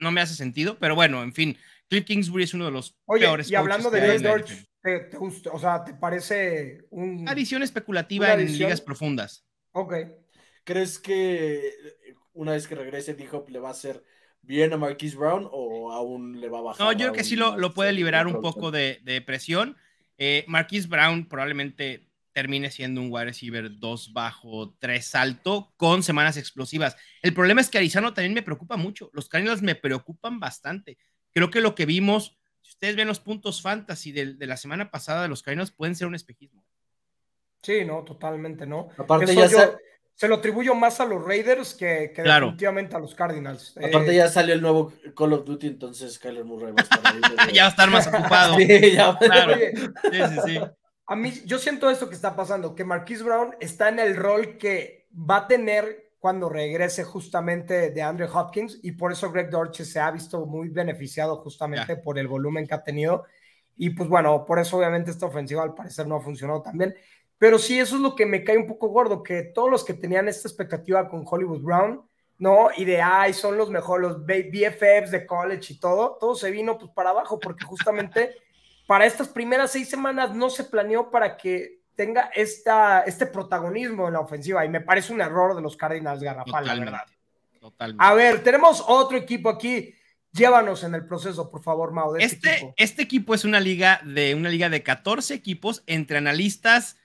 no 0.00 0.10
me 0.10 0.20
hace 0.20 0.34
sentido, 0.34 0.78
pero 0.78 0.94
bueno, 0.94 1.22
en 1.22 1.32
fin, 1.32 1.56
Cliff 1.88 2.04
Kingsbury 2.04 2.44
es 2.44 2.54
uno 2.54 2.64
de 2.66 2.70
los 2.70 2.96
Oye, 3.06 3.22
peores. 3.22 3.50
y 3.50 3.54
hablando 3.54 3.90
de 3.90 4.18
Dortch, 4.18 4.50
NFL. 4.50 4.64
¿te, 4.82 5.00
te 5.00 5.16
gusta? 5.16 5.50
O 5.52 5.58
sea, 5.58 5.84
¿te 5.84 5.94
parece 5.94 6.86
un... 6.90 7.28
Adición 7.28 7.62
especulativa 7.62 8.26
Una 8.26 8.42
en 8.42 8.52
ligas 8.58 8.80
profundas. 8.80 9.46
Ok. 9.72 9.94
¿Crees 10.64 10.98
que 10.98 11.72
una 12.32 12.52
vez 12.52 12.66
que 12.66 12.74
regrese 12.74 13.14
D-Hop 13.14 13.48
le 13.50 13.60
va 13.60 13.68
a 13.68 13.72
hacer 13.72 14.02
bien 14.42 14.72
a 14.72 14.76
Marquise 14.76 15.16
Brown 15.16 15.48
o 15.50 15.92
aún 15.92 16.40
le 16.40 16.48
va 16.48 16.58
a 16.58 16.62
bajar? 16.62 16.86
No, 16.86 16.92
yo 16.92 16.98
creo 16.98 17.12
que 17.12 17.24
sí 17.24 17.36
lo, 17.36 17.56
lo 17.56 17.72
puede 17.72 17.92
liberar 17.92 18.26
un 18.26 18.40
poco 18.40 18.70
de, 18.70 19.00
de 19.04 19.20
presión. 19.20 19.76
Eh, 20.18 20.44
Marquise 20.48 20.88
Brown 20.88 21.28
probablemente 21.28 22.08
termine 22.32 22.70
siendo 22.70 23.00
un 23.00 23.08
wide 23.10 23.26
receiver 23.26 23.78
2 23.78 24.12
bajo, 24.12 24.74
3 24.78 25.14
alto, 25.14 25.72
con 25.76 26.02
semanas 26.02 26.36
explosivas. 26.36 26.96
El 27.22 27.32
problema 27.32 27.62
es 27.62 27.70
que 27.70 27.78
Arizona 27.78 28.12
también 28.12 28.34
me 28.34 28.42
preocupa 28.42 28.76
mucho. 28.76 29.10
Los 29.14 29.28
Cardinals 29.28 29.62
me 29.62 29.74
preocupan 29.74 30.38
bastante. 30.38 30.98
Creo 31.36 31.50
que 31.50 31.60
lo 31.60 31.74
que 31.74 31.84
vimos, 31.84 32.34
si 32.62 32.70
ustedes 32.70 32.96
ven 32.96 33.06
los 33.06 33.20
puntos 33.20 33.60
fantasy 33.60 34.10
de, 34.10 34.32
de 34.36 34.46
la 34.46 34.56
semana 34.56 34.90
pasada 34.90 35.20
de 35.20 35.28
los 35.28 35.42
Cardinals, 35.42 35.70
pueden 35.70 35.94
ser 35.94 36.06
un 36.06 36.14
espejismo. 36.14 36.64
Sí, 37.60 37.84
no, 37.84 38.02
totalmente 38.04 38.66
no. 38.66 38.88
Aparte 38.96 39.26
Eso 39.26 39.34
ya 39.34 39.46
yo 39.46 39.58
sa- 39.58 39.76
se 40.14 40.28
lo 40.28 40.36
atribuyo 40.36 40.74
más 40.74 40.98
a 40.98 41.04
los 41.04 41.22
Raiders 41.22 41.74
que, 41.74 42.10
que 42.16 42.22
Claro. 42.22 42.46
definitivamente 42.46 42.96
a 42.96 43.00
los 43.00 43.14
Cardinals. 43.14 43.74
Aparte 43.76 44.12
Eh, 44.12 44.16
ya 44.16 44.28
salió 44.28 44.54
el 44.54 44.62
nuevo 44.62 44.94
Call 45.14 45.34
of 45.34 45.44
Duty, 45.44 45.66
entonces 45.66 46.18
Kyler 46.18 46.42
Murray 46.46 46.72
va 46.72 46.76
a 46.78 46.82
estar 46.84 47.00
ahí. 47.06 47.20
ya 47.54 47.64
va 47.64 47.66
a 47.66 47.70
estar 47.70 47.90
más 47.90 48.06
ocupado. 48.06 48.56
Sí, 48.58 48.92
ya. 48.92 49.18
Claro. 49.18 49.52
oye, 49.56 49.74
Sí, 49.76 50.18
sí, 50.30 50.40
sí. 50.54 50.60
a 51.06 51.16
mí, 51.16 51.34
yo 51.44 51.58
siento 51.58 51.90
esto 51.90 52.08
que 52.08 52.14
está 52.14 52.34
pasando, 52.34 52.74
que 52.74 52.84
Marquise 52.84 53.22
Brown 53.24 53.54
está 53.60 53.90
en 53.90 53.98
el 53.98 54.16
rol 54.16 54.56
que 54.56 55.06
va 55.12 55.36
a 55.36 55.46
tener 55.48 56.05
cuando 56.26 56.48
regrese 56.48 57.04
justamente 57.04 57.92
de 57.92 58.02
Andrew 58.02 58.28
Hopkins 58.34 58.80
y 58.82 58.90
por 58.90 59.12
eso 59.12 59.30
Greg 59.30 59.48
Dortch 59.48 59.82
se 59.82 60.00
ha 60.00 60.10
visto 60.10 60.44
muy 60.44 60.70
beneficiado 60.70 61.36
justamente 61.36 61.94
Ya. 61.94 62.02
por 62.02 62.18
el 62.18 62.26
volumen 62.26 62.66
que 62.66 62.74
ha 62.74 62.82
tenido 62.82 63.26
y 63.76 63.90
pues 63.90 64.08
bueno, 64.08 64.44
por 64.44 64.58
eso 64.58 64.76
obviamente 64.76 65.12
esta 65.12 65.26
ofensiva 65.26 65.62
al 65.62 65.72
parecer 65.72 66.08
no 66.08 66.16
ha 66.16 66.20
funcionado 66.20 66.62
tan 66.62 66.76
bien, 66.76 66.96
pero 67.38 67.60
sí 67.60 67.78
eso 67.78 67.94
es 67.94 68.02
lo 68.02 68.16
que 68.16 68.26
me 68.26 68.42
cae 68.42 68.58
un 68.58 68.66
poco 68.66 68.88
gordo, 68.88 69.22
que 69.22 69.44
todos 69.44 69.70
los 69.70 69.84
que 69.84 69.94
tenían 69.94 70.26
esta 70.26 70.48
expectativa 70.48 71.08
con 71.08 71.22
Hollywood 71.24 71.62
Brown, 71.62 72.02
¿no? 72.38 72.70
Y 72.76 72.84
de, 72.84 73.00
ay, 73.00 73.32
son 73.32 73.56
los 73.56 73.70
mejores, 73.70 74.08
los 74.10 74.26
BFFs 74.26 75.12
de 75.12 75.26
college 75.26 75.74
y 75.74 75.78
todo, 75.78 76.16
todo 76.18 76.34
se 76.34 76.50
vino 76.50 76.76
pues 76.76 76.90
para 76.90 77.10
abajo 77.10 77.38
porque 77.38 77.64
justamente 77.64 78.34
para 78.88 79.06
estas 79.06 79.28
primeras 79.28 79.70
seis 79.70 79.88
semanas 79.88 80.34
no 80.34 80.50
se 80.50 80.64
planeó 80.64 81.08
para 81.08 81.36
que 81.36 81.75
tenga 81.96 82.30
esta, 82.34 83.00
este 83.00 83.26
protagonismo 83.26 84.06
en 84.06 84.12
la 84.12 84.20
ofensiva 84.20 84.64
y 84.64 84.68
me 84.68 84.80
parece 84.80 85.12
un 85.12 85.20
error 85.20 85.56
de 85.56 85.62
los 85.62 85.76
Cardinals 85.76 86.22
garrafal, 86.22 86.66
la 86.66 86.74
verdad. 86.74 87.06
Totalmente. 87.60 88.04
A 88.04 88.14
ver, 88.14 88.44
tenemos 88.44 88.84
otro 88.86 89.16
equipo 89.16 89.48
aquí. 89.48 89.92
Llévanos 90.30 90.84
en 90.84 90.94
el 90.94 91.06
proceso, 91.06 91.50
por 91.50 91.62
favor, 91.62 91.92
Mau, 91.92 92.12
de 92.12 92.22
este, 92.22 92.36
Este, 92.36 92.52
equipo. 92.56 92.74
este 92.76 93.02
equipo 93.02 93.34
es 93.34 93.44
una 93.44 93.58
liga 93.58 94.00
de 94.04 94.34
una 94.34 94.50
liga 94.50 94.68
de 94.68 94.82
14 94.82 95.32
equipos 95.34 95.82
entre 95.86 96.18
analistas 96.18 96.98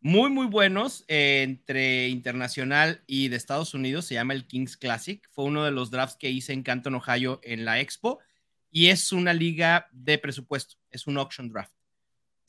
muy 0.00 0.30
muy 0.30 0.46
buenos 0.46 1.04
eh, 1.06 1.42
entre 1.44 2.08
internacional 2.08 3.04
y 3.06 3.28
de 3.28 3.36
Estados 3.36 3.74
Unidos 3.74 4.06
se 4.06 4.14
llama 4.14 4.32
el 4.32 4.46
Kings 4.46 4.76
Classic 4.76 5.22
fue 5.30 5.44
uno 5.44 5.64
de 5.64 5.70
los 5.70 5.90
drafts 5.92 6.16
que 6.16 6.30
hice 6.30 6.52
en 6.54 6.62
Canton 6.64 6.94
Ohio 6.96 7.38
en 7.44 7.64
la 7.64 7.78
Expo 7.78 8.18
y 8.70 8.88
es 8.88 9.12
una 9.12 9.32
liga 9.32 9.86
de 9.92 10.18
presupuesto 10.18 10.76
es 10.90 11.06
un 11.06 11.18
auction 11.18 11.50
draft 11.50 11.72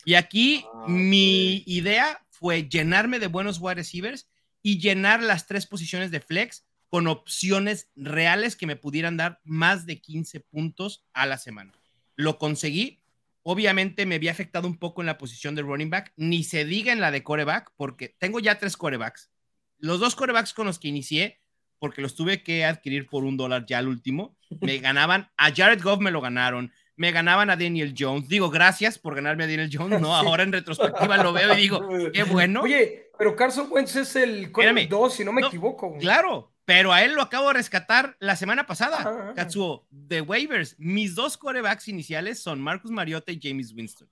y 0.06 0.16
aquí 0.16 0.66
Ah, 0.84 0.86
mi 0.88 1.64
idea 1.66 2.26
fue 2.30 2.68
llenarme 2.68 3.20
de 3.20 3.28
buenos 3.28 3.60
wide 3.60 3.76
receivers 3.76 4.28
y 4.62 4.80
llenar 4.80 5.24
las 5.24 5.48
tres 5.48 5.66
posiciones 5.66 6.12
de 6.12 6.20
flex 6.20 6.66
con 6.90 7.08
opciones 7.08 7.90
reales 7.96 8.56
que 8.56 8.68
me 8.68 8.76
pudieran 8.76 9.18
dar 9.18 9.40
más 9.44 9.86
de 9.86 10.00
15 10.00 10.42
puntos 10.42 11.06
a 11.14 11.26
la 11.26 11.38
semana. 11.38 11.74
Lo 12.16 12.38
conseguí. 12.38 13.02
Obviamente 13.42 14.06
me 14.06 14.16
había 14.16 14.32
afectado 14.32 14.68
un 14.68 14.78
poco 14.78 15.02
en 15.02 15.08
la 15.08 15.18
posición 15.18 15.56
de 15.56 15.64
running 15.64 15.90
back, 15.90 16.14
ni 16.16 16.44
se 16.44 16.66
diga 16.66 16.94
en 16.94 17.02
la 17.02 17.12
de 17.12 17.24
coreback, 17.24 17.72
porque 17.76 18.10
tengo 18.10 18.40
ya 18.40 18.60
tres 18.60 18.78
corebacks. 18.78 19.32
Los 19.80 20.00
dos 20.00 20.16
corebacks 20.16 20.54
con 20.54 20.68
los 20.68 20.80
que 20.80 20.88
inicié, 20.88 21.42
porque 21.80 22.02
los 22.02 22.16
tuve 22.16 22.44
que 22.44 22.64
adquirir 22.64 23.08
por 23.08 23.26
un 23.26 23.36
dólar 23.36 23.66
ya 23.66 23.80
al 23.80 23.88
último, 23.88 24.38
me 24.62 24.78
ganaban, 24.80 25.30
a 25.36 25.54
Jared 25.54 25.82
Goff 25.82 26.00
me 26.00 26.12
lo 26.12 26.22
ganaron, 26.22 26.72
me 26.96 27.12
ganaban 27.12 27.50
a 27.50 27.56
Daniel 27.56 27.94
Jones. 27.98 28.28
Digo, 28.30 28.50
gracias 28.50 29.00
por 29.00 29.16
ganarme 29.16 29.44
a 29.46 29.48
Daniel 29.48 29.70
Jones, 29.72 30.00
¿no? 30.02 30.08
Sí. 30.22 30.28
Ahora 30.28 30.44
en 30.44 30.52
retrospectiva 30.54 31.18
lo 31.18 31.34
veo 31.34 31.54
y 31.54 31.58
digo, 31.58 31.88
qué 32.14 32.24
bueno. 32.24 32.62
Oye, 32.62 33.12
pero 33.18 33.36
Carson 33.36 33.68
Wentz 33.72 33.96
es 33.96 34.16
el 34.16 34.46
Espérame. 34.46 34.88
2, 34.88 35.14
si 35.14 35.26
no 35.26 35.32
me 35.34 35.42
No, 35.42 35.48
equivoco. 35.48 35.90
güey. 35.90 36.02
Claro, 36.02 36.52
pero 36.66 36.94
a 36.94 37.04
él 37.04 37.14
lo 37.14 37.22
acabo 37.22 37.48
de 37.50 37.56
rescatar 37.56 38.16
la 38.20 38.36
semana 38.36 38.66
pasada, 38.66 38.98
Ah. 39.06 39.34
Katsuo, 39.36 39.86
de 39.90 40.22
waivers. 40.22 40.76
Mis 40.80 41.14
dos 41.16 41.38
corebacks 41.38 41.88
iniciales 41.88 42.42
son 42.42 42.62
Marcus 42.62 42.90
Mariota 42.92 43.32
y 43.32 43.40
James 43.42 43.74
Winston. 43.74 44.08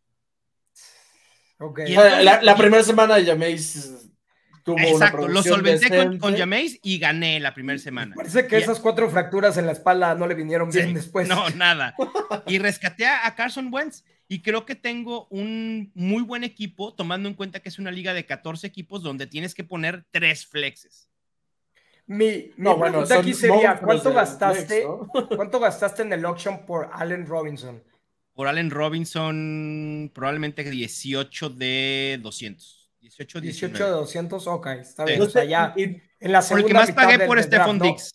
Ok. 1.60 1.82
Y 1.88 1.96
Ah, 1.96 2.22
La, 2.22 2.42
la 2.42 2.56
primera 2.56 2.84
semana 2.84 3.16
de 3.16 3.26
Jameis 3.26 4.10
tuvo 4.64 4.76
una 4.76 4.90
Exacto, 4.90 5.28
lo 5.28 5.44
solventé 5.44 5.88
con, 5.90 5.98
decente. 5.98 6.18
con 6.20 6.36
Jameis 6.38 6.80
y 6.84 7.00
gané 7.00 7.40
la 7.40 7.54
primera 7.54 7.80
semana. 7.80 8.16
Parece 8.16 8.48
que 8.48 8.60
Y- 8.60 8.62
esas 8.62 8.80
cuatro 8.80 9.10
fracturas 9.10 9.58
en 9.58 9.66
la 9.66 9.72
espalda 9.72 10.16
no 10.16 10.28
le 10.28 10.36
vinieron 10.36 10.70
bien 10.70 10.94
después. 10.94 11.28
No, 11.28 11.50
nada. 11.52 11.96
Y 12.48 12.60
rescaté 12.60 13.06
a, 13.06 13.34
Carson 13.36 13.70
Wentz 13.74 14.04
y 14.28 14.42
creo 14.42 14.66
que 14.66 14.76
tengo 14.76 15.28
un 15.30 15.92
muy 15.94 16.24
buen 16.24 16.44
equipo, 16.44 16.94
tomando 16.94 17.28
en 17.30 17.36
cuenta 17.36 17.60
que 17.60 17.70
es 17.70 17.80
una 17.80 17.92
liga 17.92 18.14
de 18.14 18.26
14 18.26 18.66
equipos 18.68 19.04
donde 19.04 19.28
tienes 19.28 19.54
que 19.54 19.64
poner 19.64 20.06
tres 20.12 20.46
flexes. 20.46 21.10
Mi, 22.08 22.26
mi 22.26 22.52
No, 22.58 22.78
bueno, 22.78 23.00
pregunta 23.00 23.20
aquí 23.20 23.34
sería, 23.34 23.78
¿cuánto 23.80 24.14
gastaste, 24.14 24.66
flex, 24.66 24.86
¿no? 24.86 25.30
¿cuánto 25.36 25.60
gastaste 25.60 26.02
en 26.02 26.14
el 26.14 26.26
auction 26.26 26.66
por 26.66 26.90
Allen 26.94 27.26
Robinson? 27.26 27.84
Por 28.34 28.48
Allen 28.48 28.72
Robinson, 28.72 30.12
probablemente 30.14 30.64
18 30.64 31.50
de 31.50 32.20
200. 32.22 32.81
18, 33.02 33.42
18 33.42 33.68
de 33.68 33.80
19. 33.80 33.92
200, 34.02 34.48
ok, 34.48 34.68
está 34.80 35.04
Sí. 35.06 35.10
bien. 35.12 35.20
No 35.20 35.26
o 35.26 35.30
sea, 35.30 35.44
ya 35.44 35.74
y- 35.76 35.84
en 36.20 36.32
la 36.32 36.42
segunda 36.42 36.62
el 36.62 36.68
que 36.68 36.74
más 36.74 36.92
pagué 36.92 37.18
del- 37.18 37.28
por 37.28 37.42
Stephon. 37.44 37.80
Dix, 37.80 38.14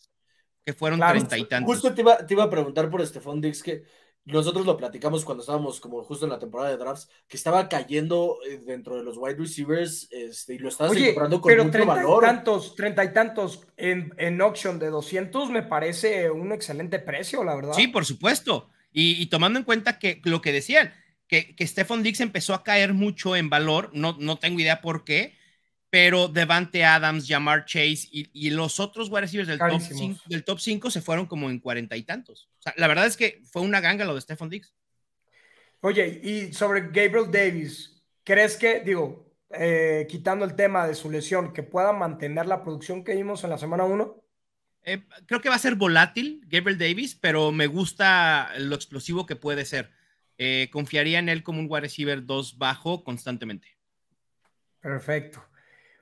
que 0.65 0.73
fueron 0.73 0.99
Claro. 0.99 1.13
treinta 1.15 1.39
y 1.39 1.45
tantos. 1.45 1.75
Justo 1.75 1.95
te 1.95 2.01
iba, 2.03 2.17
te 2.27 2.35
iba 2.35 2.45
a 2.45 2.51
preguntar 2.51 2.89
por 2.91 3.05
Stephon 3.07 3.41
Dix, 3.41 3.63
que 3.63 3.83
nosotros 4.25 4.67
lo 4.67 4.77
platicamos 4.77 5.25
cuando 5.25 5.43
estábamos 5.43 5.79
como 5.79 6.03
justo 6.03 6.25
en 6.27 6.31
la 6.33 6.39
temporada 6.41 6.71
de 6.71 6.77
drafts, 6.77 7.09
que 7.29 7.37
estaba 7.37 7.69
cayendo 7.69 8.39
eh, 8.49 8.59
dentro 8.65 8.97
de 8.97 9.05
los 9.05 9.17
wide 9.19 9.37
receivers 9.37 10.09
este, 10.11 10.55
y 10.55 10.59
lo 10.59 10.69
estabas 10.69 10.93
Oye, 10.93 11.07
comprando 11.07 11.41
con 11.41 11.49
pero 11.51 11.63
mucho 11.65 11.73
treinta 11.73 11.93
y 11.95 11.97
valor. 12.05 12.25
tantos, 12.25 12.75
treinta 12.75 13.05
y 13.05 13.13
tantos 13.13 13.67
en, 13.77 14.13
en 14.19 14.41
auction 14.41 14.79
de 14.81 14.91
200 14.91 15.51
me 15.51 15.63
parece 15.63 16.31
un 16.31 16.51
excelente 16.53 16.99
precio, 16.99 17.45
la 17.45 17.55
verdad. 17.55 17.75
Sí, 17.75 17.87
por 17.89 18.05
supuesto. 18.05 18.69
Y, 18.93 19.21
y 19.23 19.27
tomando 19.27 19.59
en 19.61 19.65
cuenta 19.65 19.99
que 20.01 20.21
lo 20.25 20.41
que 20.41 20.51
decían, 20.53 20.93
que, 21.29 21.55
que 21.57 21.67
Stephon 21.67 22.03
Dix 22.03 22.21
empezó 22.21 22.55
a 22.55 22.63
caer 22.65 22.95
mucho 22.95 23.37
en 23.37 23.51
valor, 23.51 23.91
no, 23.93 24.17
no 24.19 24.39
tengo 24.39 24.61
idea 24.61 24.81
por 24.81 25.05
qué, 25.05 25.37
pero 25.91 26.29
Devante 26.29 26.85
Adams, 26.85 27.27
Jamar 27.27 27.65
Chase 27.65 28.09
y, 28.11 28.29
y 28.33 28.51
los 28.51 28.81
otros 28.81 29.09
wide 29.09 29.23
receivers 29.23 29.49
del 29.49 29.59
top, 29.59 29.69
Carísimos. 29.69 29.99
5, 29.99 30.23
del 30.27 30.45
top 30.45 30.61
5 30.61 30.91
se 30.91 31.01
fueron 31.01 31.27
como 31.27 31.49
en 31.49 31.59
cuarenta 31.59 31.97
y 31.97 32.03
tantos. 32.03 32.49
O 32.59 32.63
sea, 32.63 32.75
la 32.77 32.89
verdad 32.89 33.07
es 33.07 33.17
que 33.17 33.41
fue 33.51 33.63
una 33.63 33.81
ganga 33.81 34.05
lo 34.05 34.15
de 34.15 34.21
Stephon 34.21 34.51
Dix. 34.51 34.75
Oye, 35.81 36.21
y 36.23 36.53
sobre 36.53 36.83
Gabriel 36.83 37.31
Davis, 37.31 38.03
¿crees 38.25 38.57
que, 38.57 38.81
digo, 38.81 39.33
eh, 39.51 40.07
quitando 40.09 40.45
el 40.45 40.55
tema 40.57 40.87
de 40.87 40.95
su 40.95 41.11
lesión, 41.11 41.53
que 41.53 41.63
pueda 41.63 41.93
mantener 41.93 42.47
la 42.47 42.63
producción 42.63 43.05
que 43.05 43.15
vimos 43.15 43.45
en 43.45 43.51
la 43.51 43.59
semana 43.59 43.85
1? 43.85 44.23
Eh, 44.83 45.05
creo 45.27 45.41
que 45.41 45.49
va 45.49 45.57
a 45.57 45.61
ser 45.61 45.75
volátil 45.75 46.43
Gabriel 46.47 46.79
Davis, 46.79 47.15
pero 47.15 47.53
me 47.53 47.67
gusta 47.67 48.53
lo 48.59 48.75
explosivo 48.75 49.27
que 49.27 49.37
puede 49.37 49.65
ser. 49.65 49.91
Eh, 50.39 50.69
confiaría 50.71 51.19
en 51.19 51.29
él 51.29 51.43
como 51.43 51.61
un 51.61 51.67
wide 51.69 51.83
receiver 51.83 52.25
2 52.25 52.59
bajo 52.59 53.03
constantemente. 53.05 53.77
Perfecto. 54.81 55.43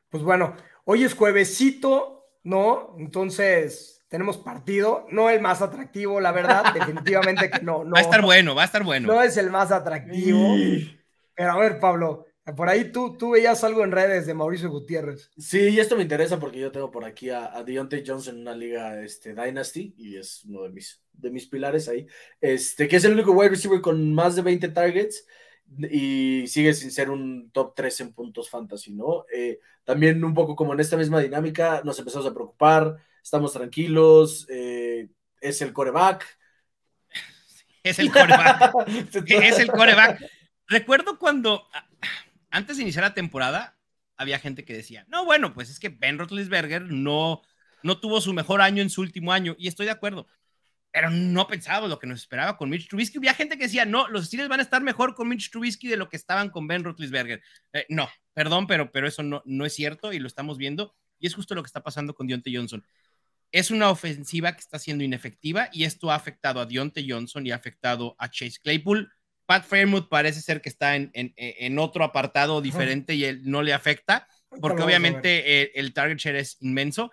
Pues 0.08 0.22
bueno, 0.22 0.56
hoy 0.84 1.04
es 1.04 1.14
juevesito, 1.14 2.26
¿no? 2.42 2.94
Entonces 2.98 4.04
tenemos 4.08 4.38
partido, 4.38 5.06
no 5.10 5.30
el 5.30 5.40
más 5.40 5.62
atractivo, 5.62 6.20
la 6.20 6.32
verdad, 6.32 6.64
definitivamente 6.74 7.50
que 7.50 7.62
no, 7.62 7.84
no, 7.84 7.94
Va 7.94 7.98
a 7.98 8.02
estar 8.02 8.22
bueno, 8.22 8.54
va 8.54 8.62
a 8.62 8.66
estar 8.66 8.84
bueno. 8.84 9.08
no 9.08 9.22
es 9.22 9.36
el 9.36 9.50
más 9.50 9.72
atractivo. 9.72 10.54
Pero 11.34 11.50
a 11.50 11.58
ver, 11.58 11.80
Pablo, 11.80 12.26
por 12.52 12.68
ahí 12.68 12.92
tú, 12.92 13.16
tú 13.16 13.30
veías 13.30 13.64
algo 13.64 13.84
en 13.84 13.92
redes 13.92 14.26
de 14.26 14.34
Mauricio 14.34 14.70
Gutiérrez. 14.70 15.30
Sí, 15.38 15.68
y 15.70 15.80
esto 15.80 15.96
me 15.96 16.02
interesa 16.02 16.38
porque 16.38 16.60
yo 16.60 16.70
tengo 16.70 16.90
por 16.90 17.04
aquí 17.04 17.30
a, 17.30 17.56
a 17.56 17.64
Deontay 17.64 18.04
Johnson 18.06 18.36
en 18.36 18.42
una 18.42 18.54
liga 18.54 19.02
este, 19.02 19.34
Dynasty 19.34 19.94
y 19.96 20.16
es 20.16 20.44
uno 20.44 20.62
de 20.64 20.70
mis, 20.70 21.02
de 21.12 21.30
mis 21.30 21.46
pilares 21.46 21.88
ahí, 21.88 22.06
este, 22.40 22.86
que 22.86 22.96
es 22.96 23.04
el 23.04 23.12
único 23.12 23.32
wide 23.32 23.50
receiver 23.50 23.80
con 23.80 24.12
más 24.12 24.36
de 24.36 24.42
20 24.42 24.68
targets 24.68 25.26
y 25.78 26.46
sigue 26.46 26.74
sin 26.74 26.90
ser 26.90 27.10
un 27.10 27.50
top 27.50 27.74
3 27.74 28.00
en 28.00 28.12
puntos 28.12 28.50
fantasy, 28.50 28.92
¿no? 28.92 29.24
Eh, 29.34 29.60
también 29.84 30.22
un 30.22 30.34
poco 30.34 30.54
como 30.54 30.74
en 30.74 30.80
esta 30.80 30.96
misma 30.96 31.20
dinámica 31.20 31.82
nos 31.84 31.98
empezamos 31.98 32.26
a 32.26 32.34
preocupar, 32.34 32.96
estamos 33.22 33.52
tranquilos, 33.52 34.46
eh, 34.50 35.08
es 35.40 35.62
el 35.62 35.72
coreback. 35.72 36.26
Es 37.82 37.98
el 37.98 38.10
coreback. 38.10 38.72
es 39.26 39.58
el 39.58 39.70
coreback. 39.70 40.20
Recuerdo 40.68 41.18
cuando, 41.18 41.66
antes 42.54 42.76
de 42.76 42.84
iniciar 42.84 43.02
la 43.02 43.14
temporada, 43.14 43.76
había 44.16 44.38
gente 44.38 44.64
que 44.64 44.74
decía, 44.74 45.04
no, 45.08 45.24
bueno, 45.24 45.52
pues 45.52 45.70
es 45.70 45.80
que 45.80 45.88
Ben 45.88 46.18
Roethlisberger 46.18 46.82
no, 46.82 47.42
no 47.82 47.98
tuvo 47.98 48.20
su 48.20 48.32
mejor 48.32 48.60
año 48.60 48.80
en 48.80 48.90
su 48.90 49.00
último 49.00 49.32
año, 49.32 49.56
y 49.58 49.66
estoy 49.66 49.86
de 49.86 49.92
acuerdo, 49.92 50.28
pero 50.92 51.10
no 51.10 51.48
pensábamos 51.48 51.90
lo 51.90 51.98
que 51.98 52.06
nos 52.06 52.20
esperaba 52.20 52.56
con 52.56 52.70
Mitch 52.70 52.88
Trubisky. 52.88 53.18
Había 53.18 53.34
gente 53.34 53.58
que 53.58 53.64
decía, 53.64 53.84
no, 53.84 54.06
los 54.06 54.26
Steelers 54.26 54.48
van 54.48 54.60
a 54.60 54.62
estar 54.62 54.80
mejor 54.82 55.16
con 55.16 55.28
Mitch 55.28 55.50
Trubisky 55.50 55.88
de 55.88 55.96
lo 55.96 56.08
que 56.08 56.16
estaban 56.16 56.50
con 56.50 56.68
Ben 56.68 56.84
Roethlisberger. 56.84 57.42
Eh, 57.72 57.86
no, 57.88 58.08
perdón, 58.32 58.68
pero, 58.68 58.92
pero 58.92 59.08
eso 59.08 59.24
no, 59.24 59.42
no 59.44 59.66
es 59.66 59.74
cierto 59.74 60.12
y 60.12 60.20
lo 60.20 60.28
estamos 60.28 60.56
viendo, 60.56 60.94
y 61.18 61.26
es 61.26 61.34
justo 61.34 61.56
lo 61.56 61.62
que 61.64 61.66
está 61.66 61.82
pasando 61.82 62.14
con 62.14 62.28
Deontay 62.28 62.54
Johnson. 62.54 62.86
Es 63.50 63.72
una 63.72 63.90
ofensiva 63.90 64.52
que 64.52 64.60
está 64.60 64.78
siendo 64.78 65.02
inefectiva 65.02 65.70
y 65.72 65.82
esto 65.82 66.12
ha 66.12 66.14
afectado 66.14 66.60
a 66.60 66.66
Deontay 66.66 67.10
Johnson 67.10 67.44
y 67.44 67.50
ha 67.50 67.56
afectado 67.56 68.14
a 68.20 68.30
Chase 68.30 68.60
Claypool. 68.62 69.12
Pat 69.54 69.66
Fairmouth 69.66 70.08
parece 70.08 70.40
ser 70.40 70.60
que 70.60 70.68
está 70.68 70.96
en, 70.96 71.12
en, 71.14 71.32
en 71.36 71.78
otro 71.78 72.02
apartado 72.02 72.60
diferente 72.60 73.14
y 73.14 73.24
él 73.24 73.42
no 73.44 73.62
le 73.62 73.72
afecta, 73.72 74.26
porque 74.60 74.82
obviamente 74.82 75.62
eh, 75.62 75.70
el 75.76 75.94
target 75.94 76.16
share 76.16 76.34
es 76.34 76.56
inmenso. 76.60 77.12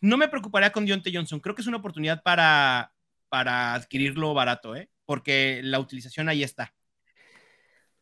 No 0.00 0.16
me 0.16 0.28
preocuparía 0.28 0.72
con 0.72 0.86
Deontay 0.86 1.14
Johnson. 1.14 1.40
Creo 1.40 1.54
que 1.54 1.60
es 1.60 1.68
una 1.68 1.76
oportunidad 1.76 2.22
para, 2.22 2.90
para 3.28 3.74
adquirirlo 3.74 4.32
barato, 4.32 4.74
¿eh? 4.74 4.88
porque 5.04 5.60
la 5.62 5.78
utilización 5.78 6.30
ahí 6.30 6.42
está. 6.42 6.72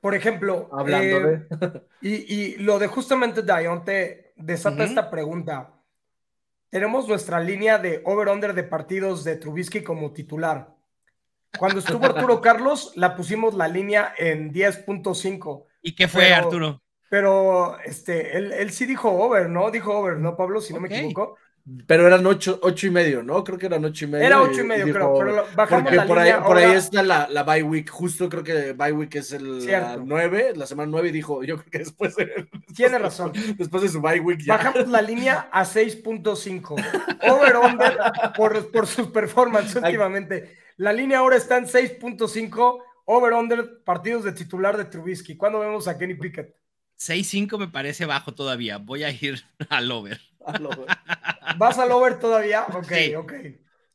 Por 0.00 0.14
ejemplo, 0.14 0.70
Hablando 0.72 1.16
eh, 1.28 1.46
de... 1.50 1.82
y, 2.02 2.34
y 2.34 2.56
lo 2.58 2.78
de 2.78 2.86
justamente 2.86 3.42
Dionte 3.42 4.32
desata 4.36 4.76
Ujú. 4.76 4.84
esta 4.84 5.10
pregunta. 5.10 5.74
Tenemos 6.70 7.08
nuestra 7.08 7.40
línea 7.40 7.78
de 7.78 8.00
over-under 8.04 8.54
de 8.54 8.62
partidos 8.62 9.24
de 9.24 9.34
Trubisky 9.34 9.82
como 9.82 10.12
titular. 10.12 10.72
Cuando 11.58 11.80
estuvo 11.80 12.04
Arturo 12.04 12.40
Carlos, 12.40 12.92
la 12.96 13.14
pusimos 13.14 13.54
la 13.54 13.68
línea 13.68 14.12
en 14.16 14.52
10.5. 14.52 15.64
¿Y 15.82 15.94
qué 15.94 16.08
fue, 16.08 16.24
Pero- 16.24 16.36
Arturo? 16.36 16.82
Pero 17.10 17.78
este, 17.84 18.38
él, 18.38 18.52
él 18.52 18.70
sí 18.70 18.86
dijo 18.86 19.10
over, 19.10 19.50
¿no? 19.50 19.70
Dijo 19.70 19.92
over, 19.94 20.16
¿no, 20.16 20.34
Pablo? 20.34 20.62
Si 20.62 20.72
no 20.72 20.80
me 20.80 20.88
equivoco. 20.88 21.36
Pero 21.86 22.06
eran 22.06 22.26
ocho, 22.26 22.58
ocho 22.62 22.86
y 22.86 22.90
medio, 22.90 23.22
¿no? 23.22 23.44
Creo 23.44 23.58
que 23.58 23.66
eran 23.66 23.84
ocho 23.84 24.06
y 24.06 24.08
medio. 24.08 24.26
Era 24.26 24.40
ocho 24.40 24.62
y 24.62 24.64
medio, 24.64 24.86
dijo- 24.86 24.96
creo. 24.98 25.14
Pero 25.18 25.32
lo- 25.36 25.46
bajamos 25.54 25.82
Porque 25.84 25.96
la 25.96 26.06
por 26.06 26.18
ahí, 26.18 26.32
por 26.44 26.58
está 26.58 27.02
la, 27.02 27.28
la 27.30 27.42
bye 27.44 27.62
week, 27.62 27.90
justo 27.90 28.28
creo 28.30 28.42
que 28.42 28.72
bye 28.72 28.92
week 28.92 29.14
es 29.16 29.30
el 29.32 29.64
la 29.66 29.98
9, 29.98 30.54
la 30.56 30.66
semana 30.66 30.90
9 30.90 31.10
y 31.10 31.12
dijo, 31.12 31.44
yo 31.44 31.58
creo 31.58 31.70
que 31.70 31.78
después 31.80 32.16
de, 32.16 32.48
Tiene 32.74 32.98
razón. 32.98 33.32
después 33.58 33.82
de 33.82 33.90
su 33.90 34.00
bye 34.00 34.18
week 34.18 34.40
ya. 34.40 34.56
Bajamos 34.56 34.88
la 34.88 35.02
línea 35.02 35.48
a 35.52 35.64
6.5. 35.66 36.82
Over-under 37.30 37.98
por, 38.36 38.70
por 38.72 38.86
sus 38.86 39.08
performances 39.08 39.76
últimamente. 39.76 40.61
La 40.76 40.92
línea 40.92 41.18
ahora 41.18 41.36
está 41.36 41.56
en 41.58 41.66
6.5. 41.66 42.82
Over-under 43.04 43.82
partidos 43.84 44.24
de 44.24 44.32
titular 44.32 44.76
de 44.76 44.84
Trubisky. 44.84 45.36
¿Cuándo 45.36 45.58
vemos 45.60 45.88
a 45.88 45.98
Kenny 45.98 46.14
Pickett? 46.14 46.54
6-5 46.96 47.58
me 47.58 47.68
parece 47.68 48.06
bajo 48.06 48.32
todavía. 48.34 48.78
Voy 48.78 49.02
a 49.04 49.10
ir 49.10 49.42
al 49.68 49.90
over. 49.90 50.20
¿Vas 51.58 51.78
al 51.78 51.90
over 51.92 52.18
todavía? 52.18 52.64
Ok, 52.72 52.92
Sí. 52.92 53.14
ok. 53.14 53.32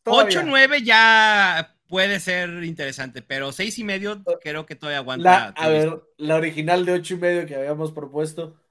Todavía. 0.04 0.42
8-9 0.42 0.84
ya 0.84 1.76
puede 1.88 2.20
ser 2.20 2.64
interesante, 2.64 3.22
pero 3.22 3.52
6 3.52 3.80
y 3.80 3.84
medio 3.84 4.24
creo 4.42 4.66
que 4.66 4.76
todavía 4.76 5.00
aguanta. 5.00 5.24
La, 5.24 5.46
a 5.48 5.54
Trubisky. 5.54 5.90
ver, 5.90 6.02
la 6.18 6.36
original 6.36 6.86
de 6.86 6.94
ocho 6.94 7.14
y 7.16 7.18
medio 7.18 7.46
que 7.46 7.56
habíamos 7.56 7.92
propuesto. 7.92 8.62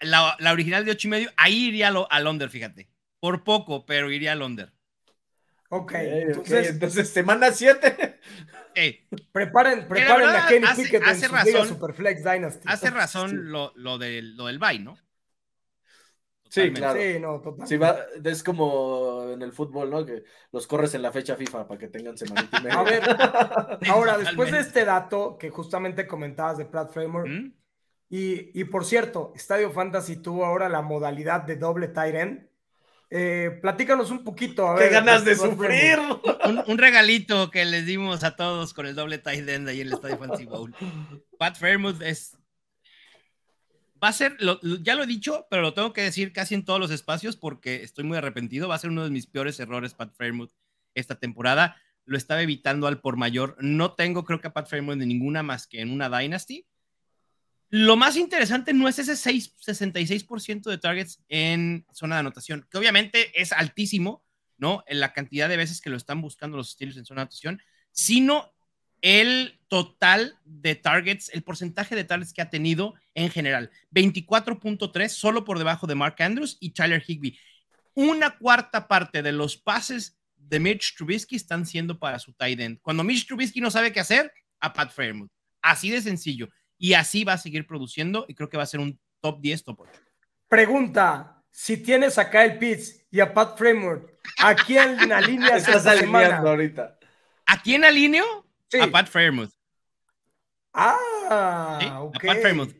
La, 0.00 0.36
la 0.38 0.52
original 0.52 0.84
de 0.84 0.92
8 0.92 1.08
y 1.08 1.10
medio, 1.10 1.30
ahí 1.36 1.66
iría 1.68 1.90
lo- 1.90 2.10
al 2.10 2.26
under, 2.26 2.50
fíjate. 2.50 2.88
Por 3.20 3.44
poco, 3.44 3.86
pero 3.86 4.10
iría 4.12 4.32
al 4.32 4.42
under. 4.42 4.72
Ok, 5.68 5.80
Ok, 5.80 5.94
ok, 5.94 5.94
entonces 6.02 6.70
entonces 6.70 7.08
semana 7.10 7.50
7. 7.52 8.20
Eh, 8.74 9.06
preparen, 9.32 9.88
preparen 9.88 10.26
verdad, 10.26 10.44
a 10.44 10.48
Kenny 10.48 10.66
hace- 10.66 10.82
Pickett 10.84 11.02
hace 11.02 11.28
razón. 11.28 11.68
Superflex 11.68 12.22
Dynasty. 12.22 12.68
hace 12.68 12.90
razón 12.90 13.30
Sí. 13.30 13.36
lo, 13.38 13.72
lo, 13.74 13.98
del, 13.98 14.36
lo 14.36 14.46
del 14.46 14.58
bye, 14.58 14.78
¿no? 14.78 14.96
Sí, 16.48 16.72
claro. 16.72 17.00
Sí, 17.00 17.18
no, 17.18 17.40
total. 17.40 17.66
Sí, 17.66 17.76
va, 17.76 17.96
es 18.24 18.42
como 18.44 19.30
en 19.32 19.42
el 19.42 19.52
fútbol, 19.52 19.90
¿no? 19.90 20.06
Que 20.06 20.22
los 20.52 20.66
corres 20.66 20.94
en 20.94 21.02
la 21.02 21.10
fecha 21.10 21.36
FIFA 21.36 21.66
para 21.66 21.78
que 21.78 21.88
tengan 21.88 22.16
semanita 22.16 22.58
y 22.60 22.62
media. 22.62 22.78
A 22.78 22.82
ver, 22.84 23.02
ahora, 23.90 24.16
después 24.16 24.52
de 24.52 24.60
este 24.60 24.84
dato 24.84 25.36
que 25.38 25.50
justamente 25.50 26.06
comentabas 26.06 26.56
de 26.58 26.64
Pratt 26.66 26.92
Framework, 26.92 27.28
¿Mm? 27.28 27.52
Y, 28.08 28.58
y 28.60 28.64
por 28.64 28.84
cierto, 28.84 29.32
Estadio 29.34 29.72
Fantasy 29.72 30.16
tuvo 30.22 30.44
ahora 30.46 30.68
la 30.68 30.80
modalidad 30.80 31.42
de 31.42 31.56
doble 31.56 31.88
tight 31.88 32.14
end. 32.14 32.45
Eh, 33.10 33.58
platícanos 33.62 34.10
un 34.10 34.24
poquito. 34.24 34.68
A 34.68 34.76
¡Qué 34.76 34.84
ver, 34.84 34.92
ganas 34.92 35.24
de 35.24 35.36
sufrir! 35.36 35.98
Un, 36.44 36.62
un 36.66 36.78
regalito 36.78 37.50
que 37.50 37.64
les 37.64 37.86
dimos 37.86 38.24
a 38.24 38.34
todos 38.36 38.74
con 38.74 38.86
el 38.86 38.94
doble 38.94 39.18
tight 39.18 39.48
end 39.48 39.68
ahí 39.68 39.80
en 39.80 39.86
el 39.88 39.92
Estadio 39.94 40.18
Fantasy 40.18 40.44
Bowl. 40.44 40.74
Pat 41.38 41.56
Fairmouth 41.56 42.02
es. 42.02 42.36
Va 44.02 44.08
a 44.08 44.12
ser, 44.12 44.36
lo- 44.40 44.58
lo- 44.62 44.76
ya 44.82 44.94
lo 44.94 45.04
he 45.04 45.06
dicho, 45.06 45.46
pero 45.50 45.62
lo 45.62 45.72
tengo 45.72 45.92
que 45.92 46.02
decir 46.02 46.32
casi 46.32 46.54
en 46.54 46.64
todos 46.64 46.78
los 46.80 46.90
espacios 46.90 47.36
porque 47.36 47.82
estoy 47.82 48.04
muy 48.04 48.18
arrepentido. 48.18 48.68
Va 48.68 48.74
a 48.74 48.78
ser 48.78 48.90
uno 48.90 49.04
de 49.04 49.10
mis 49.10 49.26
peores 49.26 49.58
errores, 49.60 49.94
Pat 49.94 50.12
Fairmouth, 50.14 50.50
esta 50.94 51.14
temporada. 51.14 51.76
Lo 52.04 52.16
estaba 52.18 52.42
evitando 52.42 52.86
al 52.88 53.00
por 53.00 53.16
mayor. 53.16 53.56
No 53.60 53.94
tengo, 53.94 54.24
creo 54.24 54.40
que 54.40 54.48
a 54.48 54.52
Pat 54.52 54.68
Fairmouth 54.68 54.98
de 54.98 55.06
ninguna 55.06 55.42
más 55.42 55.66
que 55.66 55.80
en 55.80 55.90
una 55.92 56.08
Dynasty. 56.10 56.66
Lo 57.68 57.96
más 57.96 58.16
interesante 58.16 58.72
no 58.72 58.88
es 58.88 58.98
ese 58.98 59.16
6, 59.16 59.56
66% 59.56 60.70
de 60.70 60.78
targets 60.78 61.22
en 61.28 61.84
zona 61.92 62.16
de 62.16 62.20
anotación, 62.20 62.66
que 62.70 62.78
obviamente 62.78 63.40
es 63.40 63.52
altísimo, 63.52 64.24
¿no? 64.56 64.84
En 64.86 65.00
la 65.00 65.12
cantidad 65.12 65.48
de 65.48 65.56
veces 65.56 65.80
que 65.80 65.90
lo 65.90 65.96
están 65.96 66.20
buscando 66.20 66.56
los 66.56 66.70
Steelers 66.70 66.96
en 66.96 67.04
zona 67.04 67.20
de 67.20 67.22
anotación, 67.22 67.62
sino 67.90 68.52
el 69.02 69.60
total 69.68 70.38
de 70.44 70.74
targets, 70.74 71.30
el 71.32 71.42
porcentaje 71.42 71.94
de 71.94 72.04
targets 72.04 72.32
que 72.32 72.42
ha 72.42 72.50
tenido 72.50 72.94
en 73.14 73.30
general. 73.30 73.70
24.3, 73.92 75.08
solo 75.08 75.44
por 75.44 75.58
debajo 75.58 75.86
de 75.86 75.94
Mark 75.94 76.16
Andrews 76.20 76.56
y 76.60 76.70
Tyler 76.70 77.02
Higby. 77.06 77.38
Una 77.94 78.36
cuarta 78.38 78.88
parte 78.88 79.22
de 79.22 79.32
los 79.32 79.56
pases 79.56 80.18
de 80.36 80.60
Mitch 80.60 80.96
Trubisky 80.96 81.36
están 81.36 81.66
siendo 81.66 81.98
para 81.98 82.18
su 82.18 82.32
tight 82.32 82.60
end. 82.60 82.78
Cuando 82.80 83.02
Mitch 83.04 83.26
Trubisky 83.26 83.60
no 83.60 83.70
sabe 83.70 83.92
qué 83.92 84.00
hacer, 84.00 84.32
a 84.60 84.72
Pat 84.72 84.92
Fairmouth. 84.92 85.30
Así 85.62 85.90
de 85.90 86.00
sencillo. 86.00 86.48
Y 86.78 86.94
así 86.94 87.24
va 87.24 87.34
a 87.34 87.38
seguir 87.38 87.66
produciendo 87.66 88.24
y 88.28 88.34
creo 88.34 88.48
que 88.48 88.56
va 88.56 88.62
a 88.62 88.66
ser 88.66 88.80
un 88.80 88.98
top 89.20 89.40
10, 89.40 89.64
top 89.64 89.80
8. 89.80 89.92
Pregunta, 90.48 91.42
si 91.50 91.76
tienes 91.78 92.18
acá 92.18 92.44
el 92.44 92.58
Pitts 92.58 93.06
y 93.10 93.20
a 93.20 93.32
Pat 93.32 93.56
Framework, 93.56 94.12
¿a 94.42 94.54
quién 94.54 95.10
alineas 95.12 95.66
Estás 95.66 95.76
esta 95.76 95.96
semana? 95.96 96.26
alineando 96.26 96.50
ahorita. 96.50 96.98
¿A 97.46 97.62
quién 97.62 97.84
alineo? 97.84 98.46
Sí. 98.68 98.78
A 98.80 98.90
Pat 98.90 99.08
Fairmouth. 99.08 99.50
Ah, 100.72 101.78
¿sí? 101.80 101.86
ok. 101.86 102.16
A 102.16 102.18
Pat 102.26 102.42
Fairmouth. 102.42 102.74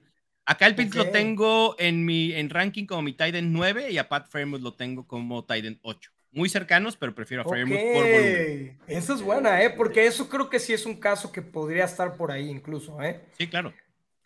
Acá 0.44 0.66
el 0.66 0.76
Pitts 0.76 0.94
lo 0.94 1.10
tengo 1.10 1.74
en 1.78 2.04
mi 2.04 2.32
en 2.32 2.50
ranking 2.50 2.86
como 2.86 3.02
mi 3.02 3.12
tight 3.14 3.34
end 3.34 3.52
9 3.52 3.90
y 3.90 3.98
a 3.98 4.08
Pat 4.08 4.28
Fairmouth 4.28 4.60
lo 4.60 4.74
tengo 4.74 5.06
como 5.06 5.44
tight 5.44 5.64
end 5.64 5.78
8. 5.82 6.10
Muy 6.30 6.48
cercanos, 6.48 6.96
pero 6.96 7.14
prefiero 7.14 7.42
a 7.42 7.46
Ok, 7.46 7.52
Fairmouth 7.52 7.78
por 7.92 8.02
volumen. 8.12 8.78
Esa 8.86 9.14
es 9.14 9.22
buena, 9.22 9.62
¿eh? 9.62 9.70
Porque 9.70 10.06
eso 10.06 10.28
creo 10.28 10.48
que 10.50 10.60
sí 10.60 10.72
es 10.72 10.84
un 10.86 11.00
caso 11.00 11.32
que 11.32 11.42
podría 11.42 11.84
estar 11.84 12.14
por 12.16 12.30
ahí 12.30 12.48
incluso, 12.48 13.02
¿eh? 13.02 13.24
Sí, 13.38 13.48
claro. 13.48 13.72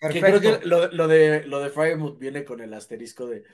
Que 0.08 0.20
Perfecto. 0.20 0.38
creo 0.40 0.60
que 0.60 0.66
lo, 0.66 0.88
lo 0.92 1.08
de 1.08 1.44
lo 1.46 1.60
de 1.60 1.70
Frymouth 1.70 2.18
viene 2.18 2.44
con 2.44 2.60
el 2.60 2.72
asterisco 2.74 3.26
de 3.26 3.44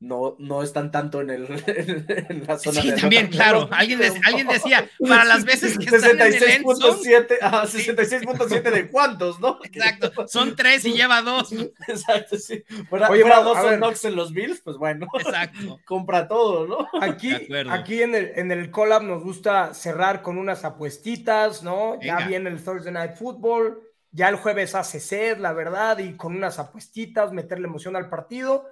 no, 0.00 0.34
no 0.38 0.62
están 0.62 0.90
tanto 0.90 1.20
en, 1.20 1.28
el, 1.28 1.44
en 1.66 2.44
la 2.46 2.58
zona 2.58 2.80
Sí, 2.80 2.90
de 2.90 2.96
también, 2.96 3.26
anotación. 3.26 3.28
claro. 3.28 3.68
Alguien, 3.70 3.98
de- 3.98 4.20
alguien 4.24 4.46
decía, 4.48 4.88
para 5.06 5.24
las 5.24 5.44
veces 5.44 5.78
que 5.78 5.84
están 5.94 6.18
en 6.20 6.32
el 6.32 6.42
end 6.42 6.64
zone, 6.74 7.02
66.7 7.02 7.38
ah, 7.42 7.66
66.7 7.66 8.70
de 8.70 8.88
cuántos, 8.90 9.40
¿no? 9.40 9.58
exacto, 9.62 10.26
son 10.26 10.56
tres 10.56 10.86
y 10.86 10.94
lleva 10.94 11.20
dos. 11.20 11.52
Exacto, 11.86 12.38
sí. 12.38 12.64
Fuera, 12.88 13.10
Oye, 13.10 13.20
fuera 13.22 13.42
dos. 13.42 13.58
Knox 13.76 14.04
en 14.06 14.16
los 14.16 14.32
Bills, 14.32 14.62
pues 14.62 14.78
bueno, 14.78 15.06
Exacto. 15.12 15.78
compra 15.84 16.28
todo, 16.28 16.66
¿no? 16.66 16.88
Aquí, 17.02 17.34
aquí 17.68 18.02
en 18.02 18.14
el, 18.14 18.32
en 18.36 18.50
el 18.52 18.70
collab 18.70 19.02
nos 19.02 19.22
gusta 19.22 19.74
cerrar 19.74 20.22
con 20.22 20.38
unas 20.38 20.64
apuestitas, 20.64 21.62
¿no? 21.62 22.00
Ya 22.00 22.16
Venga. 22.16 22.28
viene 22.28 22.48
el 22.50 22.62
Thursday 22.64 22.92
Night 22.92 23.16
Football, 23.16 23.82
ya 24.12 24.28
el 24.28 24.36
jueves 24.36 24.74
hace 24.74 25.00
sed, 25.00 25.38
la 25.38 25.52
verdad, 25.52 25.98
y 25.98 26.16
con 26.16 26.34
unas 26.36 26.58
apuestitas, 26.58 27.32
meterle 27.32 27.66
emoción 27.66 27.96
al 27.96 28.08
partido. 28.08 28.66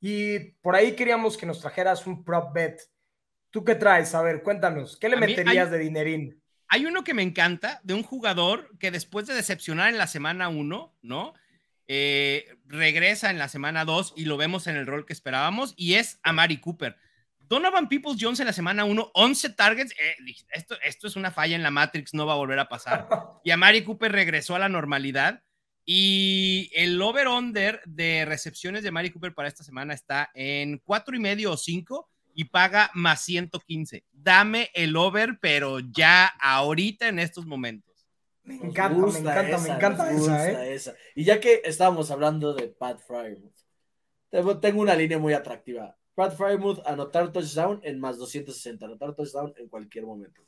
Y 0.00 0.38
por 0.62 0.74
ahí 0.74 0.96
queríamos 0.96 1.36
que 1.36 1.46
nos 1.46 1.60
trajeras 1.60 2.06
un 2.06 2.24
prop 2.24 2.52
bet. 2.54 2.80
¿Tú 3.50 3.64
qué 3.64 3.74
traes? 3.74 4.14
A 4.14 4.22
ver, 4.22 4.42
cuéntanos, 4.42 4.96
¿qué 4.98 5.08
le 5.08 5.16
A 5.16 5.20
meterías 5.20 5.66
hay- 5.66 5.72
de 5.72 5.78
dinerín? 5.78 6.42
Hay 6.72 6.86
uno 6.86 7.02
que 7.02 7.14
me 7.14 7.22
encanta 7.22 7.80
de 7.82 7.94
un 7.94 8.04
jugador 8.04 8.70
que 8.78 8.92
después 8.92 9.26
de 9.26 9.34
decepcionar 9.34 9.88
en 9.88 9.98
la 9.98 10.06
semana 10.06 10.48
1, 10.48 10.94
¿no? 11.02 11.34
Eh, 11.88 12.46
regresa 12.66 13.30
en 13.30 13.38
la 13.38 13.48
semana 13.48 13.84
2 13.84 14.12
y 14.16 14.26
lo 14.26 14.36
vemos 14.36 14.68
en 14.68 14.76
el 14.76 14.86
rol 14.86 15.04
que 15.04 15.12
esperábamos 15.12 15.74
y 15.76 15.94
es 15.94 16.20
Amari 16.22 16.58
Cooper. 16.58 16.96
Donovan 17.50 17.88
Peoples 17.88 18.16
Jones 18.18 18.38
en 18.38 18.46
la 18.46 18.52
semana 18.52 18.84
1, 18.84 19.10
11 19.12 19.50
targets. 19.50 19.92
eh, 19.98 20.14
esto, 20.52 20.76
esto 20.84 21.08
es 21.08 21.16
una 21.16 21.32
falla 21.32 21.56
en 21.56 21.64
la 21.64 21.72
Matrix, 21.72 22.14
no 22.14 22.24
va 22.24 22.34
a 22.34 22.36
volver 22.36 22.60
a 22.60 22.68
pasar. 22.68 23.08
Y 23.44 23.50
Amari 23.50 23.82
Cooper 23.82 24.12
regresó 24.12 24.54
a 24.54 24.60
la 24.60 24.68
normalidad. 24.68 25.42
Y 25.84 26.70
el 26.74 27.02
over-under 27.02 27.82
de 27.86 28.24
recepciones 28.24 28.84
de 28.84 28.90
Amari 28.90 29.10
Cooper 29.10 29.34
para 29.34 29.48
esta 29.48 29.64
semana 29.64 29.94
está 29.94 30.30
en 30.34 30.78
cuatro 30.78 31.16
y 31.16 31.18
medio 31.18 31.50
o 31.50 31.56
5 31.56 32.08
y 32.34 32.44
paga 32.44 32.90
más 32.94 33.24
115. 33.24 34.04
Dame 34.12 34.70
el 34.74 34.94
over, 34.94 35.38
pero 35.40 35.80
ya 35.80 36.26
ahorita 36.26 37.08
en 37.08 37.18
estos 37.18 37.46
momentos. 37.46 38.06
Me 38.44 38.54
encanta, 38.54 39.06
me 39.06 39.18
encanta, 39.18 39.58
me 39.58 39.68
encanta 39.70 40.12
esa, 40.12 40.50
¿eh? 40.50 40.74
esa. 40.74 40.94
Y 41.16 41.24
ya 41.24 41.40
que 41.40 41.62
estábamos 41.64 42.12
hablando 42.12 42.54
de 42.54 42.68
Pat 42.68 43.00
tengo, 44.30 44.60
tengo 44.60 44.80
una 44.82 44.94
línea 44.94 45.18
muy 45.18 45.32
atractiva. 45.32 45.96
Pat 46.20 46.36
Frymouth 46.36 46.82
anotar 46.84 47.32
touchdown 47.32 47.80
en 47.82 47.98
más 47.98 48.18
260, 48.18 48.84
anotar 48.84 49.14
touchdown 49.14 49.54
en 49.56 49.70
cualquier 49.70 50.04
momento. 50.04 50.42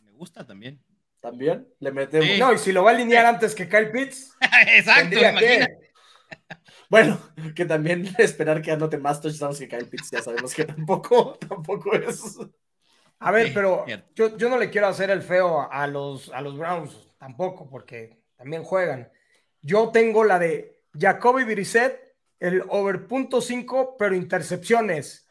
Me 0.00 0.12
gusta 0.12 0.46
también. 0.46 0.84
También 1.18 1.66
le 1.80 1.90
metemos. 1.90 2.28
Sí. 2.28 2.38
No, 2.38 2.52
y 2.52 2.58
si 2.58 2.70
lo 2.70 2.84
va 2.84 2.90
a 2.90 2.94
alinear 2.94 3.24
antes 3.24 3.54
que 3.54 3.66
Kyle 3.66 3.90
Pitts, 3.90 4.36
Exacto, 4.76 5.18
que. 5.18 5.66
Bueno, 6.90 7.18
que 7.56 7.64
también 7.64 8.06
esperar 8.18 8.60
que 8.60 8.70
anote 8.70 8.98
más 8.98 9.18
touchdowns 9.22 9.58
que 9.58 9.66
Kyle 9.66 9.88
Pitts, 9.88 10.10
ya 10.10 10.20
sabemos 10.20 10.52
que 10.52 10.66
tampoco, 10.66 11.38
tampoco 11.48 11.94
es. 11.94 12.36
A 13.20 13.30
ver, 13.30 13.46
Sí, 13.46 13.52
pero 13.54 13.86
yo, 14.14 14.36
yo 14.36 14.50
no 14.50 14.58
le 14.58 14.68
quiero 14.68 14.88
hacer 14.88 15.08
el 15.08 15.22
feo 15.22 15.72
a 15.72 15.86
los, 15.86 16.28
a 16.34 16.42
los 16.42 16.58
Browns 16.58 17.16
tampoco, 17.18 17.70
porque 17.70 18.20
también 18.36 18.62
juegan. 18.62 19.10
Yo 19.62 19.88
tengo 19.88 20.22
la 20.22 20.38
de 20.38 20.82
Jacoby 20.92 21.44
Brissett, 21.44 22.13
el 22.48 22.62
over 22.68 23.06
punto 23.06 23.40
cinco, 23.40 23.96
pero 23.98 24.14
intercepciones, 24.14 25.26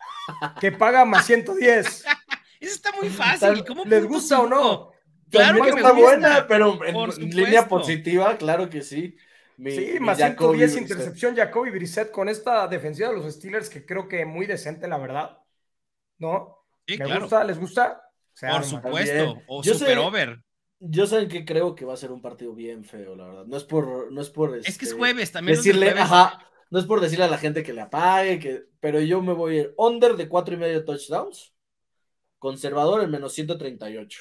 que 0.60 0.72
paga 0.72 1.06
más 1.06 1.26
110. 1.26 2.06
Eso 2.60 2.74
está 2.76 2.92
muy 2.94 3.10
fácil. 3.10 3.64
¿Cómo 3.66 3.84
¿Les 3.86 4.06
gusta 4.06 4.40
o 4.42 4.48
no? 4.48 4.92
Claro 5.30 5.58
También 5.58 5.66
que 5.66 5.72
me 5.74 5.80
está 5.82 5.92
gusta. 5.92 6.06
buena, 6.06 6.48
pero 6.48 6.80
en 7.18 7.30
línea 7.36 7.68
positiva, 7.68 8.38
claro 8.38 8.70
que 8.70 8.82
sí. 8.82 9.16
Mi- 9.58 9.72
Sí, 9.72 9.92
mi 9.94 10.00
más 10.00 10.18
Jacoby 10.18 10.58
110 10.58 10.72
Brissett. 10.74 10.82
intercepción 10.82 11.36
Jacoby 11.36 11.70
Brissett 11.72 12.12
con 12.12 12.30
esta 12.30 12.68
defensiva 12.68 13.10
de 13.10 13.16
los 13.16 13.34
Steelers 13.34 13.70
que 13.70 13.86
creo 13.86 14.08
que 14.08 14.26
muy 14.26 14.46
decente, 14.46 14.88
la 14.88 14.98
verdad. 14.98 15.38
¿No? 16.18 16.58
Sí, 16.88 16.98
¿Me 16.98 17.06
claro. 17.06 17.22
gusta? 17.22 17.44
¿Les 17.44 17.60
gusta? 17.60 18.02
Se 18.34 18.48
Por 18.48 18.56
arma. 18.56 18.68
supuesto. 18.68 19.42
O 19.48 19.62
Yo 19.64 19.74
super 19.74 19.90
sé- 19.94 19.98
over. 20.00 20.44
Yo 20.86 21.08
saben 21.08 21.30
que 21.30 21.46
creo 21.46 21.76
que 21.76 21.86
va 21.86 21.94
a 21.94 21.98
ser 21.98 22.12
un 22.12 22.22
partido 22.22 22.54
bien 22.54 22.84
feo, 22.84 23.16
la 23.16 23.26
verdad. 23.28 23.46
No 23.46 23.56
es 23.58 23.64
por, 23.64 24.12
no 24.12 24.22
es 24.22 24.30
por 24.30 24.56
Es 24.58 24.64
que 24.64 24.70
es 24.70 24.82
este, 24.84 24.96
jueves 24.96 25.32
también. 25.32 25.56
decirle, 25.58 25.88
jueves. 25.92 26.04
ajá, 26.04 26.46
no 26.74 26.80
es 26.80 26.86
por 26.86 27.02
decirle 27.02 27.26
a 27.26 27.30
la 27.30 27.38
gente 27.38 27.62
que 27.62 27.72
le 27.72 27.82
apague, 27.82 28.40
que, 28.40 28.64
pero 28.80 29.00
yo 29.00 29.22
me 29.22 29.34
voy 29.34 29.58
a 29.58 29.62
ir 29.62 29.74
under 29.78 30.16
de 30.16 30.28
cuatro 30.28 30.56
y 30.56 30.58
medio 30.58 30.84
touchdowns, 30.84 31.54
conservador 32.40 33.04
en 33.04 33.12
menos 33.12 33.34
138. 33.34 34.20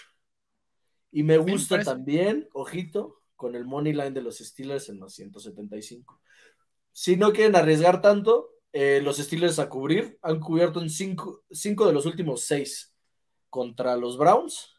Y 1.13 1.23
me 1.23 1.39
me 1.39 1.51
gusta 1.51 1.77
parece. 1.77 1.91
también, 1.91 2.51
ojito, 2.53 3.23
con 3.37 3.55
el 3.55 3.65
money 3.65 3.95
line 3.95 4.11
de 4.11 4.21
los 4.21 4.37
Steelers 4.37 4.91
en 4.91 5.01
los 5.01 5.15
175. 5.15 6.21
Si 6.93 7.17
no 7.17 7.33
quieren 7.33 7.57
arriesgar 7.57 8.03
tanto, 8.03 8.51
eh, 8.75 9.01
los 9.03 9.17
Steelers 9.17 9.59
a 9.59 9.71
cubrir 9.71 10.19
han 10.21 10.39
cubierto 10.39 10.83
en 10.83 10.91
cinco, 10.91 11.45
cinco 11.51 11.87
de 11.87 11.95
los 11.95 12.05
últimos 12.05 12.43
seis 12.43 12.95
contra 13.49 13.97
los 13.97 14.19
Browns. 14.19 14.75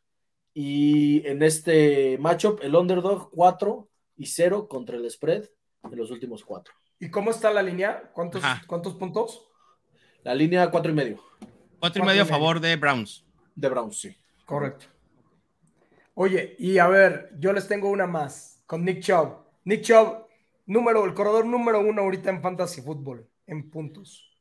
Y 0.54 1.26
en 1.26 1.42
este 1.42 2.20
matchup, 2.20 2.60
el 2.62 2.76
underdog 2.76 3.32
4 3.32 3.90
y 4.16 4.28
0 4.28 4.68
contra 4.68 4.96
el 4.96 5.10
spread 5.10 5.50
en 5.82 5.98
los 5.98 6.12
últimos 6.12 6.46
cuatro. 6.46 6.76
¿Y 7.04 7.10
cómo 7.10 7.32
está 7.32 7.52
la 7.52 7.62
línea? 7.62 8.10
¿Cuántos, 8.14 8.42
Ajá. 8.42 8.64
¿cuántos 8.66 8.96
puntos? 8.96 9.46
La 10.24 10.34
línea 10.34 10.72
4 10.72 10.90
y 10.90 10.96
medio 10.96 11.18
Cuatro 11.18 11.42
y 11.42 11.80
cuatro 11.80 12.06
medio 12.06 12.22
a 12.22 12.26
favor 12.26 12.62
de 12.62 12.78
Browns. 12.78 13.26
de 13.56 13.68
Browns, 13.68 14.00
sí. 14.00 14.18
Correcto. 14.46 14.86
Oye, 16.14 16.56
y 16.60 16.78
a 16.78 16.88
ver, 16.88 17.32
yo 17.38 17.52
les 17.52 17.68
tengo 17.68 17.90
una 17.90 18.08
más 18.08 18.64
con 18.66 18.86
Nick 18.86 19.02
Chubb. 19.02 19.36
Nick 19.66 19.82
Chubb, 19.82 20.28
número, 20.66 21.04
el 21.04 21.14
corredor 21.14 21.46
número 21.46 21.82
uno 21.82 22.04
ahorita 22.04 22.30
en 22.30 22.42
Fantasy 22.42 22.82
Football, 22.82 23.28
en 23.48 23.70
puntos. 23.70 24.32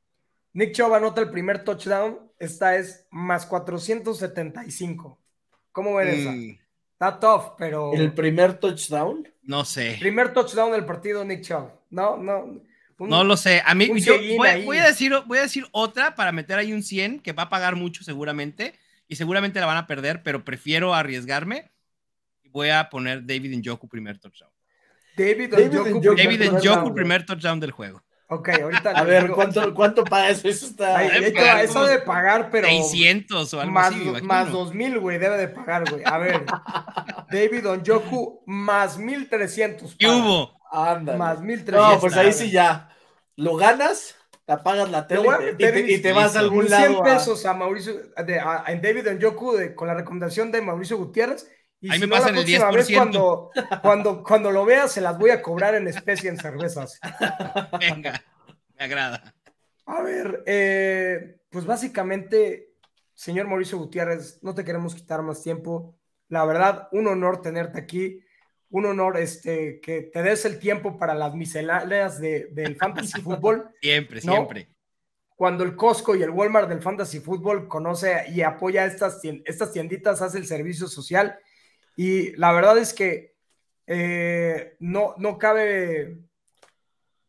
Nick 0.52 0.72
Chubb 0.72 0.94
anota 0.94 1.20
el 1.20 1.30
primer 1.32 1.64
touchdown. 1.64 2.30
Esta 2.38 2.76
es 2.76 3.08
más 3.10 3.44
475. 3.44 5.18
¿Cómo 5.72 5.96
ven 5.96 6.08
esa? 6.08 6.32
Está 7.02 7.18
tough, 7.18 7.54
pero. 7.58 7.92
El 7.94 8.12
primer 8.12 8.54
touchdown. 8.58 9.28
no 9.42 9.64
sé. 9.64 9.96
Primer 9.98 10.32
touchdown 10.32 10.70
del 10.72 10.84
partido, 10.84 11.24
Nick 11.24 11.42
Chubb. 11.42 11.68
No, 11.90 12.16
no. 12.16 12.44
un- 12.44 12.62
No 12.98 13.24
lo 13.24 13.36
sé. 13.36 13.60
A 13.66 13.74
mí, 13.74 13.88
yo 14.00 14.14
voy, 14.36 14.78
a 14.78 14.84
decir, 14.86 15.12
voy 15.26 15.38
a 15.38 15.42
decir 15.42 15.66
otra 15.72 16.14
para 16.14 16.30
meter 16.30 16.58
ahí 16.60 16.72
un 16.72 16.84
100 16.84 17.18
que 17.18 17.32
va 17.32 17.44
a 17.44 17.48
pagar 17.48 17.74
mucho 17.74 18.04
seguramente 18.04 18.74
y 19.08 19.16
seguramente 19.16 19.58
la 19.58 19.66
van 19.66 19.78
a 19.78 19.88
perder, 19.88 20.22
pero 20.22 20.44
prefiero 20.44 20.94
arriesgarme. 20.94 21.72
Voy 22.52 22.68
a 22.68 22.88
poner 22.88 23.26
David 23.26 23.56
Njoku 23.58 23.88
primer 23.88 24.18
touchdown. 24.18 24.50
David, 25.16 25.50
David 25.50 25.72
Njoku, 25.96 26.16
David. 26.16 26.52
Njoku 26.52 26.94
primer 26.94 27.26
touchdown 27.26 27.58
del 27.58 27.72
juego. 27.72 28.02
Ok, 28.34 28.48
ahorita. 28.48 28.90
A 28.92 29.02
ver, 29.04 29.22
digo- 29.24 29.34
¿cuánto, 29.34 29.74
cuánto 29.74 30.04
paga 30.04 30.30
eso? 30.30 30.48
Eso 30.48 30.66
está. 30.66 30.94
Pagar 30.94 31.60
eso 31.64 31.84
debe 31.84 31.98
pagar, 32.02 32.48
pero. 32.50 32.66
600 32.66 33.52
o 33.54 33.60
algo 33.60 33.72
más, 33.72 33.88
así, 33.94 34.04
más 34.22 34.50
2000, 34.50 34.98
güey, 35.00 35.18
debe 35.18 35.36
de 35.36 35.48
pagar, 35.48 35.84
güey. 35.90 36.02
A 36.04 36.16
ver, 36.18 36.44
David 37.30 37.68
Onjoku 37.68 38.42
más 38.46 38.98
1300. 38.98 39.96
¿Qué 39.98 40.08
hubo? 40.08 40.58
Ándale. 40.72 41.18
Más 41.18 41.40
1300. 41.40 41.94
No, 41.94 42.00
pues 42.00 42.16
ahí 42.16 42.32
sí 42.32 42.50
ya. 42.50 42.88
Lo 43.36 43.56
ganas, 43.56 44.14
te 44.46 44.52
apagas 44.52 44.90
la 44.90 45.06
Te 45.06 45.16
tele 45.16 45.28
te, 45.58 45.68
y 45.68 45.72
te- 45.86 45.92
y 45.92 45.98
te 46.02 46.12
vas 46.12 46.24
listo. 46.24 46.38
a 46.38 46.42
algún 46.42 46.66
100 46.68 46.80
lado. 46.92 47.00
a- 47.00 47.04
pesos 47.04 47.44
a 47.46 47.54
Mauricio, 47.54 47.94
de- 48.26 48.40
a, 48.40 48.64
a 48.66 48.74
David 48.76 49.08
Onjoku 49.08 49.52
de- 49.56 49.74
con 49.74 49.88
la 49.88 49.94
recomendación 49.94 50.50
de 50.52 50.62
Mauricio 50.62 50.96
Gutiérrez 50.96 51.48
Y 51.82 51.90
Ahí 51.90 51.98
si 51.98 52.00
me 52.00 52.06
no, 52.06 52.14
pasan 52.14 52.34
la 52.34 52.40
el 52.40 52.46
10%. 52.46 52.74
Vez 52.74 52.88
cuando, 52.94 53.50
cuando, 53.82 54.22
cuando 54.22 54.50
lo 54.50 54.64
veas, 54.64 54.92
se 54.92 55.00
las 55.00 55.18
voy 55.18 55.30
a 55.30 55.42
cobrar 55.42 55.74
en 55.74 55.88
especie 55.88 56.30
en 56.30 56.38
cervezas. 56.38 57.00
Venga, 57.80 58.22
me 58.78 58.84
agrada. 58.84 59.34
A 59.86 60.00
ver, 60.00 60.44
eh, 60.46 61.40
pues 61.50 61.66
básicamente, 61.66 62.70
señor 63.14 63.48
Mauricio 63.48 63.78
Gutiérrez, 63.78 64.38
no 64.42 64.54
te 64.54 64.64
queremos 64.64 64.94
quitar 64.94 65.22
más 65.22 65.42
tiempo. 65.42 65.98
La 66.28 66.44
verdad, 66.44 66.88
un 66.92 67.08
honor 67.08 67.42
tenerte 67.42 67.80
aquí. 67.80 68.20
Un 68.70 68.86
honor 68.86 69.18
este, 69.18 69.80
que 69.80 70.02
te 70.02 70.22
des 70.22 70.44
el 70.46 70.58
tiempo 70.58 70.96
para 70.96 71.14
las 71.14 71.34
misceláneas 71.34 72.20
de, 72.20 72.46
del 72.52 72.76
fantasy 72.76 73.20
fútbol. 73.22 73.68
Siempre, 73.82 74.20
siempre 74.20 74.72
cuando 75.42 75.64
el 75.64 75.74
Costco 75.74 76.14
y 76.14 76.22
el 76.22 76.30
Walmart 76.30 76.68
del 76.68 76.80
Fantasy 76.80 77.18
Football 77.18 77.66
conoce 77.66 78.26
y 78.28 78.42
apoya 78.42 78.86
estas, 78.86 79.20
estas 79.44 79.72
tienditas, 79.72 80.22
hace 80.22 80.38
el 80.38 80.46
servicio 80.46 80.86
social. 80.86 81.36
Y 81.96 82.34
la 82.36 82.52
verdad 82.52 82.78
es 82.78 82.94
que 82.94 83.34
eh, 83.86 84.76
no, 84.80 85.14
no 85.18 85.38
cabe 85.38 86.18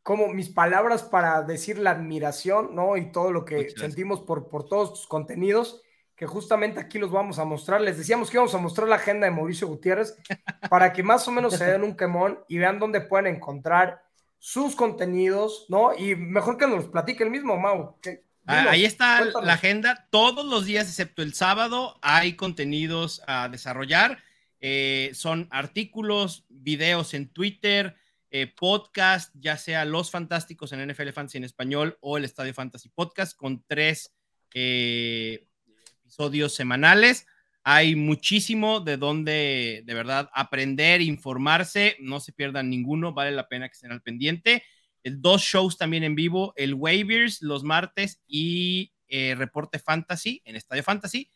como 0.03 0.28
mis 0.28 0.49
palabras 0.49 1.03
para 1.03 1.41
decir 1.41 1.80
la 1.80 1.91
admiración, 1.91 2.76
¿no? 2.76 2.97
Y 2.97 3.11
todo 3.11 3.32
lo 3.32 3.45
que 3.45 3.70
sentimos 3.72 4.22
por, 4.22 4.49
por 4.49 4.68
todos 4.68 4.93
tus 4.93 5.07
contenidos, 5.07 5.82
que 6.16 6.28
justamente 6.28 6.80
aquí 6.80 6.99
los 6.99 7.09
vamos 7.09 7.39
a 7.39 7.45
mostrar. 7.45 7.82
Les 7.82 7.97
decíamos 7.97 8.30
que 8.30 8.38
íbamos 8.38 8.53
a 8.53 8.59
mostrar 8.59 8.88
la 8.88 8.97
agenda 8.97 9.26
de 9.26 9.32
Mauricio 9.32 9.68
Gutiérrez 9.68 10.16
para 10.70 10.91
que 10.91 11.03
más 11.03 11.28
o 11.28 11.32
menos 11.32 11.55
se 11.55 11.66
den 11.66 11.84
un 11.84 11.95
quemón 11.95 12.39
y 12.49 12.57
vean 12.57 12.80
dónde 12.80 13.01
pueden 13.01 13.28
encontrar 13.36 14.03
sus 14.38 14.76
contenidos, 14.76 15.66
¿no? 15.70 15.93
Y 15.97 16.18
mejor 16.18 16.57
que 16.57 16.68
nos 16.68 16.88
platique 16.89 17.24
el 17.24 17.30
mismo, 17.30 17.57
Mau. 17.57 17.95
Ah, 18.45 18.66
ahí 18.72 18.84
está 18.84 19.24
la 19.41 19.53
agenda. 19.53 20.07
Todos 20.09 20.45
los 20.45 20.66
días, 20.66 20.88
excepto 20.89 21.22
el 21.22 21.34
sábado, 21.34 21.97
hay 22.01 22.36
contenidos 22.36 23.24
a 23.26 23.47
desarrollar. 23.47 24.22
Eh, 24.66 25.11
son 25.14 25.49
artículos, 25.51 26.45
videos 26.47 27.14
en 27.14 27.28
Twitter, 27.28 27.97
eh, 28.32 28.47
podcast, 28.47 29.36
ya 29.38 29.57
sea 29.57 29.84
Los 29.84 30.09
Fantásticos 30.09 30.72
en 30.72 30.88
NFL 30.88 31.09
Fantasy 31.09 31.38
en 31.38 31.43
español 31.43 31.97
o 31.99 32.18
el 32.18 32.24
Estadio 32.24 32.53
Fantasy 32.53 32.88
Podcast, 32.88 33.36
con 33.36 33.66
tres 33.68 34.16
eh, 34.53 35.49
episodios 35.99 36.55
semanales. 36.55 37.28
Hay 37.66 37.97
muchísimo 37.97 38.80
de 38.80 38.95
donde 38.95 39.84
de 39.86 39.93
verdad 39.93 40.30
aprender, 40.34 41.01
informarse, 41.01 41.97
no 41.99 42.22
se 42.22 42.32
pierdan 42.32 42.70
ninguno, 42.70 43.11
vale 43.14 43.32
la 43.32 43.49
pena 43.49 43.68
que 43.68 43.74
estén 43.74 43.91
al 43.91 44.01
pendiente. 44.01 44.64
Dos 45.03 45.41
shows 45.41 45.78
también 45.78 46.05
en 46.05 46.16
vivo, 46.16 46.53
el 46.55 46.74
Waivers 46.74 47.41
los 47.41 47.66
martes 47.66 48.22
y 48.28 48.93
Reporte 49.09 49.78
Fantasy 49.78 50.41
en 50.45 50.55
Estadio 50.55 50.84
Fantasy 50.84 51.30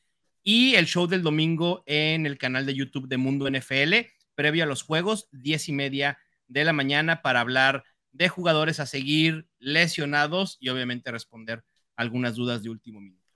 y 0.50 0.76
el 0.76 0.86
show 0.86 1.08
del 1.08 1.24
domingo 1.24 1.84
en 1.86 2.26
el 2.26 2.38
canal 2.38 2.66
de 2.66 2.74
YouTube 2.74 3.10
de 3.10 3.18
Mundo 3.18 3.50
NFL, 3.50 3.96
previo 4.34 4.64
a 4.64 4.66
los 4.66 4.82
juegos, 4.82 5.28
diez 5.34 5.68
y 5.68 5.74
media 5.74 6.20
de 6.48 6.64
la 6.64 6.72
mañana 6.72 7.22
para 7.22 7.42
hablar 7.42 7.84
de 8.14 8.30
jugadores 8.30 8.80
a 8.80 8.86
seguir 8.86 9.50
lesionados 9.60 10.56
y 10.62 10.70
obviamente 10.70 11.12
responder 11.12 11.66
algunas 11.98 12.36
dudas 12.36 12.64
de 12.64 12.70
último 12.70 13.02
minuto. 13.02 13.30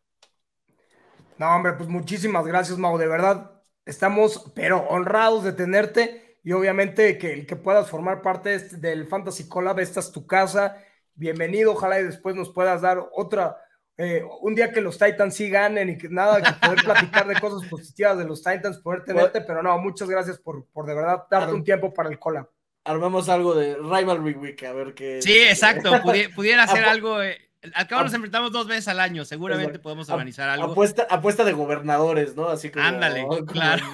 No, 1.38 1.53
hombre, 1.53 1.74
pues 1.74 1.89
muchísimas 1.89 2.45
gracias, 2.45 2.78
Mau. 2.78 2.97
De 2.97 3.07
verdad, 3.07 3.62
estamos, 3.86 4.49
pero 4.55 4.88
honrados 4.88 5.43
de 5.43 5.51
tenerte 5.51 6.39
y 6.45 6.53
obviamente 6.53 7.18
que, 7.18 7.45
que 7.45 7.55
puedas 7.57 7.89
formar 7.89 8.22
parte 8.22 8.55
este, 8.55 8.78
del 8.78 9.05
Fantasy 9.05 9.49
Collab. 9.49 9.82
Esta 9.82 9.99
es 9.99 10.14
tu 10.14 10.26
casa. 10.26 10.78
Bienvenido. 11.16 11.74
Ojalá 11.74 11.99
y 11.99 12.05
después 12.05 12.38
nos 12.38 12.53
puedas 12.53 12.82
dar 12.82 13.05
otra, 13.12 13.57
eh, 14.04 14.24
un 14.41 14.56
día 14.56 14.72
que 14.72 14.82
los 14.82 14.97
Titans 14.97 15.36
sí 15.36 15.47
ganen 15.47 15.89
y 15.91 15.97
que 15.97 16.10
nada, 16.10 16.41
que 16.41 16.54
poder 16.54 16.80
platicar 16.84 17.28
de 17.28 17.39
cosas 17.39 17.70
positivas 17.70 18.18
de 18.18 18.26
los 18.26 18.41
Titans, 18.41 18.80
poder 18.80 19.04
tenerte, 19.04 19.41
pero 19.41 19.62
no, 19.62 19.78
muchas 19.78 20.10
gracias 20.10 20.39
por, 20.39 20.66
por 20.74 20.88
de 20.88 20.95
verdad 20.95 21.26
darte 21.30 21.54
un 21.54 21.64
tiempo 21.64 21.93
para 21.93 22.10
el 22.10 22.18
collab. 22.18 22.49
Armamos 22.84 23.30
algo 23.30 23.54
de 23.54 23.76
Rivalry 23.76 24.34
Week, 24.34 24.64
a 24.64 24.74
ver 24.74 24.95
qué. 24.95 25.22
Sí, 25.22 25.38
exacto, 25.38 25.91
pudiera 26.36 26.64
hacer 26.64 26.84
algo. 26.84 27.22
Eh, 27.22 27.38
al 27.76 27.86
cabo 27.86 28.02
nos 28.02 28.14
enfrentamos 28.16 28.52
dos 28.52 28.66
veces 28.66 28.88
al 28.88 28.99
año, 28.99 29.24
seguramente 29.24 29.78
podemos 29.78 30.10
organizar 30.10 30.49
algo. 30.49 30.72
Apuesta, 30.72 31.06
apuesta 31.08 31.43
de 31.43 31.52
gobernadores, 31.52 32.36
¿no? 32.36 32.49
Así 32.49 32.72
como. 32.72 32.84
Ándale, 32.84 33.24
claro. 33.47 33.86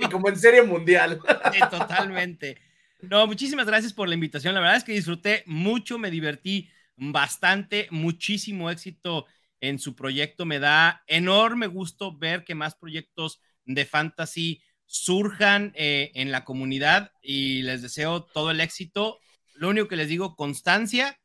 y 0.00 0.08
como 0.08 0.28
en 0.28 0.36
serie 0.36 0.62
mundial. 0.62 1.20
Sí, 1.52 1.58
totalmente. 1.68 2.58
No, 3.00 3.26
muchísimas 3.26 3.66
gracias 3.66 3.92
por 3.92 4.06
la 4.06 4.14
invitación. 4.14 4.54
La 4.54 4.60
verdad 4.60 4.76
es 4.76 4.84
que 4.84 4.92
disfruté 4.92 5.42
mucho, 5.46 5.98
me 5.98 6.12
divertí 6.12 6.70
bastante, 6.96 7.88
muchísimo 7.90 8.70
éxito 8.70 9.26
en 9.60 9.78
su 9.78 9.94
proyecto. 9.94 10.44
Me 10.44 10.58
da 10.58 11.02
enorme 11.06 11.66
gusto 11.66 12.16
ver 12.16 12.44
que 12.44 12.54
más 12.54 12.74
proyectos 12.74 13.40
de 13.64 13.84
fantasy 13.86 14.62
surjan 14.86 15.72
eh, 15.74 16.10
en 16.14 16.30
la 16.30 16.44
comunidad 16.44 17.12
y 17.22 17.62
les 17.62 17.82
deseo 17.82 18.24
todo 18.24 18.50
el 18.50 18.60
éxito. 18.60 19.18
Lo 19.54 19.68
único 19.68 19.88
que 19.88 19.96
les 19.96 20.08
digo, 20.08 20.36
constancia 20.36 21.18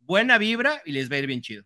buena 0.00 0.38
vibra 0.38 0.82
y 0.84 0.92
les 0.92 1.10
va 1.10 1.16
a 1.16 1.18
ir 1.18 1.26
bien 1.26 1.40
chido. 1.40 1.64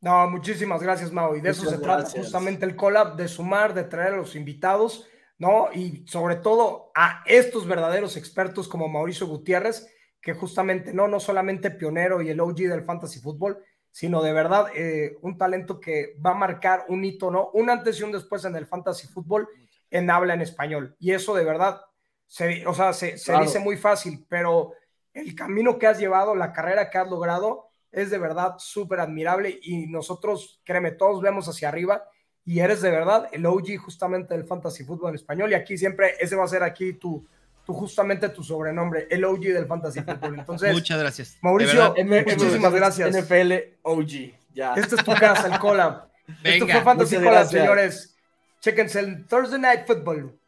No, 0.00 0.28
muchísimas 0.28 0.82
gracias, 0.82 1.12
Mau. 1.12 1.36
Y 1.36 1.40
de 1.40 1.50
eso 1.50 1.68
se 1.68 1.78
trata 1.78 2.10
justamente 2.10 2.66
el 2.66 2.74
collab, 2.74 3.16
de 3.16 3.28
sumar, 3.28 3.72
de 3.72 3.84
traer 3.84 4.14
a 4.14 4.16
los 4.16 4.34
invitados, 4.34 5.06
¿no? 5.38 5.68
Y 5.72 6.04
sobre 6.08 6.36
todo 6.36 6.90
a 6.94 7.22
estos 7.24 7.66
verdaderos 7.68 8.16
expertos 8.16 8.66
como 8.66 8.88
Mauricio 8.88 9.28
Gutiérrez, 9.28 9.86
que 10.22 10.32
justamente 10.32 10.94
no, 10.94 11.08
no 11.08 11.18
solamente 11.18 11.72
pionero 11.72 12.22
y 12.22 12.30
el 12.30 12.40
OG 12.40 12.56
del 12.56 12.84
fantasy 12.84 13.18
fútbol, 13.18 13.62
sino 13.90 14.22
de 14.22 14.32
verdad 14.32 14.68
eh, 14.74 15.18
un 15.20 15.36
talento 15.36 15.80
que 15.80 16.16
va 16.24 16.30
a 16.30 16.34
marcar 16.34 16.86
un 16.88 17.04
hito, 17.04 17.30
¿no? 17.30 17.50
Un 17.52 17.68
antes 17.68 18.00
y 18.00 18.04
un 18.04 18.12
después 18.12 18.44
en 18.44 18.56
el 18.56 18.66
fantasy 18.66 19.08
fútbol 19.08 19.48
en 19.90 20.08
habla 20.10 20.34
en 20.34 20.40
español. 20.40 20.96
Y 20.98 21.10
eso 21.12 21.34
de 21.34 21.44
verdad, 21.44 21.82
se, 22.26 22.66
o 22.66 22.72
sea, 22.72 22.92
se, 22.92 23.18
se 23.18 23.36
dice 23.38 23.58
muy 23.58 23.76
fácil, 23.76 24.24
pero 24.28 24.72
el 25.12 25.34
camino 25.34 25.78
que 25.78 25.88
has 25.88 25.98
llevado, 25.98 26.34
la 26.34 26.52
carrera 26.52 26.88
que 26.88 26.98
has 26.98 27.10
logrado, 27.10 27.66
es 27.90 28.10
de 28.10 28.18
verdad 28.18 28.54
súper 28.58 29.00
admirable 29.00 29.58
y 29.60 29.86
nosotros, 29.86 30.62
créeme, 30.64 30.92
todos 30.92 31.20
vemos 31.20 31.46
hacia 31.48 31.68
arriba 31.68 32.04
y 32.44 32.60
eres 32.60 32.80
de 32.80 32.90
verdad 32.90 33.28
el 33.32 33.44
OG 33.44 33.76
justamente 33.76 34.34
del 34.34 34.46
fantasy 34.46 34.84
fútbol 34.84 35.10
en 35.10 35.16
español 35.16 35.50
y 35.50 35.54
aquí 35.54 35.76
siempre, 35.76 36.14
ese 36.18 36.34
va 36.34 36.44
a 36.44 36.48
ser 36.48 36.62
aquí 36.62 36.94
tu, 36.94 37.26
tu 37.64 37.72
justamente 37.72 38.28
tu 38.28 38.42
sobrenombre, 38.42 39.06
el 39.10 39.24
OG 39.24 39.40
del 39.40 39.66
fantasy 39.66 40.00
fútbol. 40.00 40.38
Entonces, 40.38 40.72
muchas 40.74 40.98
gracias. 40.98 41.38
Mauricio, 41.40 41.94
muchísimas 42.04 42.72
gracias. 42.72 43.16
NFL 43.16 43.52
OG, 43.82 44.10
ya. 44.54 44.74
Esta 44.74 44.96
es 44.96 45.04
tu 45.04 45.14
casa, 45.14 45.46
el 45.46 45.58
collab. 45.58 46.08
Esto 46.44 46.66
fue 46.66 46.82
Fantasy 46.82 47.16
Collab, 47.16 47.48
señores. 47.48 48.16
Chéquense 48.60 49.00
el 49.00 49.26
Thursday 49.26 49.60
Night 49.60 49.86
Football. 49.86 50.38